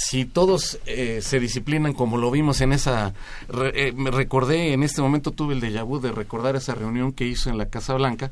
Si 0.00 0.24
todos 0.26 0.78
eh, 0.86 1.18
se 1.22 1.40
disciplinan 1.40 1.92
como 1.92 2.18
lo 2.18 2.30
vimos 2.30 2.60
en 2.60 2.72
esa... 2.72 3.14
re- 3.48 3.88
eh, 3.88 3.92
me 3.92 4.12
recordé, 4.12 4.72
en 4.72 4.84
este 4.84 5.02
momento 5.02 5.32
tuve 5.32 5.54
el 5.54 5.60
déjà 5.60 5.82
vu 5.84 5.98
de 5.98 6.12
recordar 6.12 6.54
esa 6.54 6.76
reunión 6.76 7.10
que 7.12 7.26
hizo 7.26 7.50
en 7.50 7.58
la 7.58 7.66
Casa 7.66 7.94
Blanca, 7.94 8.30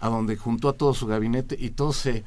a 0.00 0.08
donde 0.08 0.36
juntó 0.36 0.68
a 0.68 0.74
todo 0.74 0.94
su 0.94 1.06
gabinete 1.08 1.56
y 1.58 1.70
todos 1.70 1.96
se, 1.96 2.22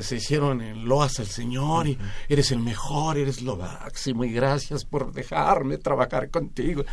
se 0.00 0.16
hicieron 0.16 0.62
en 0.62 0.86
loas 0.88 1.20
al 1.20 1.26
Señor 1.26 1.86
y 1.86 1.96
eres 2.28 2.50
el 2.50 2.58
mejor, 2.58 3.18
eres 3.18 3.40
lo 3.42 3.56
máximo 3.56 4.24
y 4.24 4.32
gracias 4.32 4.84
por 4.84 5.12
dejarme 5.12 5.78
trabajar 5.78 6.28
contigo. 6.30 6.84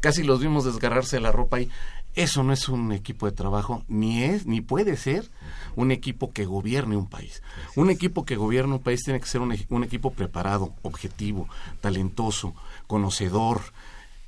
Casi 0.00 0.22
los 0.22 0.40
vimos 0.40 0.64
desgarrarse 0.66 1.18
la 1.18 1.32
ropa 1.32 1.60
y 1.62 1.70
eso 2.14 2.44
no 2.44 2.52
es 2.52 2.68
un 2.68 2.92
equipo 2.92 3.26
de 3.26 3.32
trabajo, 3.32 3.84
ni 3.88 4.22
es, 4.22 4.46
ni 4.46 4.60
puede 4.60 4.96
ser 4.96 5.30
un 5.74 5.90
equipo 5.90 6.32
que 6.32 6.44
gobierne 6.44 6.96
un 6.96 7.08
país. 7.08 7.42
Un 7.74 7.90
equipo 7.90 8.24
que 8.24 8.36
gobierne 8.36 8.74
un 8.74 8.82
país 8.82 9.02
tiene 9.02 9.20
que 9.20 9.26
ser 9.26 9.40
un, 9.40 9.56
un 9.68 9.84
equipo 9.84 10.12
preparado, 10.12 10.74
objetivo, 10.82 11.48
talentoso, 11.80 12.54
conocedor, 12.86 13.62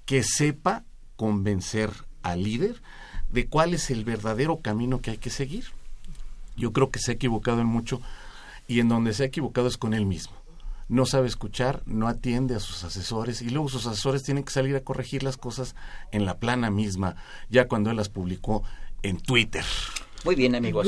que 0.04 0.22
sepa 0.24 0.84
convencer 1.16 1.90
al 2.22 2.42
líder 2.42 2.82
de 3.30 3.46
cuál 3.46 3.74
es 3.74 3.90
el 3.90 4.04
verdadero 4.04 4.60
camino 4.60 5.00
que 5.00 5.12
hay 5.12 5.18
que 5.18 5.30
seguir. 5.30 5.66
Yo 6.56 6.72
creo 6.72 6.90
que 6.90 6.98
se 6.98 7.12
ha 7.12 7.14
equivocado 7.14 7.60
en 7.60 7.66
mucho 7.66 8.00
y 8.66 8.80
en 8.80 8.88
donde 8.88 9.12
se 9.12 9.22
ha 9.22 9.26
equivocado 9.26 9.68
es 9.68 9.76
con 9.76 9.94
él 9.94 10.06
mismo. 10.06 10.34
No 10.88 11.04
sabe 11.04 11.26
escuchar, 11.26 11.82
no 11.86 12.06
atiende 12.06 12.54
a 12.54 12.60
sus 12.60 12.84
asesores 12.84 13.42
y 13.42 13.50
luego 13.50 13.68
sus 13.68 13.86
asesores 13.86 14.22
tienen 14.22 14.44
que 14.44 14.52
salir 14.52 14.76
a 14.76 14.80
corregir 14.80 15.22
las 15.22 15.36
cosas 15.36 15.74
en 16.12 16.24
la 16.24 16.38
plana 16.38 16.70
misma, 16.70 17.16
ya 17.48 17.66
cuando 17.66 17.90
él 17.90 17.96
las 17.96 18.08
publicó 18.08 18.62
en 19.02 19.20
Twitter. 19.20 19.64
Muy 20.24 20.34
bien, 20.34 20.54
amigos. 20.54 20.86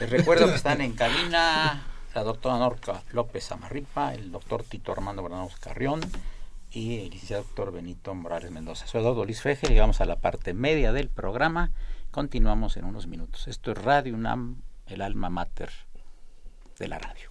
Les 0.00 0.10
recuerdo 0.10 0.46
que 0.46 0.54
están 0.54 0.80
en 0.80 0.92
cabina 0.92 1.84
la 2.14 2.22
doctora 2.22 2.58
Norca 2.58 3.02
López 3.12 3.50
Amarripa, 3.50 4.14
el 4.14 4.30
doctor 4.30 4.62
Tito 4.62 4.92
Armando 4.92 5.24
Granados 5.24 5.56
Carrión 5.56 6.00
y 6.70 6.98
el 6.98 7.10
licenciado 7.10 7.42
doctor 7.42 7.72
Benito 7.72 8.14
Morales 8.14 8.50
Mendoza. 8.50 8.86
Soy 8.86 9.00
Eduardo 9.00 9.24
Luis 9.24 9.42
Feje, 9.42 9.68
llegamos 9.68 10.00
a 10.00 10.04
la 10.04 10.16
parte 10.16 10.54
media 10.54 10.92
del 10.92 11.08
programa. 11.08 11.72
Continuamos 12.10 12.76
en 12.76 12.84
unos 12.84 13.06
minutos. 13.06 13.48
Esto 13.48 13.72
es 13.72 13.78
Radio 13.78 14.14
UNAM, 14.14 14.62
el 14.86 15.02
alma 15.02 15.28
mater 15.30 15.70
de 16.78 16.88
la 16.88 16.98
radio. 16.98 17.30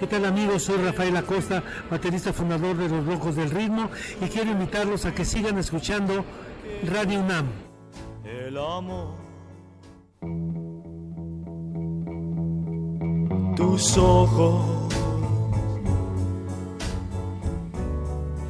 ¿Qué 0.00 0.06
tal 0.06 0.24
amigos? 0.24 0.62
Soy 0.62 0.78
Rafael 0.78 1.14
Acosta, 1.14 1.62
baterista 1.90 2.32
fundador 2.32 2.74
de 2.74 2.88
Los 2.88 3.04
Rojos 3.04 3.36
del 3.36 3.50
Ritmo 3.50 3.90
y 4.18 4.28
quiero 4.30 4.50
invitarlos 4.50 5.04
a 5.04 5.14
que 5.14 5.26
sigan 5.26 5.58
escuchando 5.58 6.24
Radio 6.84 7.20
UNAM. 7.20 7.46
El 8.24 8.56
amor. 8.56 9.14
Tus 13.56 13.98
ojos 13.98 14.94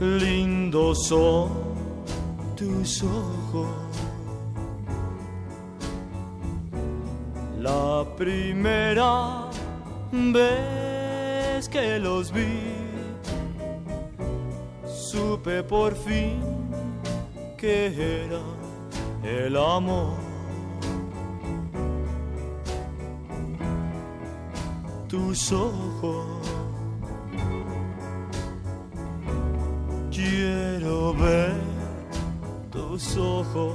lindos 0.00 1.04
son 1.08 1.48
tus 2.56 3.02
ojos. 3.02 3.66
La 7.58 8.06
primera 8.16 9.48
vez 10.12 10.89
que 11.70 11.98
los 11.98 12.32
vi, 12.32 12.74
supe 14.86 15.62
por 15.62 15.94
fin 15.94 16.42
que 17.56 18.24
era 18.24 18.40
el 19.22 19.56
amor. 19.56 20.14
Tus 25.08 25.52
ojos, 25.52 26.26
quiero 30.10 31.14
ver 31.14 31.54
tus 32.70 33.16
ojos, 33.16 33.74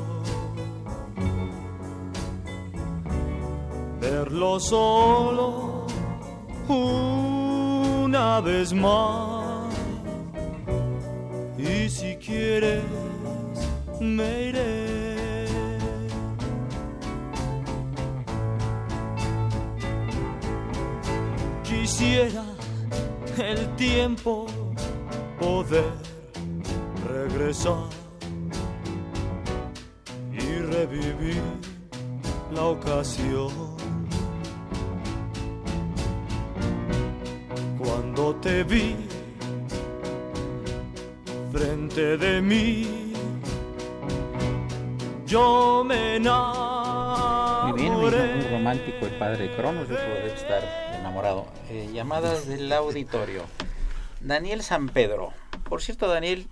verlo 4.00 4.60
solo 4.60 5.75
una 8.38 8.42
vez 8.42 8.74
más. 8.74 9.74
Y 11.58 11.90
si 11.90 12.16
quieres, 12.18 12.84
me 14.02 14.50
iré. 14.50 15.46
Quisiera 21.64 22.44
el 23.38 23.76
tiempo 23.76 24.48
poder 25.40 25.94
regresar 27.08 27.85
Cuando 38.36 38.42
te 38.42 38.64
vi 38.64 38.96
frente 41.52 42.18
de 42.18 42.42
mí, 42.42 43.14
yo 45.26 45.84
me 45.86 46.20
Muy 46.20 47.74
bien, 47.80 47.94
muy, 47.94 48.08
enamoré. 48.08 48.50
romántico 48.52 49.06
el 49.06 49.18
padre 49.18 49.56
Cronos, 49.56 49.88
yo 49.88 49.96
debe 49.96 50.34
estar 50.34 50.64
enamorado. 51.00 51.46
Eh, 51.70 51.90
llamadas 51.94 52.48
del 52.48 52.72
auditorio. 52.74 53.44
Daniel 54.20 54.64
San 54.64 54.90
Pedro. 54.90 55.32
Por 55.70 55.82
cierto, 55.82 56.08
Daniel, 56.08 56.48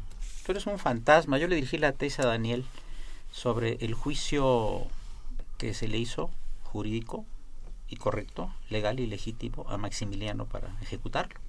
tú 0.46 0.52
eres 0.54 0.65
un 0.67 0.80
fantasma. 0.80 1.38
Yo 1.38 1.48
le 1.48 1.56
dirigí 1.56 1.78
la 1.78 1.91
tesis 1.91 2.19
a 2.19 2.28
Daniel 2.28 2.65
sobre 3.32 3.78
el 3.82 3.93
juicio 3.93 4.88
que 5.58 5.74
se 5.74 5.88
le 5.88 5.98
hizo 5.98 6.30
jurídico 6.63 7.26
y 7.89 7.98
correcto, 7.98 8.54
legal 8.69 9.00
y 9.00 9.08
legítimo 9.08 9.65
a 9.69 9.78
Maximiliano 9.78 10.46
para 10.46 10.69
ejecutarlo. 10.82 11.39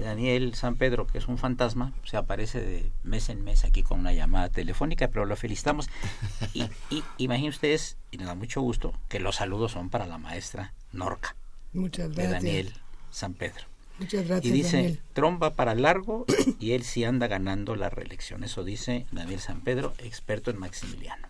Daniel 0.00 0.54
San 0.54 0.76
Pedro, 0.76 1.06
que 1.06 1.18
es 1.18 1.28
un 1.28 1.38
fantasma, 1.38 1.92
se 2.04 2.16
aparece 2.16 2.60
de 2.60 2.90
mes 3.04 3.28
en 3.28 3.42
mes 3.44 3.64
aquí 3.64 3.82
con 3.82 4.00
una 4.00 4.12
llamada 4.12 4.48
telefónica, 4.48 5.08
pero 5.08 5.24
lo 5.24 5.36
felicitamos. 5.36 5.88
Y, 6.54 6.64
y 6.90 7.02
imaginen 7.18 7.50
ustedes, 7.50 7.96
y 8.10 8.16
nos 8.18 8.26
da 8.26 8.34
mucho 8.34 8.60
gusto, 8.60 8.92
que 9.08 9.20
los 9.20 9.36
saludos 9.36 9.72
son 9.72 9.90
para 9.90 10.06
la 10.06 10.18
maestra 10.18 10.72
Norca, 10.92 11.36
Muchas 11.72 12.08
de 12.10 12.14
gracias. 12.14 12.32
Daniel 12.42 12.72
San 13.10 13.34
Pedro. 13.34 13.64
Muchas 13.98 14.26
gracias, 14.26 14.46
Y 14.46 14.50
dice, 14.50 14.76
Daniel. 14.78 15.00
tromba 15.12 15.50
para 15.54 15.74
largo 15.74 16.24
y 16.58 16.72
él 16.72 16.84
sí 16.84 17.04
anda 17.04 17.26
ganando 17.26 17.76
la 17.76 17.90
reelección. 17.90 18.44
Eso 18.44 18.64
dice 18.64 19.06
Daniel 19.12 19.40
San 19.40 19.60
Pedro, 19.60 19.92
experto 19.98 20.50
en 20.50 20.58
Maximiliano. 20.58 21.28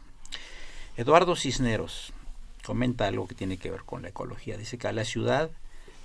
Eduardo 0.97 1.35
Cisneros 1.37 2.13
comenta 2.65 3.07
algo 3.07 3.27
que 3.27 3.35
tiene 3.35 3.57
que 3.57 3.71
ver 3.71 3.83
con 3.85 4.03
la 4.03 4.09
ecología. 4.11 4.57
Dice 4.57 4.79
que 4.79 4.87
a 4.87 4.93
la 4.93 5.05
ciudad 5.05 5.51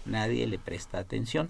nadie 0.05 0.47
le 0.47 0.59
presta 0.59 0.99
atención 0.99 1.49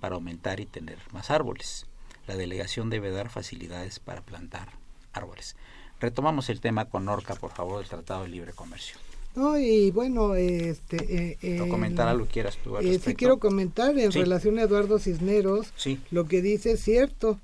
para 0.00 0.14
aumentar 0.14 0.60
y 0.60 0.66
tener 0.66 0.98
más 1.12 1.30
árboles. 1.30 1.86
La 2.26 2.36
delegación 2.36 2.90
debe 2.90 3.10
dar 3.10 3.28
facilidades 3.28 3.98
para 3.98 4.20
plantar 4.22 4.68
árboles. 5.12 5.56
Retomamos 6.00 6.48
el 6.48 6.60
tema 6.60 6.84
con 6.86 7.04
Norca, 7.04 7.34
por 7.34 7.50
favor, 7.50 7.80
del 7.80 7.88
Tratado 7.88 8.22
de 8.22 8.28
Libre 8.28 8.52
Comercio. 8.52 8.96
No, 9.36 9.58
y 9.58 9.90
bueno, 9.90 10.34
este... 10.34 11.34
Eh, 11.42 11.60
¿O 11.60 11.64
el- 11.64 11.70
comentar 11.70 12.08
algo 12.08 12.26
quieras 12.26 12.56
tú 12.64 12.76
al 12.76 12.86
Eh, 12.86 12.98
sí 12.98 13.14
quiero 13.14 13.38
comentar 13.38 13.96
en 13.98 14.10
Sí. 14.10 14.20
relación 14.20 14.58
a 14.58 14.62
Eduardo 14.62 14.98
Cisneros, 14.98 15.72
Sí. 15.76 16.00
lo 16.10 16.26
que 16.26 16.42
dice 16.42 16.72
es 16.72 16.80
cierto. 16.82 17.38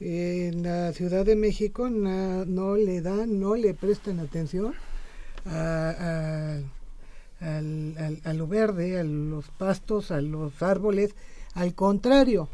Eh, 0.00 0.50
en 0.52 0.62
la 0.62 0.92
Ciudad 0.92 1.24
de 1.26 1.36
México 1.36 1.90
na- 1.90 2.44
no 2.44 2.76
le 2.76 3.00
dan, 3.02 3.38
no 3.40 3.56
le 3.56 3.74
prestan 3.74 4.20
atención 4.20 4.74
a, 5.44 5.90
a- 6.60 6.60
al, 7.40 7.96
al- 7.98 8.20
a 8.24 8.32
lo 8.34 8.46
verde, 8.46 8.98
a 8.98 9.04
los 9.04 9.48
pastos, 9.50 10.10
a 10.10 10.20
los 10.20 10.62
árboles. 10.62 11.14
Al 11.54 11.74
contrario, 11.74 12.48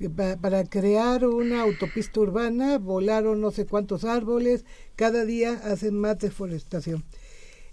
eh, 0.00 0.08
pa- 0.08 0.36
para 0.36 0.64
crear 0.64 1.26
una 1.26 1.62
autopista 1.62 2.20
urbana 2.20 2.78
volaron 2.78 3.40
no 3.40 3.50
sé 3.50 3.66
cuántos 3.66 4.04
árboles, 4.04 4.64
cada 4.96 5.24
día 5.24 5.52
hacen 5.64 5.94
más 5.98 6.18
deforestación. 6.18 7.04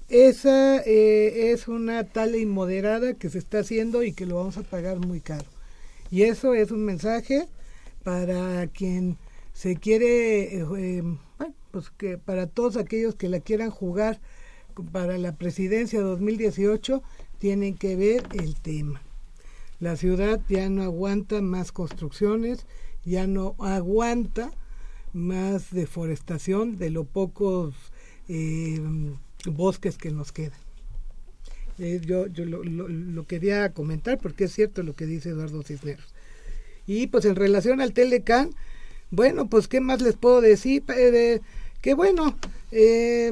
Esa 0.08 0.82
eh, 0.86 1.52
es 1.52 1.68
una 1.68 2.04
tala 2.04 2.38
inmoderada 2.38 3.16
que 3.16 3.30
se 3.30 3.40
está 3.40 3.60
haciendo 3.60 4.04
y 4.04 4.14
que 4.14 4.26
lo 4.28 4.36
vamos 4.36 4.58
a 4.58 4.64
pagar 4.64 5.00
muy 5.00 5.20
caro. 5.20 5.46
Y 6.12 6.24
eso 6.24 6.54
es 6.54 6.72
un 6.72 6.86
mensaje 6.86 7.48
para 8.04 8.68
quien 8.68 9.18
se 9.54 9.78
quiere, 9.78 10.60
eh, 10.60 10.66
eh, 10.78 11.04
pues 11.72 11.90
que 11.98 12.18
para 12.20 12.46
todos 12.48 12.78
aquellos 12.78 13.16
que 13.16 13.30
la 13.30 13.40
quieran 13.40 13.72
jugar 13.72 14.20
para 14.92 15.18
la 15.18 15.36
presidencia 15.36 16.02
2018, 16.02 17.02
tienen 17.40 17.76
que 17.76 17.96
ver 17.96 18.24
el 18.34 18.56
tema. 18.56 19.02
La 19.80 19.98
ciudad 19.98 20.40
ya 20.50 20.70
no 20.70 20.84
aguanta 20.84 21.42
más 21.42 21.72
construcciones, 21.72 22.66
ya 23.04 23.28
no 23.28 23.56
aguanta 23.60 24.52
más 25.14 25.72
deforestación 25.72 26.78
de 26.78 26.90
los 26.90 27.08
pocos 27.08 27.74
eh, 28.28 28.80
bosques 29.46 29.98
que 29.98 30.12
nos 30.12 30.32
quedan. 30.32 30.60
Eh, 31.78 32.00
yo 32.06 32.28
yo 32.28 32.46
lo, 32.46 32.64
lo- 32.64 33.28
quería 33.28 33.74
comentar 33.74 34.18
porque 34.18 34.46
es 34.46 34.54
cierto 34.54 34.82
lo 34.84 34.94
que 34.94 35.06
dice 35.06 35.30
Eduardo 35.30 35.62
Cisneros. 35.64 36.14
Y 36.88 37.08
pues 37.08 37.26
en 37.26 37.36
relación 37.36 37.82
al 37.82 37.94
Telecán, 37.94 38.52
bueno, 39.12 39.50
pues 39.50 39.68
qué 39.68 39.82
más 39.82 40.02
les 40.02 40.16
puedo 40.16 40.42
decir, 40.42 40.84
que 41.86 41.94
bueno, 41.94 42.36
eh, 42.72 43.32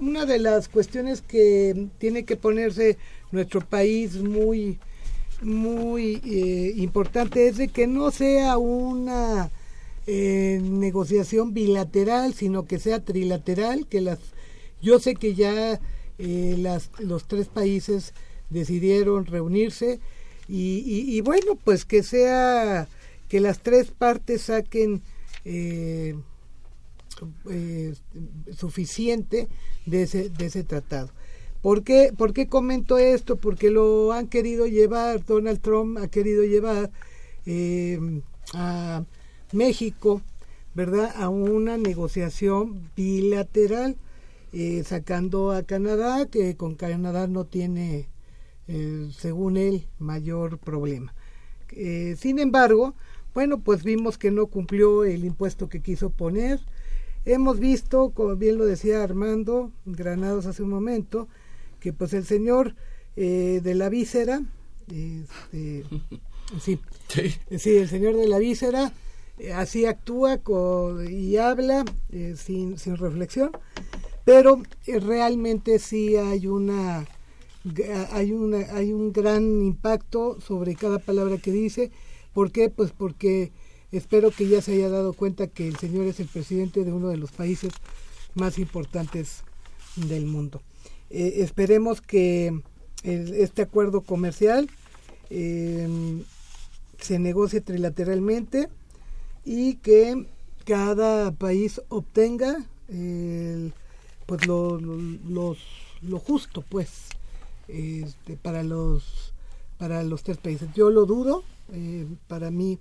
una 0.00 0.24
de 0.24 0.38
las 0.38 0.66
cuestiones 0.66 1.20
que 1.20 1.88
tiene 1.98 2.24
que 2.24 2.34
ponerse 2.34 2.96
nuestro 3.32 3.60
país 3.60 4.14
muy 4.14 4.78
muy 5.42 6.22
eh, 6.24 6.72
importante 6.76 7.48
es 7.48 7.58
de 7.58 7.68
que 7.68 7.86
no 7.86 8.10
sea 8.10 8.56
una 8.56 9.50
eh, 10.06 10.58
negociación 10.62 11.52
bilateral, 11.52 12.32
sino 12.32 12.64
que 12.64 12.78
sea 12.78 13.04
trilateral, 13.04 13.86
que 13.86 14.00
las 14.00 14.20
yo 14.80 14.98
sé 14.98 15.14
que 15.14 15.34
ya 15.34 15.78
las, 16.16 16.88
los 16.98 17.28
tres 17.28 17.48
países 17.48 18.14
decidieron 18.48 19.26
reunirse 19.26 20.00
y 20.48 21.20
bueno, 21.20 21.58
pues 21.62 21.84
que 21.84 22.02
sea 22.02 22.88
que 23.28 23.38
las 23.38 23.58
tres 23.58 23.90
partes 23.90 24.44
saquen 24.44 25.02
eh, 27.50 27.94
suficiente 28.56 29.48
de 29.86 30.02
ese, 30.02 30.28
de 30.28 30.46
ese 30.46 30.64
tratado. 30.64 31.10
¿Por 31.62 31.82
qué, 31.82 32.12
¿Por 32.16 32.32
qué 32.32 32.48
comento 32.48 32.98
esto? 32.98 33.36
Porque 33.36 33.70
lo 33.70 34.12
han 34.12 34.28
querido 34.28 34.66
llevar, 34.66 35.24
Donald 35.24 35.60
Trump 35.60 35.98
ha 35.98 36.08
querido 36.08 36.44
llevar 36.44 36.90
eh, 37.44 38.20
a 38.54 39.04
México, 39.52 40.22
¿verdad?, 40.74 41.12
a 41.16 41.28
una 41.28 41.76
negociación 41.76 42.90
bilateral, 42.96 43.96
eh, 44.52 44.82
sacando 44.84 45.52
a 45.52 45.62
Canadá, 45.62 46.26
que 46.26 46.56
con 46.56 46.76
Canadá 46.76 47.26
no 47.26 47.44
tiene, 47.44 48.08
según 49.16 49.56
él, 49.56 49.86
mayor 49.98 50.58
problema. 50.58 51.14
Sin 52.16 52.38
embargo, 52.38 52.94
bueno, 53.36 53.60
pues 53.60 53.84
vimos 53.84 54.16
que 54.16 54.30
no 54.30 54.46
cumplió 54.46 55.04
el 55.04 55.24
impuesto 55.24 55.68
que 55.68 55.82
quiso 55.82 56.08
poner. 56.08 56.58
Hemos 57.26 57.58
visto, 57.58 58.10
como 58.10 58.36
bien 58.36 58.56
lo 58.56 58.64
decía 58.66 59.02
Armando 59.02 59.72
Granados 59.84 60.46
hace 60.46 60.62
un 60.62 60.70
momento, 60.70 61.26
que 61.80 61.92
pues 61.92 62.12
el 62.14 62.24
señor 62.24 62.76
eh, 63.16 63.60
de 63.64 63.74
la 63.74 63.88
víscera, 63.88 64.42
este, 64.88 65.84
sí, 66.60 66.78
sí, 67.58 67.76
el 67.78 67.88
señor 67.88 68.14
de 68.14 68.28
la 68.28 68.38
víscera, 68.38 68.92
eh, 69.40 69.52
así 69.52 69.86
actúa 69.86 70.38
y 71.10 71.36
habla 71.38 71.84
eh, 72.12 72.36
sin, 72.36 72.78
sin 72.78 72.96
reflexión, 72.96 73.50
pero 74.24 74.62
realmente 74.86 75.80
sí 75.80 76.14
hay 76.14 76.46
una 76.46 77.08
hay 78.12 78.30
una 78.30 78.58
hay 78.76 78.92
un 78.92 79.12
gran 79.12 79.62
impacto 79.62 80.40
sobre 80.40 80.76
cada 80.76 81.00
palabra 81.00 81.38
que 81.38 81.50
dice 81.50 81.90
¿por 82.32 82.52
qué? 82.52 82.70
pues 82.70 82.92
porque 82.92 83.50
espero 83.96 84.30
que 84.30 84.48
ya 84.48 84.60
se 84.62 84.74
haya 84.74 84.88
dado 84.88 85.12
cuenta 85.12 85.46
que 85.46 85.68
el 85.68 85.76
señor 85.76 86.06
es 86.06 86.20
el 86.20 86.28
presidente 86.28 86.84
de 86.84 86.92
uno 86.92 87.08
de 87.08 87.16
los 87.16 87.32
países 87.32 87.72
más 88.34 88.58
importantes 88.58 89.42
del 89.96 90.26
mundo. 90.26 90.62
Eh, 91.10 91.36
esperemos 91.38 92.00
que 92.00 92.60
este 93.02 93.62
acuerdo 93.62 94.00
comercial 94.00 94.68
eh, 95.30 96.22
se 97.00 97.18
negocie 97.18 97.60
trilateralmente 97.60 98.68
y 99.44 99.74
que 99.76 100.26
cada 100.64 101.30
país 101.30 101.80
obtenga 101.88 102.66
pues 104.26 104.46
lo 104.46 106.18
justo 106.18 106.64
pues 106.68 106.90
este, 107.68 108.36
para 108.36 108.62
los 108.62 109.32
para 109.78 110.02
los 110.02 110.22
tres 110.22 110.38
países. 110.38 110.68
Yo 110.74 110.90
lo 110.90 111.04
dudo 111.04 111.44
eh, 111.72 112.06
para 112.28 112.50
mí 112.50 112.78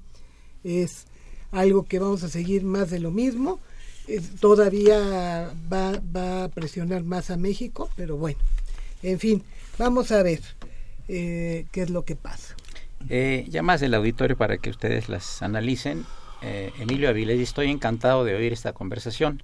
es 0.65 1.05
algo 1.51 1.85
que 1.85 1.99
vamos 1.99 2.23
a 2.23 2.29
seguir 2.29 2.63
más 2.63 2.89
de 2.89 2.99
lo 2.99 3.11
mismo 3.11 3.59
todavía 4.41 5.53
va, 5.71 6.01
va 6.15 6.43
a 6.43 6.49
presionar 6.49 7.03
más 7.03 7.31
a 7.31 7.37
México 7.37 7.89
pero 7.95 8.17
bueno 8.17 8.39
en 9.03 9.19
fin 9.19 9.43
vamos 9.77 10.11
a 10.11 10.21
ver 10.21 10.41
eh, 11.07 11.65
qué 11.71 11.83
es 11.83 11.89
lo 11.89 12.03
que 12.03 12.15
pasa 12.15 12.55
Eh, 13.09 13.45
llamas 13.49 13.81
del 13.81 13.93
auditorio 13.93 14.35
para 14.35 14.57
que 14.57 14.71
ustedes 14.71 15.09
las 15.09 15.43
analicen. 15.43 16.05
Eh, 16.41 16.71
Emilio 16.79 17.07
Avilés, 17.09 17.39
estoy 17.39 17.69
encantado 17.69 18.23
de 18.23 18.33
oír 18.35 18.51
esta 18.51 18.73
conversación. 18.73 19.43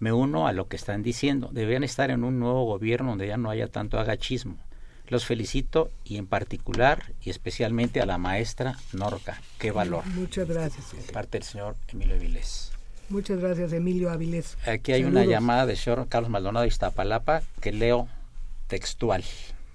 Me 0.00 0.12
uno 0.12 0.48
a 0.48 0.52
lo 0.52 0.66
que 0.66 0.76
están 0.76 1.02
diciendo. 1.04 1.48
Deberían 1.52 1.84
estar 1.84 2.10
en 2.10 2.24
un 2.24 2.40
nuevo 2.40 2.64
gobierno 2.64 3.10
donde 3.10 3.28
ya 3.28 3.36
no 3.36 3.50
haya 3.50 3.68
tanto 3.68 3.98
agachismo. 4.00 4.56
Los 5.12 5.26
felicito 5.26 5.90
y 6.06 6.16
en 6.16 6.26
particular 6.26 7.12
y 7.20 7.28
especialmente 7.28 8.00
a 8.00 8.06
la 8.06 8.16
maestra 8.16 8.78
Norca. 8.94 9.42
Qué 9.58 9.70
valor. 9.70 10.06
muchas 10.06 10.48
gracias 10.48 10.90
De 10.92 11.12
parte 11.12 11.36
del 11.36 11.42
señor 11.42 11.76
Emilio 11.88 12.14
Avilés. 12.14 12.72
muchas 13.10 13.38
gracias 13.38 13.74
Emilio 13.74 14.10
Avilés 14.10 14.56
Aquí 14.66 14.92
hay 14.92 15.04
una 15.04 15.26
llamada 15.26 15.66
del 15.66 15.76
señor 15.76 16.08
Carlos 16.08 16.30
Maldonado 16.30 16.62
de 16.62 16.68
Iztapalapa 16.68 17.42
que 17.60 17.72
leo 17.72 18.08
textual. 18.68 19.22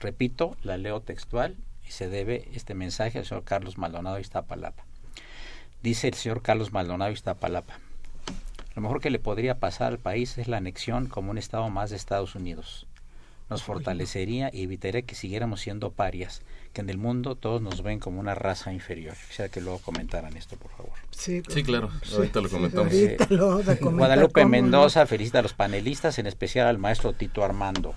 Repito, 0.01 0.57
la 0.63 0.75
leo 0.77 1.01
textual 1.01 1.55
y 1.87 1.91
se 1.91 2.09
debe 2.09 2.49
este 2.55 2.73
mensaje 2.73 3.19
al 3.19 3.25
señor 3.27 3.43
Carlos 3.43 3.77
Maldonado 3.77 4.15
de 4.15 4.21
Iztapalapa. 4.21 4.85
Dice 5.83 6.07
el 6.07 6.15
señor 6.15 6.41
Carlos 6.41 6.73
Maldonado 6.73 7.09
de 7.09 7.13
Iztapalapa. 7.13 7.79
Lo 8.75 8.81
mejor 8.81 9.01
que 9.01 9.11
le 9.11 9.19
podría 9.19 9.59
pasar 9.59 9.89
al 9.89 9.99
país 9.99 10.39
es 10.39 10.47
la 10.47 10.57
anexión 10.57 11.05
como 11.05 11.29
un 11.29 11.37
estado 11.37 11.69
más 11.69 11.91
de 11.91 11.95
Estados 11.95 12.33
Unidos. 12.33 12.86
Nos 13.49 13.63
fortalecería 13.63 14.49
y 14.51 14.63
evitaría 14.63 15.03
que 15.03 15.15
siguiéramos 15.15 15.61
siendo 15.61 15.91
parias, 15.91 16.41
que 16.73 16.81
en 16.81 16.89
el 16.89 16.97
mundo 16.97 17.35
todos 17.35 17.61
nos 17.61 17.81
ven 17.81 17.99
como 17.99 18.19
una 18.19 18.35
raza 18.35 18.73
inferior. 18.73 19.15
Quisiera 19.29 19.49
que 19.49 19.61
luego 19.61 19.79
comentaran 19.79 20.35
esto, 20.35 20.57
por 20.57 20.69
favor. 20.71 20.91
Sí, 21.11 21.41
Sí, 21.47 21.63
claro, 21.63 21.89
ahorita 22.13 22.41
lo 22.41 22.49
comentamos. 22.49 22.91
ahorita 22.93 23.27
lo 23.29 23.47
vamos 23.47 23.67
a 23.69 23.77
comentar, 23.77 23.93
Guadalupe 23.99 24.41
no. 24.41 24.49
Mendoza 24.49 25.05
felicita 25.05 25.39
a 25.39 25.43
los 25.43 25.53
panelistas, 25.53 26.19
en 26.19 26.27
especial 26.27 26.67
al 26.67 26.77
maestro 26.77 27.13
Tito 27.13 27.43
Armando. 27.43 27.95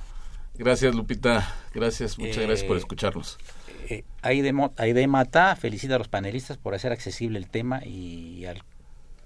Gracias, 0.56 0.94
Lupita. 0.94 1.52
Gracias, 1.74 2.18
muchas 2.18 2.36
Eh, 2.38 2.46
gracias 2.46 2.68
por 2.68 2.76
escucharnos. 2.76 3.38
Eh, 3.88 4.04
Aide, 4.22 4.52
Aide 4.76 5.06
Mata 5.08 5.56
felicita 5.56 5.96
a 5.96 5.98
los 5.98 6.06
panelistas 6.08 6.58
por 6.58 6.74
hacer 6.74 6.92
accesible 6.92 7.38
el 7.38 7.48
tema 7.48 7.84
y 7.84 8.44
al, 8.44 8.62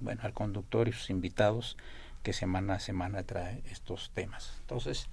bueno, 0.00 0.22
al 0.24 0.32
conductor 0.32 0.88
y 0.88 0.92
sus 0.92 1.10
invitados 1.10 1.76
que 2.22 2.32
semana 2.32 2.74
a 2.74 2.80
semana 2.80 3.24
trae 3.24 3.62
estos 3.70 4.10
temas. 4.14 4.54
Entonces, 4.60 5.08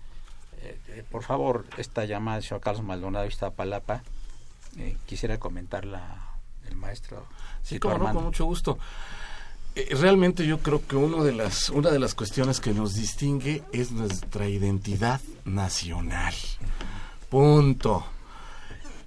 eh, 0.61 0.79
eh, 0.87 1.03
por 1.09 1.23
favor, 1.23 1.65
esta 1.77 2.05
llamada 2.05 2.37
del 2.37 2.43
señor 2.43 2.61
Carlos 2.61 2.83
Maldonado 2.83 3.25
Iztapalapa, 3.25 4.03
eh, 4.77 4.97
quisiera 5.05 5.39
comentarla 5.39 6.37
el 6.67 6.75
maestro. 6.75 7.25
Sí, 7.61 7.79
como 7.79 7.97
no, 7.97 8.13
con 8.13 8.23
mucho 8.23 8.45
gusto. 8.45 8.77
Eh, 9.75 9.95
realmente 9.99 10.45
yo 10.45 10.59
creo 10.59 10.85
que 10.85 10.95
uno 10.95 11.23
de 11.23 11.31
las, 11.31 11.69
una 11.69 11.91
de 11.91 11.99
las 11.99 12.13
cuestiones 12.13 12.59
que 12.59 12.73
nos 12.73 12.93
distingue 12.93 13.63
es 13.71 13.91
nuestra 13.91 14.47
identidad 14.47 15.21
nacional. 15.45 16.33
Punto. 17.29 18.05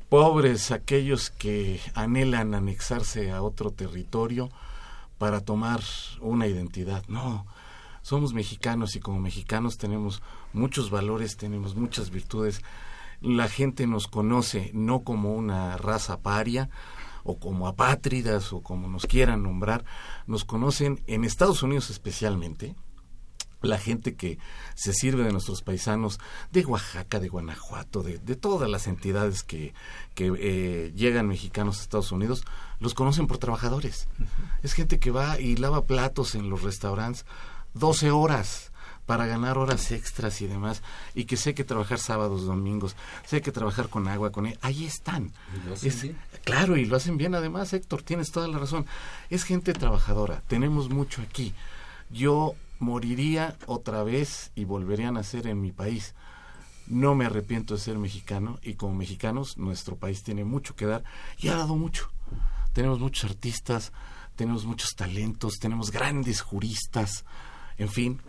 Pobres 0.08 0.70
aquellos 0.70 1.30
que 1.30 1.80
anhelan 1.94 2.54
anexarse 2.54 3.30
a 3.30 3.42
otro 3.42 3.72
territorio 3.72 4.50
para 5.18 5.40
tomar 5.40 5.80
una 6.20 6.46
identidad. 6.46 7.04
No, 7.08 7.46
somos 8.02 8.32
mexicanos 8.32 8.96
y 8.96 9.00
como 9.00 9.18
mexicanos 9.18 9.76
tenemos 9.76 10.22
muchos 10.54 10.90
valores, 10.90 11.36
tenemos 11.36 11.74
muchas 11.76 12.10
virtudes. 12.10 12.62
La 13.20 13.48
gente 13.48 13.86
nos 13.86 14.06
conoce 14.06 14.70
no 14.72 15.02
como 15.02 15.34
una 15.34 15.76
raza 15.76 16.20
paria 16.20 16.70
o 17.24 17.38
como 17.38 17.68
apátridas 17.68 18.52
o 18.52 18.62
como 18.62 18.88
nos 18.88 19.06
quieran 19.06 19.42
nombrar, 19.42 19.84
nos 20.26 20.44
conocen 20.44 21.02
en 21.06 21.24
Estados 21.24 21.62
Unidos 21.62 21.90
especialmente 21.90 22.74
la 23.64 23.78
gente 23.78 24.14
que 24.14 24.38
se 24.74 24.92
sirve 24.92 25.24
de 25.24 25.32
nuestros 25.32 25.62
paisanos 25.62 26.20
de 26.52 26.64
Oaxaca, 26.64 27.18
de 27.18 27.28
Guanajuato, 27.28 28.02
de, 28.02 28.18
de 28.18 28.36
todas 28.36 28.68
las 28.68 28.86
entidades 28.86 29.42
que, 29.42 29.74
que 30.14 30.32
eh, 30.38 30.92
llegan 30.94 31.28
mexicanos 31.28 31.78
a 31.78 31.82
Estados 31.82 32.12
Unidos, 32.12 32.44
los 32.78 32.94
conocen 32.94 33.26
por 33.26 33.38
trabajadores. 33.38 34.06
Es 34.62 34.74
gente 34.74 34.98
que 34.98 35.10
va 35.10 35.40
y 35.40 35.56
lava 35.56 35.86
platos 35.86 36.34
en 36.34 36.50
los 36.50 36.62
restaurantes 36.62 37.24
12 37.74 38.10
horas 38.10 38.72
para 39.06 39.26
ganar 39.26 39.58
horas 39.58 39.90
extras 39.92 40.40
y 40.40 40.46
demás, 40.46 40.82
y 41.14 41.24
que 41.24 41.36
sé 41.36 41.54
que 41.54 41.64
trabajar 41.64 41.98
sábados, 41.98 42.46
domingos, 42.46 42.96
sé 43.26 43.42
que 43.42 43.52
trabajar 43.52 43.88
con 43.88 44.08
agua, 44.08 44.30
con... 44.32 44.46
e- 44.46 44.58
Ahí 44.62 44.84
están. 44.86 45.32
Y 45.62 45.68
lo 45.68 45.74
hacen 45.74 45.88
Es- 45.90 46.02
bien. 46.02 46.18
Claro, 46.44 46.76
y 46.76 46.84
lo 46.86 46.96
hacen 46.96 47.16
bien 47.16 47.34
además, 47.34 47.72
Héctor, 47.72 48.02
tienes 48.02 48.30
toda 48.30 48.48
la 48.48 48.58
razón. 48.58 48.86
Es 49.30 49.44
gente 49.44 49.72
trabajadora, 49.72 50.42
tenemos 50.48 50.88
mucho 50.90 51.22
aquí. 51.22 51.54
Yo 52.10 52.54
moriría 52.78 53.56
otra 53.66 54.02
vez 54.04 54.50
y 54.54 54.64
volvería 54.64 55.08
a 55.08 55.12
nacer 55.12 55.46
en 55.46 55.60
mi 55.60 55.72
país. 55.72 56.14
No 56.86 57.14
me 57.14 57.24
arrepiento 57.24 57.74
de 57.74 57.80
ser 57.80 57.96
mexicano 57.98 58.58
y 58.62 58.74
como 58.74 58.94
mexicanos 58.94 59.56
nuestro 59.56 59.96
país 59.96 60.22
tiene 60.22 60.44
mucho 60.44 60.76
que 60.76 60.84
dar 60.86 61.02
y 61.38 61.48
ha 61.48 61.56
dado 61.56 61.76
mucho. 61.76 62.10
Tenemos 62.74 62.98
muchos 63.00 63.30
artistas, 63.30 63.92
tenemos 64.36 64.66
muchos 64.66 64.90
talentos, 64.94 65.54
tenemos 65.60 65.90
grandes 65.90 66.42
juristas, 66.42 67.24
en 67.78 67.88
fin, 67.88 68.20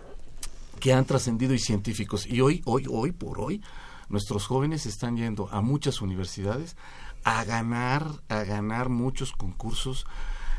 que 0.80 0.94
han 0.94 1.06
trascendido 1.06 1.54
y 1.54 1.60
científicos. 1.60 2.26
Y 2.28 2.42
hoy, 2.42 2.62
hoy, 2.66 2.86
hoy 2.90 3.12
por 3.12 3.40
hoy, 3.40 3.62
nuestros 4.10 4.46
jóvenes 4.48 4.86
están 4.86 5.18
yendo 5.18 5.50
a 5.52 5.62
muchas 5.62 6.02
universidades 6.02 6.76
a 7.24 7.44
ganar, 7.44 8.08
a 8.30 8.44
ganar 8.44 8.90
muchos 8.90 9.32
concursos 9.32 10.06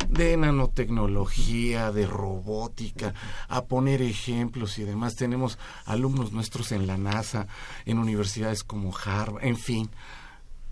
de 0.09 0.37
nanotecnología, 0.37 1.91
de 1.93 2.07
robótica, 2.07 3.14
a 3.49 3.64
poner 3.64 4.03
ejemplos 4.03 4.79
y 4.79 4.85
demás. 4.85 5.14
Tenemos 5.14 5.59
alumnos 5.85 6.33
nuestros 6.33 6.73
en 6.73 6.87
la 6.87 6.99
NASA, 6.99 7.47
en 7.87 7.99
universidades 7.99 8.62
como 8.62 8.95
Harvard, 8.97 9.45
en 9.45 9.57
fin. 9.57 9.91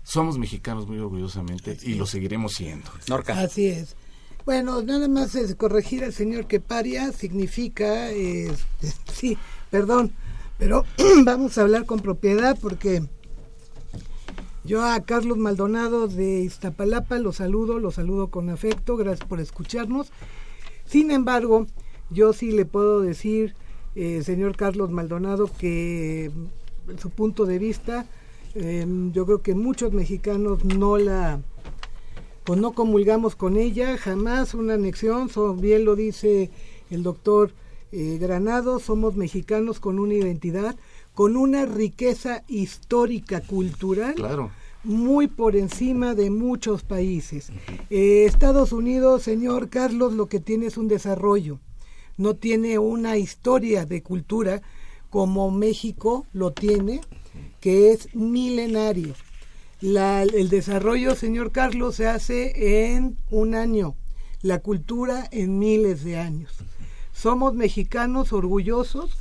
Somos 0.03 0.37
mexicanos 0.37 0.85
muy 0.85 0.99
orgullosamente 0.99 1.77
y 1.81 1.95
lo 1.95 2.05
seguiremos 2.05 2.53
siendo. 2.53 2.91
Así 3.33 3.67
es. 3.67 3.95
Bueno, 4.45 4.83
nada 4.83 5.07
más 5.07 5.33
es 5.33 5.55
corregir 5.55 6.03
al 6.03 6.13
señor 6.13 6.45
que 6.45 6.59
paria 6.59 7.11
significa, 7.11 8.11
eh, 8.11 8.53
sí, 9.11 9.39
perdón, 9.71 10.11
pero 10.59 10.85
vamos 11.25 11.57
a 11.57 11.63
hablar 11.63 11.87
con 11.87 11.99
propiedad 11.99 12.55
porque 12.61 13.01
yo 14.63 14.83
a 14.83 14.99
Carlos 14.99 15.39
Maldonado 15.39 16.07
de 16.07 16.41
Iztapalapa 16.41 17.17
lo 17.17 17.33
saludo, 17.33 17.79
lo 17.79 17.89
saludo 17.89 18.27
con 18.27 18.51
afecto, 18.51 18.97
gracias 18.97 19.27
por 19.27 19.39
escucharnos. 19.39 20.11
Sin 20.85 21.09
embargo, 21.09 21.65
yo 22.11 22.31
sí 22.31 22.51
le 22.51 22.65
puedo 22.65 23.01
decir, 23.01 23.55
eh, 23.95 24.21
señor 24.23 24.55
Carlos 24.55 24.91
Maldonado, 24.91 25.49
que 25.57 26.31
mm, 26.87 26.99
su 26.99 27.09
punto 27.09 27.47
de 27.47 27.57
vista, 27.57 28.05
eh, 28.53 28.85
yo 29.11 29.25
creo 29.25 29.41
que 29.41 29.55
muchos 29.55 29.91
mexicanos 29.91 30.63
no 30.65 30.97
la, 30.99 31.41
pues 32.45 32.59
no 32.59 32.73
comulgamos 32.73 33.35
con 33.35 33.57
ella, 33.57 33.97
jamás 33.97 34.53
una 34.53 34.75
anexión, 34.75 35.29
so- 35.29 35.53
bien 35.55 35.83
lo 35.83 35.95
dice 35.95 36.49
el 36.89 37.03
doctor 37.03 37.51
eh, 37.91 38.17
Granado, 38.19 38.79
somos 38.79 39.15
mexicanos 39.15 39.79
con 39.79 39.99
una 39.99 40.13
identidad, 40.13 40.75
con 41.13 41.37
una 41.37 41.65
riqueza 41.65 42.43
histórica, 42.47 43.41
cultural, 43.41 44.15
Claro. 44.15 44.51
muy 44.83 45.27
por 45.27 45.55
encima 45.55 46.13
de 46.13 46.29
muchos 46.29 46.83
países. 46.83 47.49
Eh, 47.89 48.25
Estados 48.25 48.71
Unidos, 48.73 49.23
señor 49.23 49.69
Carlos, 49.69 50.13
lo 50.13 50.27
que 50.27 50.39
tiene 50.39 50.67
es 50.67 50.77
un 50.77 50.87
desarrollo, 50.87 51.59
no 52.17 52.35
tiene 52.35 52.77
una 52.79 53.17
historia 53.17 53.85
de 53.85 54.03
cultura 54.03 54.61
como 55.09 55.49
México 55.49 56.25
lo 56.33 56.51
tiene, 56.51 57.01
que 57.61 57.91
es 57.91 58.13
milenario. 58.13 59.13
La- 59.85 60.23
el 60.23 60.49
desarrollo, 60.49 61.13
señor 61.13 61.51
Carlos, 61.51 61.97
se 61.97 62.07
hace 62.07 62.87
en 62.95 63.17
un 63.29 63.53
año, 63.53 63.93
la 64.41 64.57
cultura 64.57 65.27
en 65.31 65.59
miles 65.59 66.03
de 66.03 66.17
años. 66.17 66.53
Somos 67.13 67.53
mexicanos 67.53 68.33
orgullosos 68.33 69.15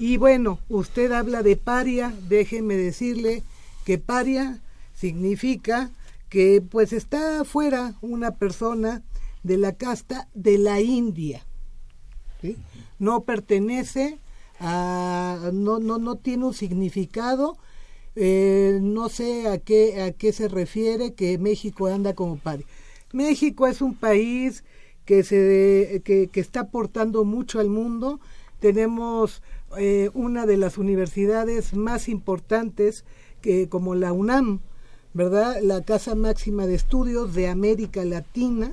y 0.00 0.16
bueno, 0.16 0.58
usted 0.68 1.12
habla 1.12 1.44
de 1.44 1.54
paria, 1.56 2.12
déjeme 2.28 2.74
decirle 2.76 3.44
que 3.84 3.98
paria 3.98 4.58
significa 4.92 5.92
que 6.28 6.60
pues 6.68 6.92
está 6.92 7.44
fuera 7.44 7.94
una 8.00 8.32
persona 8.34 9.02
de 9.44 9.56
la 9.56 9.72
casta 9.74 10.26
de 10.34 10.58
la 10.58 10.80
India. 10.80 11.46
No 12.98 13.20
pertenece 13.22 14.18
a 14.58 15.50
no 15.52 15.78
no 15.78 15.98
no 15.98 16.16
tiene 16.16 16.46
un 16.46 16.54
significado 16.54 17.56
eh, 18.16 18.78
no 18.82 19.08
sé 19.08 19.48
a 19.48 19.58
qué 19.58 20.02
a 20.02 20.12
qué 20.12 20.32
se 20.32 20.48
refiere 20.48 21.14
que 21.14 21.38
México 21.38 21.86
anda 21.86 22.14
como 22.14 22.36
paria. 22.36 22.66
México 23.12 23.66
es 23.66 23.80
un 23.82 23.94
país 23.94 24.64
que 25.04 25.24
se 25.24 26.02
que, 26.04 26.28
que 26.28 26.40
está 26.40 26.60
aportando 26.60 27.24
mucho 27.24 27.60
al 27.60 27.68
mundo. 27.68 28.20
Tenemos 28.60 29.42
eh, 29.78 30.10
una 30.14 30.46
de 30.46 30.56
las 30.56 30.78
universidades 30.78 31.74
más 31.74 32.08
importantes 32.08 33.04
que 33.40 33.68
como 33.68 33.94
la 33.94 34.12
UNAM, 34.12 34.60
¿verdad? 35.14 35.60
La 35.62 35.82
casa 35.82 36.14
máxima 36.14 36.66
de 36.66 36.74
estudios 36.74 37.34
de 37.34 37.48
América 37.48 38.04
Latina 38.04 38.72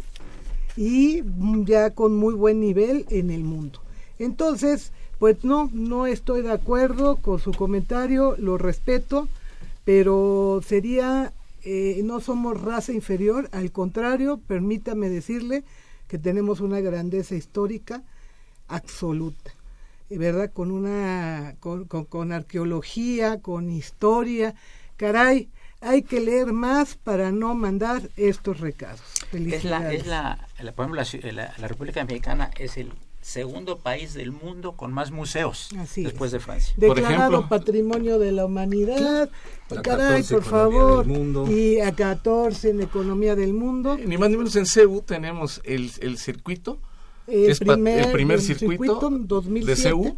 y 0.75 1.23
ya 1.65 1.91
con 1.91 2.15
muy 2.15 2.33
buen 2.33 2.59
nivel 2.59 3.05
en 3.09 3.31
el 3.31 3.43
mundo. 3.43 3.81
Entonces, 4.19 4.91
pues 5.19 5.43
no, 5.43 5.69
no 5.73 6.07
estoy 6.07 6.41
de 6.41 6.51
acuerdo 6.51 7.17
con 7.17 7.39
su 7.39 7.51
comentario, 7.51 8.35
lo 8.37 8.57
respeto, 8.57 9.27
pero 9.85 10.61
sería, 10.65 11.33
eh, 11.63 12.01
no 12.03 12.19
somos 12.21 12.59
raza 12.61 12.93
inferior, 12.93 13.49
al 13.51 13.71
contrario, 13.71 14.39
permítame 14.47 15.09
decirle 15.09 15.63
que 16.07 16.17
tenemos 16.17 16.59
una 16.61 16.79
grandeza 16.79 17.35
histórica 17.35 18.01
absoluta, 18.67 19.51
eh, 20.09 20.17
¿verdad? 20.17 20.51
Con 20.51 20.71
una, 20.71 21.55
con, 21.59 21.85
con, 21.85 22.05
con 22.05 22.31
arqueología, 22.31 23.39
con 23.41 23.69
historia, 23.71 24.55
caray, 24.97 25.49
hay 25.81 26.01
que 26.03 26.19
leer 26.19 26.51
más 26.53 26.95
para 26.95 27.31
no 27.31 27.55
mandar 27.55 28.09
estos 28.17 28.59
recados. 28.59 29.01
Es 29.57 29.63
la, 29.63 29.93
es 29.93 30.07
la, 30.07 30.47
la- 30.61 30.71
por 30.73 30.85
ejemplo, 30.97 31.31
la- 31.31 31.53
la 31.57 31.67
República 31.67 32.03
Mexicana 32.03 32.51
es 32.57 32.77
el 32.77 32.91
segundo 33.21 33.77
país 33.79 34.13
del 34.13 34.31
mundo 34.31 34.73
con 34.73 34.93
más 34.93 35.11
museos 35.11 35.69
Así 35.77 36.03
después 36.03 36.31
de 36.31 36.39
Francia. 36.39 36.73
declarado 36.77 37.47
patrimonio 37.49 38.17
de 38.17 38.31
la 38.31 38.45
humanidad. 38.45 39.29
La 39.69 39.81
Caray, 39.81 40.23
14 40.23 40.33
por 40.35 40.43
favor. 40.43 41.05
del 41.05 41.17
mundo. 41.17 41.51
Y 41.51 41.79
a 41.79 41.93
14 41.93 42.69
en 42.71 42.81
economía 42.81 43.35
del 43.35 43.53
mundo. 43.53 43.97
Ni 44.03 44.17
más 44.17 44.29
ni 44.29 44.37
menos 44.37 44.55
en 44.55 44.65
CEU 44.65 45.01
tenemos 45.01 45.61
el, 45.63 45.91
el 46.01 46.17
circuito. 46.17 46.79
El 47.27 47.51
es 47.51 47.59
primer- 47.59 48.05
el 48.07 48.11
primer 48.11 48.37
el 48.39 48.41
circuito, 48.43 48.83
circuito, 48.99 49.09
2007. 49.27 49.65
de 49.69 49.75
CEU 49.75 50.17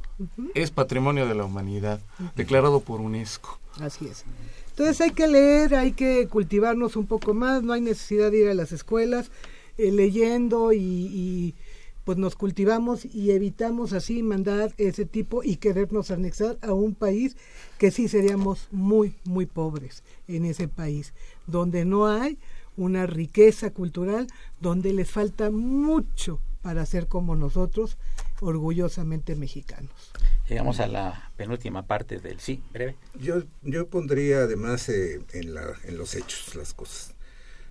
es 0.53 0.71
Patrimonio 0.71 1.27
de 1.27 1.35
la 1.35 1.43
Humanidad, 1.43 1.99
declarado 2.37 2.79
por 2.79 3.01
UNESCO. 3.01 3.59
Así 3.81 4.05
es. 4.07 4.23
Entonces 4.69 5.01
hay 5.01 5.11
que 5.11 5.27
leer, 5.27 5.75
hay 5.75 5.91
que 5.91 6.27
cultivarnos 6.29 6.95
un 6.95 7.07
poco 7.07 7.33
más, 7.33 7.61
no 7.63 7.73
hay 7.73 7.81
necesidad 7.81 8.31
de 8.31 8.37
ir 8.37 8.47
a 8.47 8.53
las 8.53 8.71
escuelas 8.71 9.29
eh, 9.77 9.91
leyendo 9.91 10.71
y, 10.71 10.77
y, 10.79 11.55
pues 12.03 12.17
nos 12.17 12.35
cultivamos 12.35 13.05
y 13.05 13.31
evitamos 13.31 13.93
así 13.93 14.23
mandar 14.23 14.73
ese 14.77 15.05
tipo 15.05 15.43
y 15.43 15.57
querernos 15.57 16.11
anexar 16.11 16.57
a 16.61 16.73
un 16.73 16.95
país 16.95 17.37
que 17.77 17.91
sí 17.91 18.07
seríamos 18.07 18.67
muy, 18.71 19.15
muy 19.23 19.45
pobres 19.45 20.03
en 20.27 20.45
ese 20.45 20.67
país, 20.67 21.13
donde 21.47 21.85
no 21.85 22.07
hay 22.07 22.37
una 22.77 23.05
riqueza 23.05 23.71
cultural, 23.71 24.27
donde 24.59 24.93
les 24.93 25.09
falta 25.09 25.51
mucho 25.51 26.39
para 26.61 26.85
ser 26.85 27.07
como 27.07 27.35
nosotros, 27.35 27.97
orgullosamente 28.39 29.35
mexicanos. 29.35 30.11
Llegamos 30.47 30.79
a 30.79 30.87
la 30.87 31.31
penúltima 31.37 31.85
parte 31.85 32.19
del 32.19 32.39
sí, 32.39 32.61
breve. 32.71 32.95
Yo, 33.19 33.43
yo 33.61 33.87
pondría 33.87 34.39
además 34.43 34.89
eh, 34.89 35.21
en, 35.33 35.53
la, 35.53 35.73
en 35.83 35.97
los 35.97 36.15
hechos 36.15 36.55
las 36.55 36.73
cosas. 36.73 37.13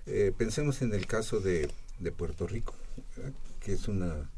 Eh, 0.07 0.33
pensemos 0.37 0.83
en 0.83 0.93
el 0.93 1.07
caso 1.07 1.41
de, 1.41 1.70
de 1.99 2.12
Puerto 2.12 2.47
Rico, 2.47 2.74
¿verdad? 3.16 3.33
Que 3.70 3.76
es 3.76 3.86
una 3.86 4.28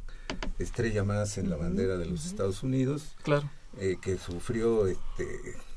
estrella 0.59 1.05
más 1.05 1.39
en 1.39 1.49
la 1.49 1.57
bandera 1.57 1.97
de 1.97 2.05
los 2.05 2.27
Estados 2.27 2.63
Unidos, 2.63 3.17
Claro. 3.23 3.49
eh, 3.79 3.97
que 4.01 4.19
sufrió, 4.19 4.87
este, 4.87 5.27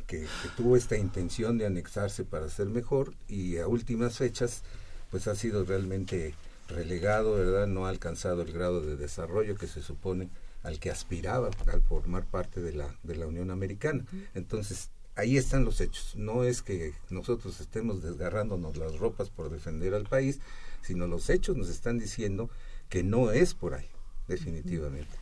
que, 0.07 0.19
que 0.23 0.49
tuvo 0.57 0.75
esta 0.75 0.97
intención 0.97 1.57
de 1.57 1.65
anexarse 1.65 2.25
para 2.25 2.49
ser 2.49 2.67
mejor 2.67 3.13
y 3.29 3.57
a 3.57 3.67
últimas 3.67 4.17
fechas 4.17 4.63
pues 5.09 5.27
ha 5.27 5.35
sido 5.35 5.63
realmente 5.63 6.35
relegado, 6.67 7.35
¿verdad? 7.35 7.65
No 7.67 7.85
ha 7.85 7.89
alcanzado 7.89 8.41
el 8.41 8.51
grado 8.51 8.81
de 8.81 8.97
desarrollo 8.97 9.55
que 9.55 9.67
se 9.67 9.81
supone 9.81 10.29
al 10.63 10.77
que 10.79 10.91
aspiraba 10.91 11.49
al 11.67 11.81
formar 11.81 12.25
parte 12.25 12.59
de 12.61 12.73
la, 12.73 12.93
de 13.03 13.15
la 13.15 13.25
Unión 13.27 13.51
Americana. 13.51 14.03
Entonces, 14.33 14.89
ahí 15.15 15.37
están 15.37 15.63
los 15.63 15.79
hechos. 15.79 16.13
No 16.17 16.43
es 16.43 16.61
que 16.61 16.93
nosotros 17.09 17.61
estemos 17.61 18.01
desgarrándonos 18.03 18.75
las 18.75 18.97
ropas 18.97 19.29
por 19.29 19.49
defender 19.49 19.93
al 19.93 20.03
país, 20.09 20.39
sino 20.81 21.07
los 21.07 21.29
hechos 21.29 21.55
nos 21.55 21.69
están 21.69 21.97
diciendo 21.99 22.49
que 22.89 23.03
no 23.03 23.31
es 23.31 23.53
por 23.53 23.73
ahí, 23.73 23.88
definitivamente. 24.27 25.17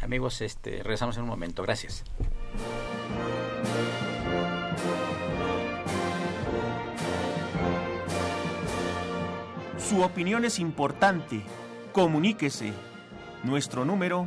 Amigos, 0.00 0.40
este, 0.40 0.82
regresamos 0.82 1.16
en 1.16 1.22
un 1.22 1.28
momento. 1.28 1.62
Gracias. 1.62 2.04
Su 9.78 10.02
opinión 10.02 10.44
es 10.44 10.58
importante. 10.58 11.42
Comuníquese. 11.92 12.72
Nuestro 13.44 13.84
número 13.84 14.26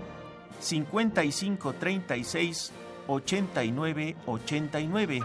5536 0.60 2.72
8989. 3.08 5.22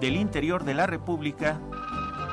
Del 0.00 0.16
interior 0.16 0.64
de 0.64 0.74
la 0.74 0.86
República 0.86 1.60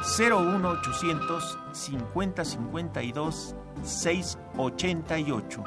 01800 0.03 1.57
5052 1.71 3.55
688. 3.83 5.63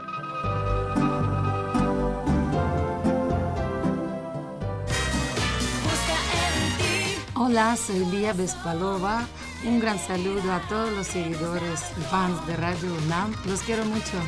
Hola, 7.37 7.76
soy 7.76 8.05
Lía 8.07 8.32
Vespalova. 8.32 9.26
Un 9.64 9.80
gran 9.80 9.99
saludo 9.99 10.53
a 10.53 10.61
todos 10.68 10.93
los 10.93 11.07
seguidores 11.07 11.80
y 11.99 12.01
fans 12.03 12.47
de 12.47 12.57
Radio 12.57 12.93
UNAM. 13.07 13.32
Los 13.47 13.61
quiero 13.62 13.85
mucho. 13.85 14.18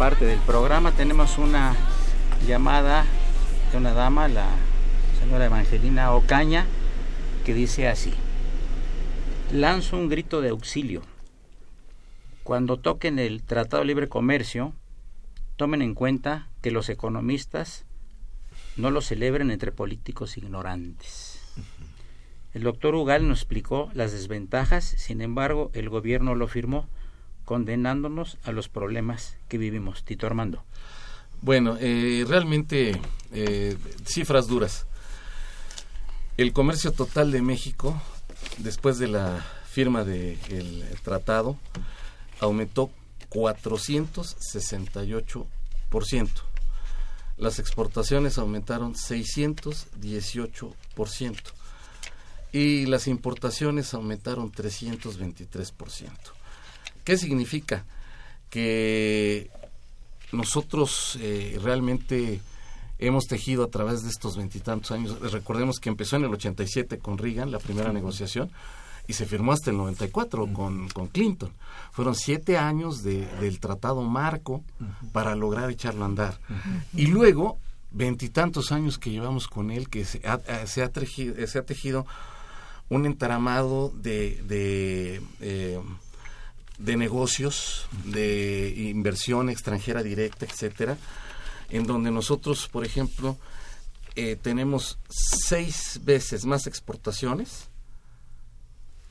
Parte 0.00 0.24
del 0.24 0.38
programa. 0.38 0.92
Tenemos 0.92 1.36
una 1.36 1.76
llamada 2.46 3.04
de 3.70 3.76
una 3.76 3.92
dama, 3.92 4.28
la 4.28 4.48
señora 5.20 5.44
Evangelina 5.44 6.14
Ocaña, 6.14 6.64
que 7.44 7.52
dice 7.52 7.86
así. 7.86 8.14
Lanzo 9.52 9.98
un 9.98 10.08
grito 10.08 10.40
de 10.40 10.48
auxilio. 10.48 11.02
Cuando 12.44 12.78
toquen 12.78 13.18
el 13.18 13.42
Tratado 13.42 13.82
de 13.82 13.88
Libre 13.88 14.08
Comercio, 14.08 14.72
tomen 15.56 15.82
en 15.82 15.92
cuenta 15.92 16.48
que 16.62 16.70
los 16.70 16.88
economistas 16.88 17.84
no 18.78 18.90
lo 18.90 19.02
celebren 19.02 19.50
entre 19.50 19.70
políticos 19.70 20.38
ignorantes. 20.38 21.42
El 22.54 22.62
doctor 22.62 22.94
Ugal 22.94 23.28
nos 23.28 23.40
explicó 23.40 23.90
las 23.92 24.12
desventajas, 24.12 24.82
sin 24.82 25.20
embargo, 25.20 25.70
el 25.74 25.90
gobierno 25.90 26.34
lo 26.34 26.48
firmó 26.48 26.88
condenándonos 27.50 28.38
a 28.44 28.52
los 28.52 28.68
problemas 28.68 29.36
que 29.48 29.58
vivimos. 29.58 30.04
Tito 30.04 30.24
Armando. 30.24 30.62
Bueno, 31.42 31.76
eh, 31.80 32.24
realmente 32.28 32.96
eh, 33.32 33.76
cifras 34.04 34.46
duras. 34.46 34.86
El 36.36 36.52
comercio 36.52 36.92
total 36.92 37.32
de 37.32 37.42
México, 37.42 38.00
después 38.58 39.00
de 39.00 39.08
la 39.08 39.44
firma 39.68 40.04
del 40.04 40.84
tratado, 41.02 41.58
aumentó 42.38 42.92
468%. 43.30 46.28
Las 47.36 47.58
exportaciones 47.58 48.38
aumentaron 48.38 48.94
618% 48.94 51.36
y 52.52 52.86
las 52.86 53.08
importaciones 53.08 53.92
aumentaron 53.92 54.52
323%. 54.52 56.39
¿Qué 57.04 57.16
significa? 57.16 57.84
Que 58.48 59.50
nosotros 60.32 61.18
eh, 61.20 61.58
realmente 61.62 62.40
hemos 62.98 63.26
tejido 63.26 63.64
a 63.64 63.70
través 63.70 64.02
de 64.02 64.10
estos 64.10 64.36
veintitantos 64.36 64.90
años, 64.90 65.18
recordemos 65.32 65.80
que 65.80 65.88
empezó 65.88 66.16
en 66.16 66.24
el 66.24 66.34
87 66.34 66.98
con 66.98 67.18
Reagan, 67.18 67.50
la 67.50 67.58
primera 67.58 67.92
negociación, 67.92 68.50
y 69.06 69.14
se 69.14 69.26
firmó 69.26 69.52
hasta 69.52 69.70
el 69.70 69.76
94 69.78 70.52
con, 70.52 70.88
con 70.88 71.08
Clinton. 71.08 71.50
Fueron 71.90 72.14
siete 72.14 72.58
años 72.58 73.02
de, 73.02 73.26
del 73.40 73.58
tratado 73.58 74.02
marco 74.02 74.62
para 75.12 75.34
lograr 75.34 75.70
echarlo 75.70 76.02
a 76.02 76.06
andar. 76.06 76.38
Y 76.94 77.06
luego, 77.06 77.58
veintitantos 77.90 78.70
años 78.70 78.98
que 78.98 79.10
llevamos 79.10 79.48
con 79.48 79.72
él, 79.72 79.88
que 79.88 80.04
se 80.04 80.20
ha, 80.28 80.66
se 80.66 80.82
ha, 80.82 80.90
tejido, 80.90 81.44
se 81.46 81.58
ha 81.58 81.62
tejido 81.62 82.06
un 82.88 83.06
entramado 83.06 83.92
de, 83.96 84.42
de 84.46 85.22
eh, 85.40 85.80
de 86.80 86.96
negocios, 86.96 87.86
de 88.04 88.72
inversión 88.76 89.50
extranjera 89.50 90.02
directa, 90.02 90.46
etcétera, 90.46 90.96
en 91.68 91.86
donde 91.86 92.10
nosotros, 92.10 92.68
por 92.68 92.84
ejemplo, 92.84 93.36
eh, 94.16 94.36
tenemos 94.40 94.98
seis 95.08 96.00
veces 96.02 96.46
más 96.46 96.66
exportaciones 96.66 97.68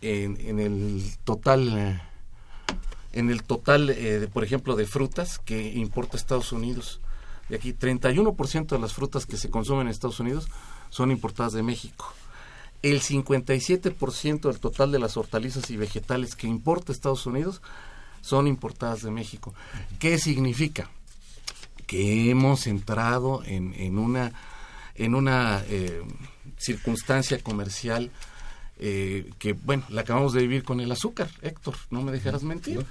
en, 0.01 0.59
el 0.59 1.03
total, 1.24 2.01
en 3.13 3.30
el 3.30 3.43
total, 3.43 3.91
eh, 3.91 4.28
por 4.34 4.43
ejemplo, 4.43 4.76
de 4.76 4.88
frutas 4.88 5.38
que 5.39 5.74
importa 5.74 6.17
Estados 6.17 6.51
Unidos. 6.51 6.99
De 7.49 7.55
aquí, 7.55 7.74
31% 7.74 8.67
de 8.67 8.80
las 8.80 8.93
frutas 8.93 9.26
que 9.26 9.38
se 9.38 9.49
consumen 9.49 9.88
en 9.88 9.91
Estados 9.91 10.20
Unidos 10.20 10.47
son 10.89 11.11
importadas 11.11 11.53
de 11.53 11.63
México 11.63 12.13
el 12.82 13.01
57% 13.01 14.41
del 14.41 14.59
total 14.59 14.91
de 14.91 14.99
las 14.99 15.17
hortalizas 15.17 15.69
y 15.69 15.77
vegetales 15.77 16.36
que 16.36 16.47
importa 16.47 16.91
Estados 16.91 17.25
Unidos 17.25 17.61
son 18.21 18.47
importadas 18.47 19.01
de 19.01 19.11
México. 19.11 19.53
¿Qué 19.99 20.17
significa? 20.17 20.89
Que 21.88 22.30
hemos 22.30 22.67
entrado 22.67 23.43
en, 23.45 23.73
en 23.73 23.97
una, 23.97 24.34
en 24.95 25.15
una 25.15 25.63
eh, 25.67 26.03
circunstancia 26.57 27.39
comercial 27.41 28.11
eh, 28.80 29.30
que, 29.38 29.53
bueno, 29.53 29.84
la 29.89 30.01
acabamos 30.01 30.34
de 30.34 30.41
vivir 30.41 30.63
con 30.63 30.80
el 30.80 30.91
azúcar, 30.91 31.30
Héctor, 31.41 31.75
no 31.89 32.01
me 32.01 32.11
dejarás 32.11 32.43
mentir. 32.43 32.86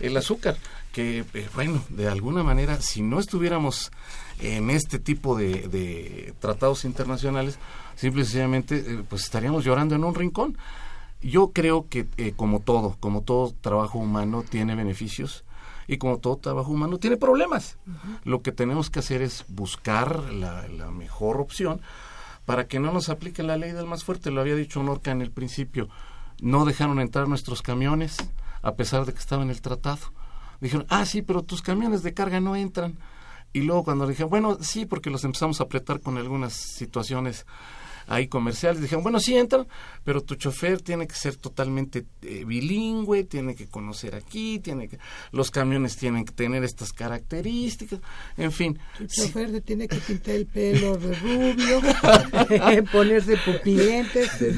El 0.00 0.16
azúcar, 0.16 0.56
que, 0.92 1.24
eh, 1.34 1.48
bueno, 1.54 1.84
de 1.90 2.08
alguna 2.08 2.42
manera, 2.42 2.80
si 2.80 3.02
no 3.02 3.20
estuviéramos 3.20 3.92
en 4.40 4.70
este 4.70 4.98
tipo 4.98 5.36
de, 5.36 5.68
de 5.68 6.34
tratados 6.40 6.84
internacionales, 6.84 7.58
simple 7.96 8.22
y 8.22 8.24
sencillamente 8.24 8.76
eh, 8.76 9.04
pues 9.08 9.24
estaríamos 9.24 9.64
llorando 9.64 9.94
en 9.94 10.04
un 10.04 10.14
rincón. 10.14 10.56
Yo 11.22 11.52
creo 11.52 11.88
que 11.88 12.06
eh, 12.16 12.34
como 12.36 12.60
todo, 12.60 12.96
como 13.00 13.22
todo 13.22 13.54
trabajo 13.60 13.98
humano 13.98 14.44
tiene 14.48 14.74
beneficios 14.74 15.44
y 15.86 15.96
como 15.96 16.18
todo 16.18 16.36
trabajo 16.36 16.70
humano 16.70 16.98
tiene 16.98 17.16
problemas. 17.16 17.78
Lo 18.24 18.42
que 18.42 18.52
tenemos 18.52 18.90
que 18.90 18.98
hacer 18.98 19.22
es 19.22 19.44
buscar 19.48 20.32
la, 20.32 20.66
mejor 20.90 21.40
opción 21.40 21.80
para 22.44 22.66
que 22.66 22.80
no 22.80 22.92
nos 22.92 23.08
aplique 23.08 23.42
la 23.42 23.56
ley 23.56 23.72
del 23.72 23.86
más 23.86 24.04
fuerte. 24.04 24.30
Lo 24.30 24.40
había 24.40 24.54
dicho 24.54 24.82
Norca 24.82 25.10
en 25.10 25.22
el 25.22 25.30
principio. 25.30 25.88
No 26.40 26.64
dejaron 26.64 27.00
entrar 27.00 27.28
nuestros 27.28 27.62
camiones 27.62 28.16
a 28.62 28.74
pesar 28.74 29.04
de 29.04 29.12
que 29.12 29.18
estaba 29.18 29.42
en 29.42 29.50
el 29.50 29.60
tratado. 29.60 30.12
Dijeron, 30.60 30.86
ah, 30.88 31.04
sí, 31.04 31.22
pero 31.22 31.42
tus 31.42 31.62
camiones 31.62 32.02
de 32.02 32.14
carga 32.14 32.40
no 32.40 32.56
entran. 32.56 32.98
Y 33.52 33.60
luego 33.60 33.84
cuando 33.84 34.06
dije, 34.06 34.24
bueno, 34.24 34.58
sí, 34.60 34.86
porque 34.86 35.10
los 35.10 35.24
empezamos 35.24 35.60
a 35.60 35.64
apretar 35.64 36.00
con 36.00 36.18
algunas 36.18 36.54
situaciones 36.54 37.46
hay 38.06 38.28
comerciales. 38.28 38.82
Dijeron, 38.82 39.02
bueno, 39.02 39.20
sí 39.20 39.36
entran, 39.36 39.66
pero 40.04 40.20
tu 40.22 40.34
chofer 40.34 40.80
tiene 40.80 41.06
que 41.06 41.14
ser 41.14 41.36
totalmente 41.36 42.04
eh, 42.22 42.44
bilingüe, 42.44 43.24
tiene 43.24 43.54
que 43.54 43.66
conocer 43.66 44.14
aquí, 44.14 44.58
tiene 44.58 44.88
que, 44.88 44.98
los 45.32 45.50
camiones 45.50 45.96
tienen 45.96 46.24
que 46.24 46.32
tener 46.32 46.64
estas 46.64 46.92
características, 46.92 48.00
en 48.36 48.52
fin. 48.52 48.78
Tu 48.98 49.06
chofer 49.06 49.60
tiene 49.62 49.88
que 49.88 49.96
pintar 49.96 50.34
el 50.34 50.46
pelo 50.46 50.96
de 50.96 51.14
rubio, 51.14 51.80
ponerse 52.92 53.36
pupilentes, 53.38 54.38
de 54.38 54.52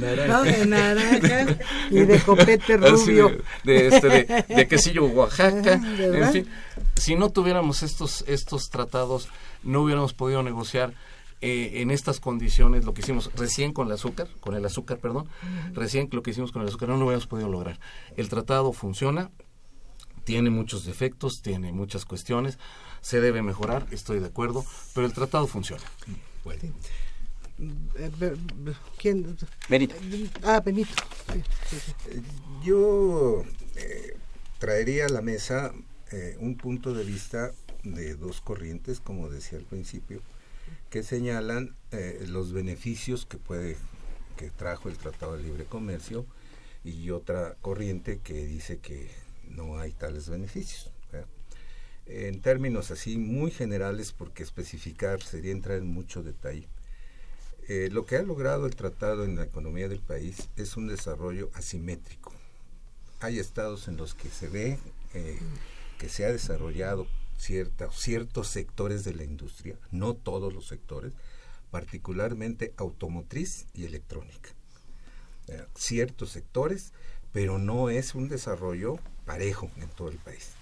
naranja, 0.66 1.58
y 1.90 1.98
de 2.00 2.20
copete 2.20 2.76
rubio. 2.76 3.38
de, 3.64 3.86
este, 3.88 4.08
de, 4.08 4.44
de, 4.48 4.68
quesillo 4.68 5.06
Oaxaca, 5.06 5.74
en 5.74 6.32
fin. 6.32 6.46
Si 6.96 7.14
no 7.14 7.30
tuviéramos 7.30 7.82
estos, 7.82 8.24
estos 8.26 8.70
tratados, 8.70 9.28
no 9.62 9.82
hubiéramos 9.82 10.14
podido 10.14 10.42
negociar 10.42 10.94
eh, 11.42 11.82
en 11.82 11.90
estas 11.90 12.18
condiciones 12.18 12.86
lo 12.86 12.94
que 12.94 13.02
hicimos 13.02 13.30
recién 13.34 13.72
con 13.72 13.88
el 13.88 13.92
azúcar, 13.92 14.28
con 14.40 14.54
el 14.54 14.64
azúcar, 14.64 14.98
perdón, 14.98 15.28
recién 15.74 16.08
lo 16.12 16.22
que 16.22 16.30
hicimos 16.30 16.50
con 16.50 16.62
el 16.62 16.68
azúcar 16.68 16.88
no 16.88 16.96
lo 16.96 17.04
habíamos 17.04 17.26
podido 17.26 17.48
lograr. 17.48 17.78
El 18.16 18.30
tratado 18.30 18.72
funciona, 18.72 19.30
tiene 20.24 20.48
muchos 20.48 20.86
defectos, 20.86 21.42
tiene 21.42 21.72
muchas 21.72 22.06
cuestiones, 22.06 22.58
se 23.02 23.20
debe 23.20 23.42
mejorar, 23.42 23.86
estoy 23.90 24.18
de 24.18 24.26
acuerdo, 24.26 24.64
pero 24.94 25.06
el 25.06 25.12
tratado 25.12 25.46
funciona. 25.46 25.84
¿Quién? 28.98 29.36
Benito. 29.68 29.94
Ah, 30.42 30.60
Benito. 30.60 30.92
Yo 32.62 33.44
eh, 33.76 34.16
traería 34.58 35.06
a 35.06 35.08
la 35.10 35.20
mesa 35.20 35.72
eh, 36.12 36.36
un 36.40 36.56
punto 36.56 36.94
de 36.94 37.04
vista 37.04 37.52
de 37.82 38.14
dos 38.14 38.40
corrientes, 38.40 39.00
como 39.00 39.28
decía 39.28 39.58
al 39.58 39.64
principio 39.64 40.22
que 40.90 41.02
señalan 41.02 41.74
eh, 41.92 42.24
los 42.28 42.52
beneficios 42.52 43.26
que 43.26 43.38
puede 43.38 43.76
que 44.36 44.50
trajo 44.50 44.88
el 44.88 44.98
Tratado 44.98 45.36
de 45.36 45.42
Libre 45.42 45.64
Comercio 45.64 46.26
y 46.84 47.10
otra 47.10 47.56
corriente 47.62 48.20
que 48.22 48.46
dice 48.46 48.78
que 48.78 49.10
no 49.48 49.78
hay 49.78 49.92
tales 49.92 50.28
beneficios. 50.28 50.90
En 52.08 52.40
términos 52.40 52.92
así 52.92 53.18
muy 53.18 53.50
generales, 53.50 54.12
porque 54.12 54.44
especificar 54.44 55.20
sería 55.22 55.50
entrar 55.50 55.78
en 55.78 55.88
mucho 55.88 56.22
detalle, 56.22 56.68
eh, 57.66 57.88
lo 57.90 58.06
que 58.06 58.14
ha 58.16 58.22
logrado 58.22 58.66
el 58.66 58.76
tratado 58.76 59.24
en 59.24 59.34
la 59.34 59.42
economía 59.42 59.88
del 59.88 59.98
país 59.98 60.48
es 60.56 60.76
un 60.76 60.86
desarrollo 60.86 61.50
asimétrico. 61.54 62.32
Hay 63.18 63.40
estados 63.40 63.88
en 63.88 63.96
los 63.96 64.14
que 64.14 64.28
se 64.28 64.46
ve 64.46 64.78
eh, 65.14 65.38
que 65.98 66.08
se 66.08 66.24
ha 66.24 66.30
desarrollado 66.30 67.08
ciertos 67.38 68.48
sectores 68.48 69.04
de 69.04 69.14
la 69.14 69.24
industria, 69.24 69.76
no 69.90 70.14
todos 70.14 70.52
los 70.52 70.66
sectores, 70.66 71.12
particularmente 71.70 72.72
automotriz 72.76 73.66
y 73.74 73.84
electrónica. 73.84 74.50
Eh, 75.48 75.64
ciertos 75.74 76.30
sectores, 76.30 76.92
pero 77.32 77.58
no 77.58 77.90
es 77.90 78.14
un 78.14 78.28
desarrollo 78.28 78.98
parejo 79.24 79.70
en 79.76 79.88
todo 79.88 80.08
el 80.08 80.18
país. 80.18 80.52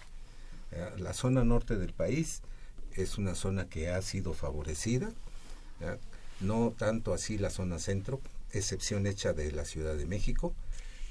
Eh, 0.72 0.90
la 0.98 1.14
zona 1.14 1.44
norte 1.44 1.76
del 1.76 1.92
país 1.92 2.42
es 2.94 3.18
una 3.18 3.34
zona 3.34 3.68
que 3.68 3.90
ha 3.90 4.02
sido 4.02 4.34
favorecida, 4.34 5.12
no 6.40 6.72
tanto 6.76 7.12
así 7.12 7.38
la 7.38 7.50
zona 7.50 7.78
centro, 7.78 8.20
excepción 8.52 9.06
hecha 9.06 9.32
de 9.32 9.50
la 9.52 9.64
Ciudad 9.64 9.96
de 9.96 10.06
México, 10.06 10.54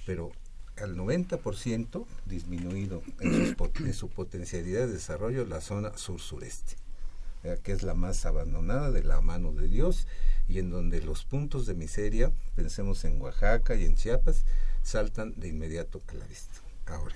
pero 0.05 0.31
al 0.77 0.95
90% 0.95 2.05
disminuido 2.25 3.03
en, 3.19 3.93
su 3.93 4.09
potencialidad 4.09 4.87
de 4.87 4.93
desarrollo 4.93 5.45
la 5.45 5.61
zona 5.61 5.97
sur-sureste, 5.97 6.75
que 7.63 7.71
es 7.71 7.83
la 7.83 7.93
más 7.93 8.25
abandonada 8.25 8.91
de 8.91 9.03
la 9.03 9.21
mano 9.21 9.51
de 9.51 9.67
Dios 9.67 10.07
y 10.47 10.59
en 10.59 10.69
donde 10.69 11.01
los 11.01 11.25
puntos 11.25 11.65
de 11.65 11.73
miseria, 11.73 12.31
pensemos 12.55 13.05
en 13.05 13.21
Oaxaca 13.21 13.75
y 13.75 13.85
en 13.85 13.95
Chiapas, 13.95 14.45
saltan 14.81 15.33
de 15.39 15.47
inmediato 15.47 16.01
a 16.07 16.13
la 16.13 16.25
vista. 16.25 16.53
Ahora, 16.85 17.15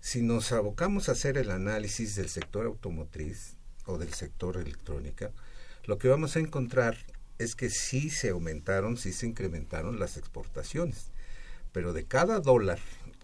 Si 0.00 0.20
nos 0.20 0.50
abocamos 0.50 1.08
a 1.08 1.12
hacer 1.12 1.38
el 1.38 1.52
análisis 1.52 2.16
del 2.16 2.28
sector 2.28 2.66
automotriz 2.66 3.54
o 3.86 3.98
del 3.98 4.12
sector 4.14 4.56
electrónica, 4.56 5.30
lo 5.84 5.98
que 5.98 6.08
vamos 6.08 6.34
a 6.34 6.40
encontrar 6.40 6.96
es 7.38 7.54
que 7.54 7.70
sí 7.70 8.10
se 8.10 8.30
aumentaron, 8.30 8.96
sí 8.96 9.12
se 9.12 9.26
incrementaron 9.26 10.00
las 10.00 10.16
exportaciones, 10.16 11.11
pero 11.72 11.92
de 11.92 12.04
cada 12.04 12.40
dólar 12.40 12.78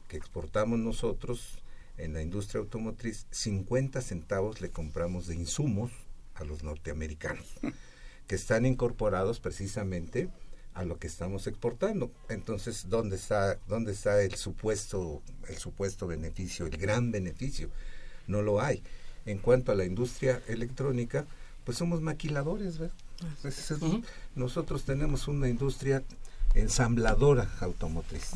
que 0.09 0.17
exportamos 0.17 0.79
nosotros 0.79 1.63
en 1.99 2.15
la 2.15 2.23
industria 2.23 2.61
automotriz, 2.61 3.27
50 3.31 4.01
centavos 4.01 4.61
le 4.61 4.71
compramos 4.71 5.27
de 5.27 5.35
insumos 5.35 5.91
a 6.35 6.45
los 6.45 6.63
norteamericanos, 6.63 7.47
que 8.27 8.35
están 8.35 8.67
incorporados 8.67 9.41
precisamente 9.41 10.29
a 10.75 10.85
lo 10.85 10.99
que 10.99 11.09
estamos 11.09 11.47
exportando. 11.49 12.13
Entonces, 12.29 12.87
¿dónde 12.89 13.17
está, 13.17 13.59
dónde 13.67 13.93
está 13.93 14.23
el 14.23 14.35
supuesto, 14.37 15.23
el 15.49 15.57
supuesto 15.59 16.07
beneficio, 16.07 16.67
el 16.67 16.77
gran 16.77 17.11
beneficio? 17.11 17.69
No 18.29 18.43
lo 18.43 18.61
hay. 18.61 18.83
En 19.27 19.39
cuanto 19.39 19.73
a 19.73 19.75
la 19.75 19.85
industria 19.85 20.41
electrónica, 20.47 21.27
pues 21.65 21.77
somos 21.77 22.01
maquiladores, 22.01 22.79
¿verdad? 22.79 22.97
Pues, 23.43 23.75
nosotros 24.37 24.85
tenemos 24.85 25.27
una 25.27 25.49
industria 25.49 26.05
ensambladora 26.55 27.51
automotriz. 27.61 28.33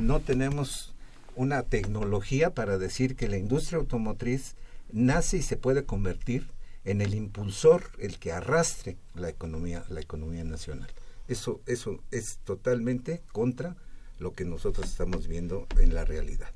No 0.00 0.20
tenemos 0.20 0.94
una 1.34 1.62
tecnología 1.62 2.50
para 2.50 2.78
decir 2.78 3.16
que 3.16 3.28
la 3.28 3.36
industria 3.36 3.78
automotriz 3.78 4.54
nace 4.92 5.38
y 5.38 5.42
se 5.42 5.56
puede 5.56 5.84
convertir 5.84 6.48
en 6.84 7.00
el 7.00 7.14
impulsor, 7.14 7.90
el 7.98 8.18
que 8.18 8.32
arrastre 8.32 8.96
la 9.14 9.28
economía, 9.28 9.84
la 9.88 10.00
economía 10.00 10.44
nacional. 10.44 10.90
Eso, 11.28 11.60
eso 11.66 12.00
es 12.10 12.38
totalmente 12.44 13.22
contra 13.32 13.76
lo 14.22 14.32
que 14.32 14.44
nosotros 14.44 14.88
estamos 14.88 15.26
viendo 15.26 15.66
en 15.80 15.94
la 15.94 16.04
realidad. 16.04 16.48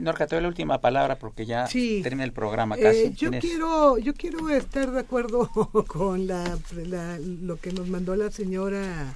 Norca, 0.00 0.26
te 0.26 0.36
doy 0.36 0.42
la 0.42 0.48
última 0.48 0.80
palabra 0.80 1.18
porque 1.18 1.46
ya 1.46 1.66
termina 1.66 2.24
el 2.24 2.32
programa 2.32 2.76
eh, 2.76 2.82
casi. 2.82 3.14
yo 3.14 3.30
quiero, 3.40 3.98
yo 3.98 4.14
quiero 4.14 4.50
estar 4.50 4.90
de 4.90 5.00
acuerdo 5.00 5.50
con 5.88 6.26
la, 6.26 6.58
lo 7.42 7.56
que 7.56 7.72
nos 7.72 7.88
mandó 7.88 8.14
la 8.14 8.30
señora 8.30 9.14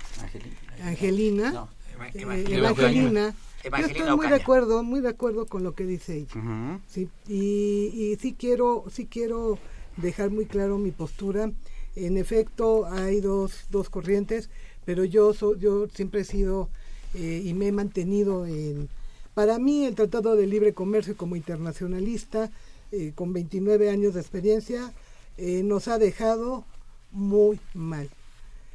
Angelina. 0.82 1.68
Evangelina. 2.14 3.34
Yo 3.62 3.86
estoy 3.86 4.16
muy 4.16 4.26
de 4.26 4.34
acuerdo, 4.34 4.82
muy 4.82 5.00
de 5.00 5.10
acuerdo 5.10 5.46
con 5.46 5.62
lo 5.62 5.74
que 5.74 5.84
dice 5.84 6.16
ella. 6.16 6.80
sí, 6.88 7.08
y, 7.28 7.92
y 7.94 8.16
sí 8.20 8.34
quiero, 8.36 8.84
sí 8.90 9.06
quiero 9.06 9.58
dejar 9.98 10.30
muy 10.30 10.46
claro 10.46 10.78
mi 10.78 10.90
postura. 10.90 11.52
En 11.94 12.16
efecto, 12.16 12.86
hay 12.86 13.20
dos, 13.20 13.66
dos 13.70 13.90
corrientes, 13.90 14.48
pero 14.86 15.04
yo, 15.04 15.32
yo 15.58 15.86
siempre 15.88 16.22
he 16.22 16.24
sido 16.24 16.70
eh, 17.14 17.42
y 17.44 17.54
me 17.54 17.68
he 17.68 17.72
mantenido 17.72 18.46
en... 18.46 18.88
Para 19.34 19.58
mí, 19.58 19.84
el 19.86 19.94
Tratado 19.94 20.36
de 20.36 20.46
Libre 20.46 20.74
Comercio 20.74 21.16
como 21.16 21.36
internacionalista, 21.36 22.50
eh, 22.90 23.12
con 23.14 23.32
29 23.32 23.90
años 23.90 24.14
de 24.14 24.20
experiencia, 24.20 24.92
eh, 25.38 25.62
nos 25.62 25.88
ha 25.88 25.98
dejado 25.98 26.64
muy 27.10 27.58
mal. 27.74 28.08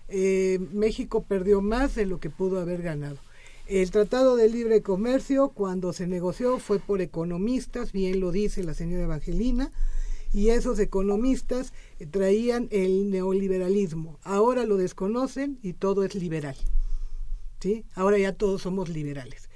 México 0.09 1.23
perdió 1.23 1.61
más 1.61 1.95
de 1.95 2.05
lo 2.05 2.19
que 2.19 2.29
pudo 2.29 2.61
haber 2.61 2.81
ganado. 2.81 3.17
El 3.67 3.91
Tratado 3.91 4.37
de 4.37 4.49
Libre 4.49 4.81
Comercio, 4.81 5.49
cuando 5.49 5.91
se 5.91 6.07
negoció, 6.07 6.59
fue 6.59 6.79
por 6.79 7.01
economistas, 7.01 7.91
bien 7.91 8.21
lo 8.21 8.31
dice 8.31 8.63
la 8.63 8.73
señora 8.73 9.03
Evangelina, 9.03 9.71
y 10.31 10.49
esos 10.49 10.79
economistas 10.79 11.73
traían 12.11 12.69
el 12.71 13.09
neoliberalismo. 13.09 14.17
Ahora 14.23 14.65
lo 14.65 14.77
desconocen 14.77 15.59
y 15.61 15.73
todo 15.73 16.05
es 16.05 16.15
liberal. 16.15 16.55
¿Sí? 17.59 17.85
Ahora 17.95 18.17
ya 18.17 18.33
todos 18.33 18.61
somos 18.61 18.89
liberales. 18.89 19.49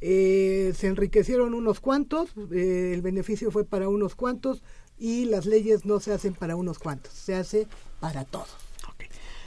Eh, 0.00 0.72
se 0.76 0.88
enriquecieron 0.88 1.54
unos 1.54 1.80
cuantos, 1.80 2.30
eh, 2.52 2.92
el 2.94 3.02
beneficio 3.02 3.50
fue 3.50 3.64
para 3.64 3.88
unos 3.88 4.14
cuantos 4.14 4.62
y 4.98 5.24
las 5.24 5.46
leyes 5.46 5.84
no 5.86 6.00
se 6.00 6.12
hacen 6.12 6.34
para 6.34 6.56
unos 6.56 6.78
cuantos, 6.78 7.12
se 7.12 7.34
hace 7.34 7.66
para 8.00 8.24
todos. 8.24 8.48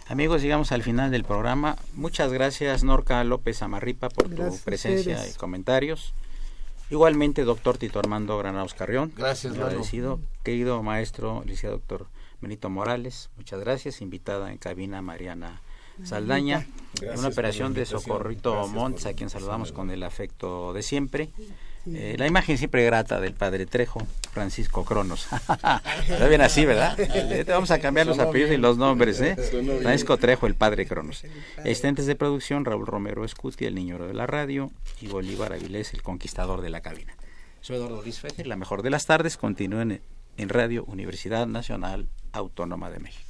Amigos, 0.08 0.42
llegamos 0.42 0.72
al 0.72 0.82
final 0.82 1.12
del 1.12 1.24
programa. 1.24 1.78
Muchas 1.94 2.34
gracias 2.34 2.84
Norca 2.84 3.24
López 3.24 3.62
Amarripa 3.62 4.10
por 4.10 4.28
tu 4.28 4.58
presencia 4.66 5.28
y 5.28 5.34
comentarios. 5.34 6.16
Igualmente, 6.90 7.44
doctor 7.44 7.78
Tito 7.78 8.00
Armando 8.00 8.36
Granados 8.40 8.74
Carrión. 8.74 9.14
Gracias, 9.16 9.54
agradecido. 9.54 10.20
Querido 10.44 10.82
maestro, 10.82 11.42
licenciado 11.42 11.76
doctor 11.76 12.08
Benito 12.42 12.72
Morales, 12.72 13.30
muchas 13.38 13.60
gracias. 13.60 14.02
Invitada 14.02 14.52
en 14.52 14.58
cabina 14.58 15.00
Mariana 15.04 15.62
Saldaña, 16.04 16.66
una 17.18 17.28
operación 17.28 17.74
de 17.74 17.86
Socorrito 17.86 18.68
Montes, 18.68 19.06
a 19.06 19.14
quien 19.14 19.30
saludamos 19.30 19.72
con 19.72 19.92
el 19.92 20.04
afecto 20.04 20.74
de 20.74 20.84
siempre. 20.84 21.30
Eh, 21.88 22.16
la 22.18 22.28
imagen 22.28 22.58
siempre 22.58 22.84
grata 22.84 23.20
del 23.20 23.34
padre 23.34 23.66
Trejo, 23.66 24.06
Francisco 24.32 24.84
Cronos. 24.84 25.28
Está 26.10 26.28
bien 26.28 26.42
así, 26.42 26.66
¿verdad? 26.66 26.96
Te 26.98 27.44
vamos 27.46 27.72
a 27.72 27.80
cambiar 27.80 28.06
los 28.06 28.20
apellidos 28.20 28.52
y 28.52 28.58
los 28.58 28.78
nombres, 28.78 29.22
¿eh? 29.22 29.36
Francisco 29.82 30.18
Trejo, 30.18 30.46
el 30.46 30.56
padre 30.56 30.86
Cronos. 30.86 31.24
Asistentes 31.58 32.06
de 32.06 32.16
producción, 32.16 32.66
Raúl 32.66 32.86
Romero 32.86 33.24
Escuti, 33.24 33.66
el 33.66 33.76
niño 33.76 33.98
de 33.98 34.14
la 34.14 34.28
radio, 34.28 34.72
y 35.02 35.08
Bolívar 35.08 35.54
Avilés, 35.54 35.94
el 35.94 36.04
conquistador 36.04 36.62
de 36.62 36.70
la 36.70 36.82
cabina. 36.82 37.16
Soy 37.62 37.78
Eduardo 37.78 38.02
Luis 38.02 38.20
Fejer, 38.20 38.48
la 38.48 38.56
mejor 38.56 38.84
de 38.84 38.90
las 38.90 39.06
tardes. 39.06 39.38
Continúen 39.38 40.02
en 40.38 40.50
Radio 40.50 40.86
Universidad 40.86 41.48
Nacional 41.48 42.08
Autónoma 42.32 42.90
de 42.90 43.00
México. 43.00 43.30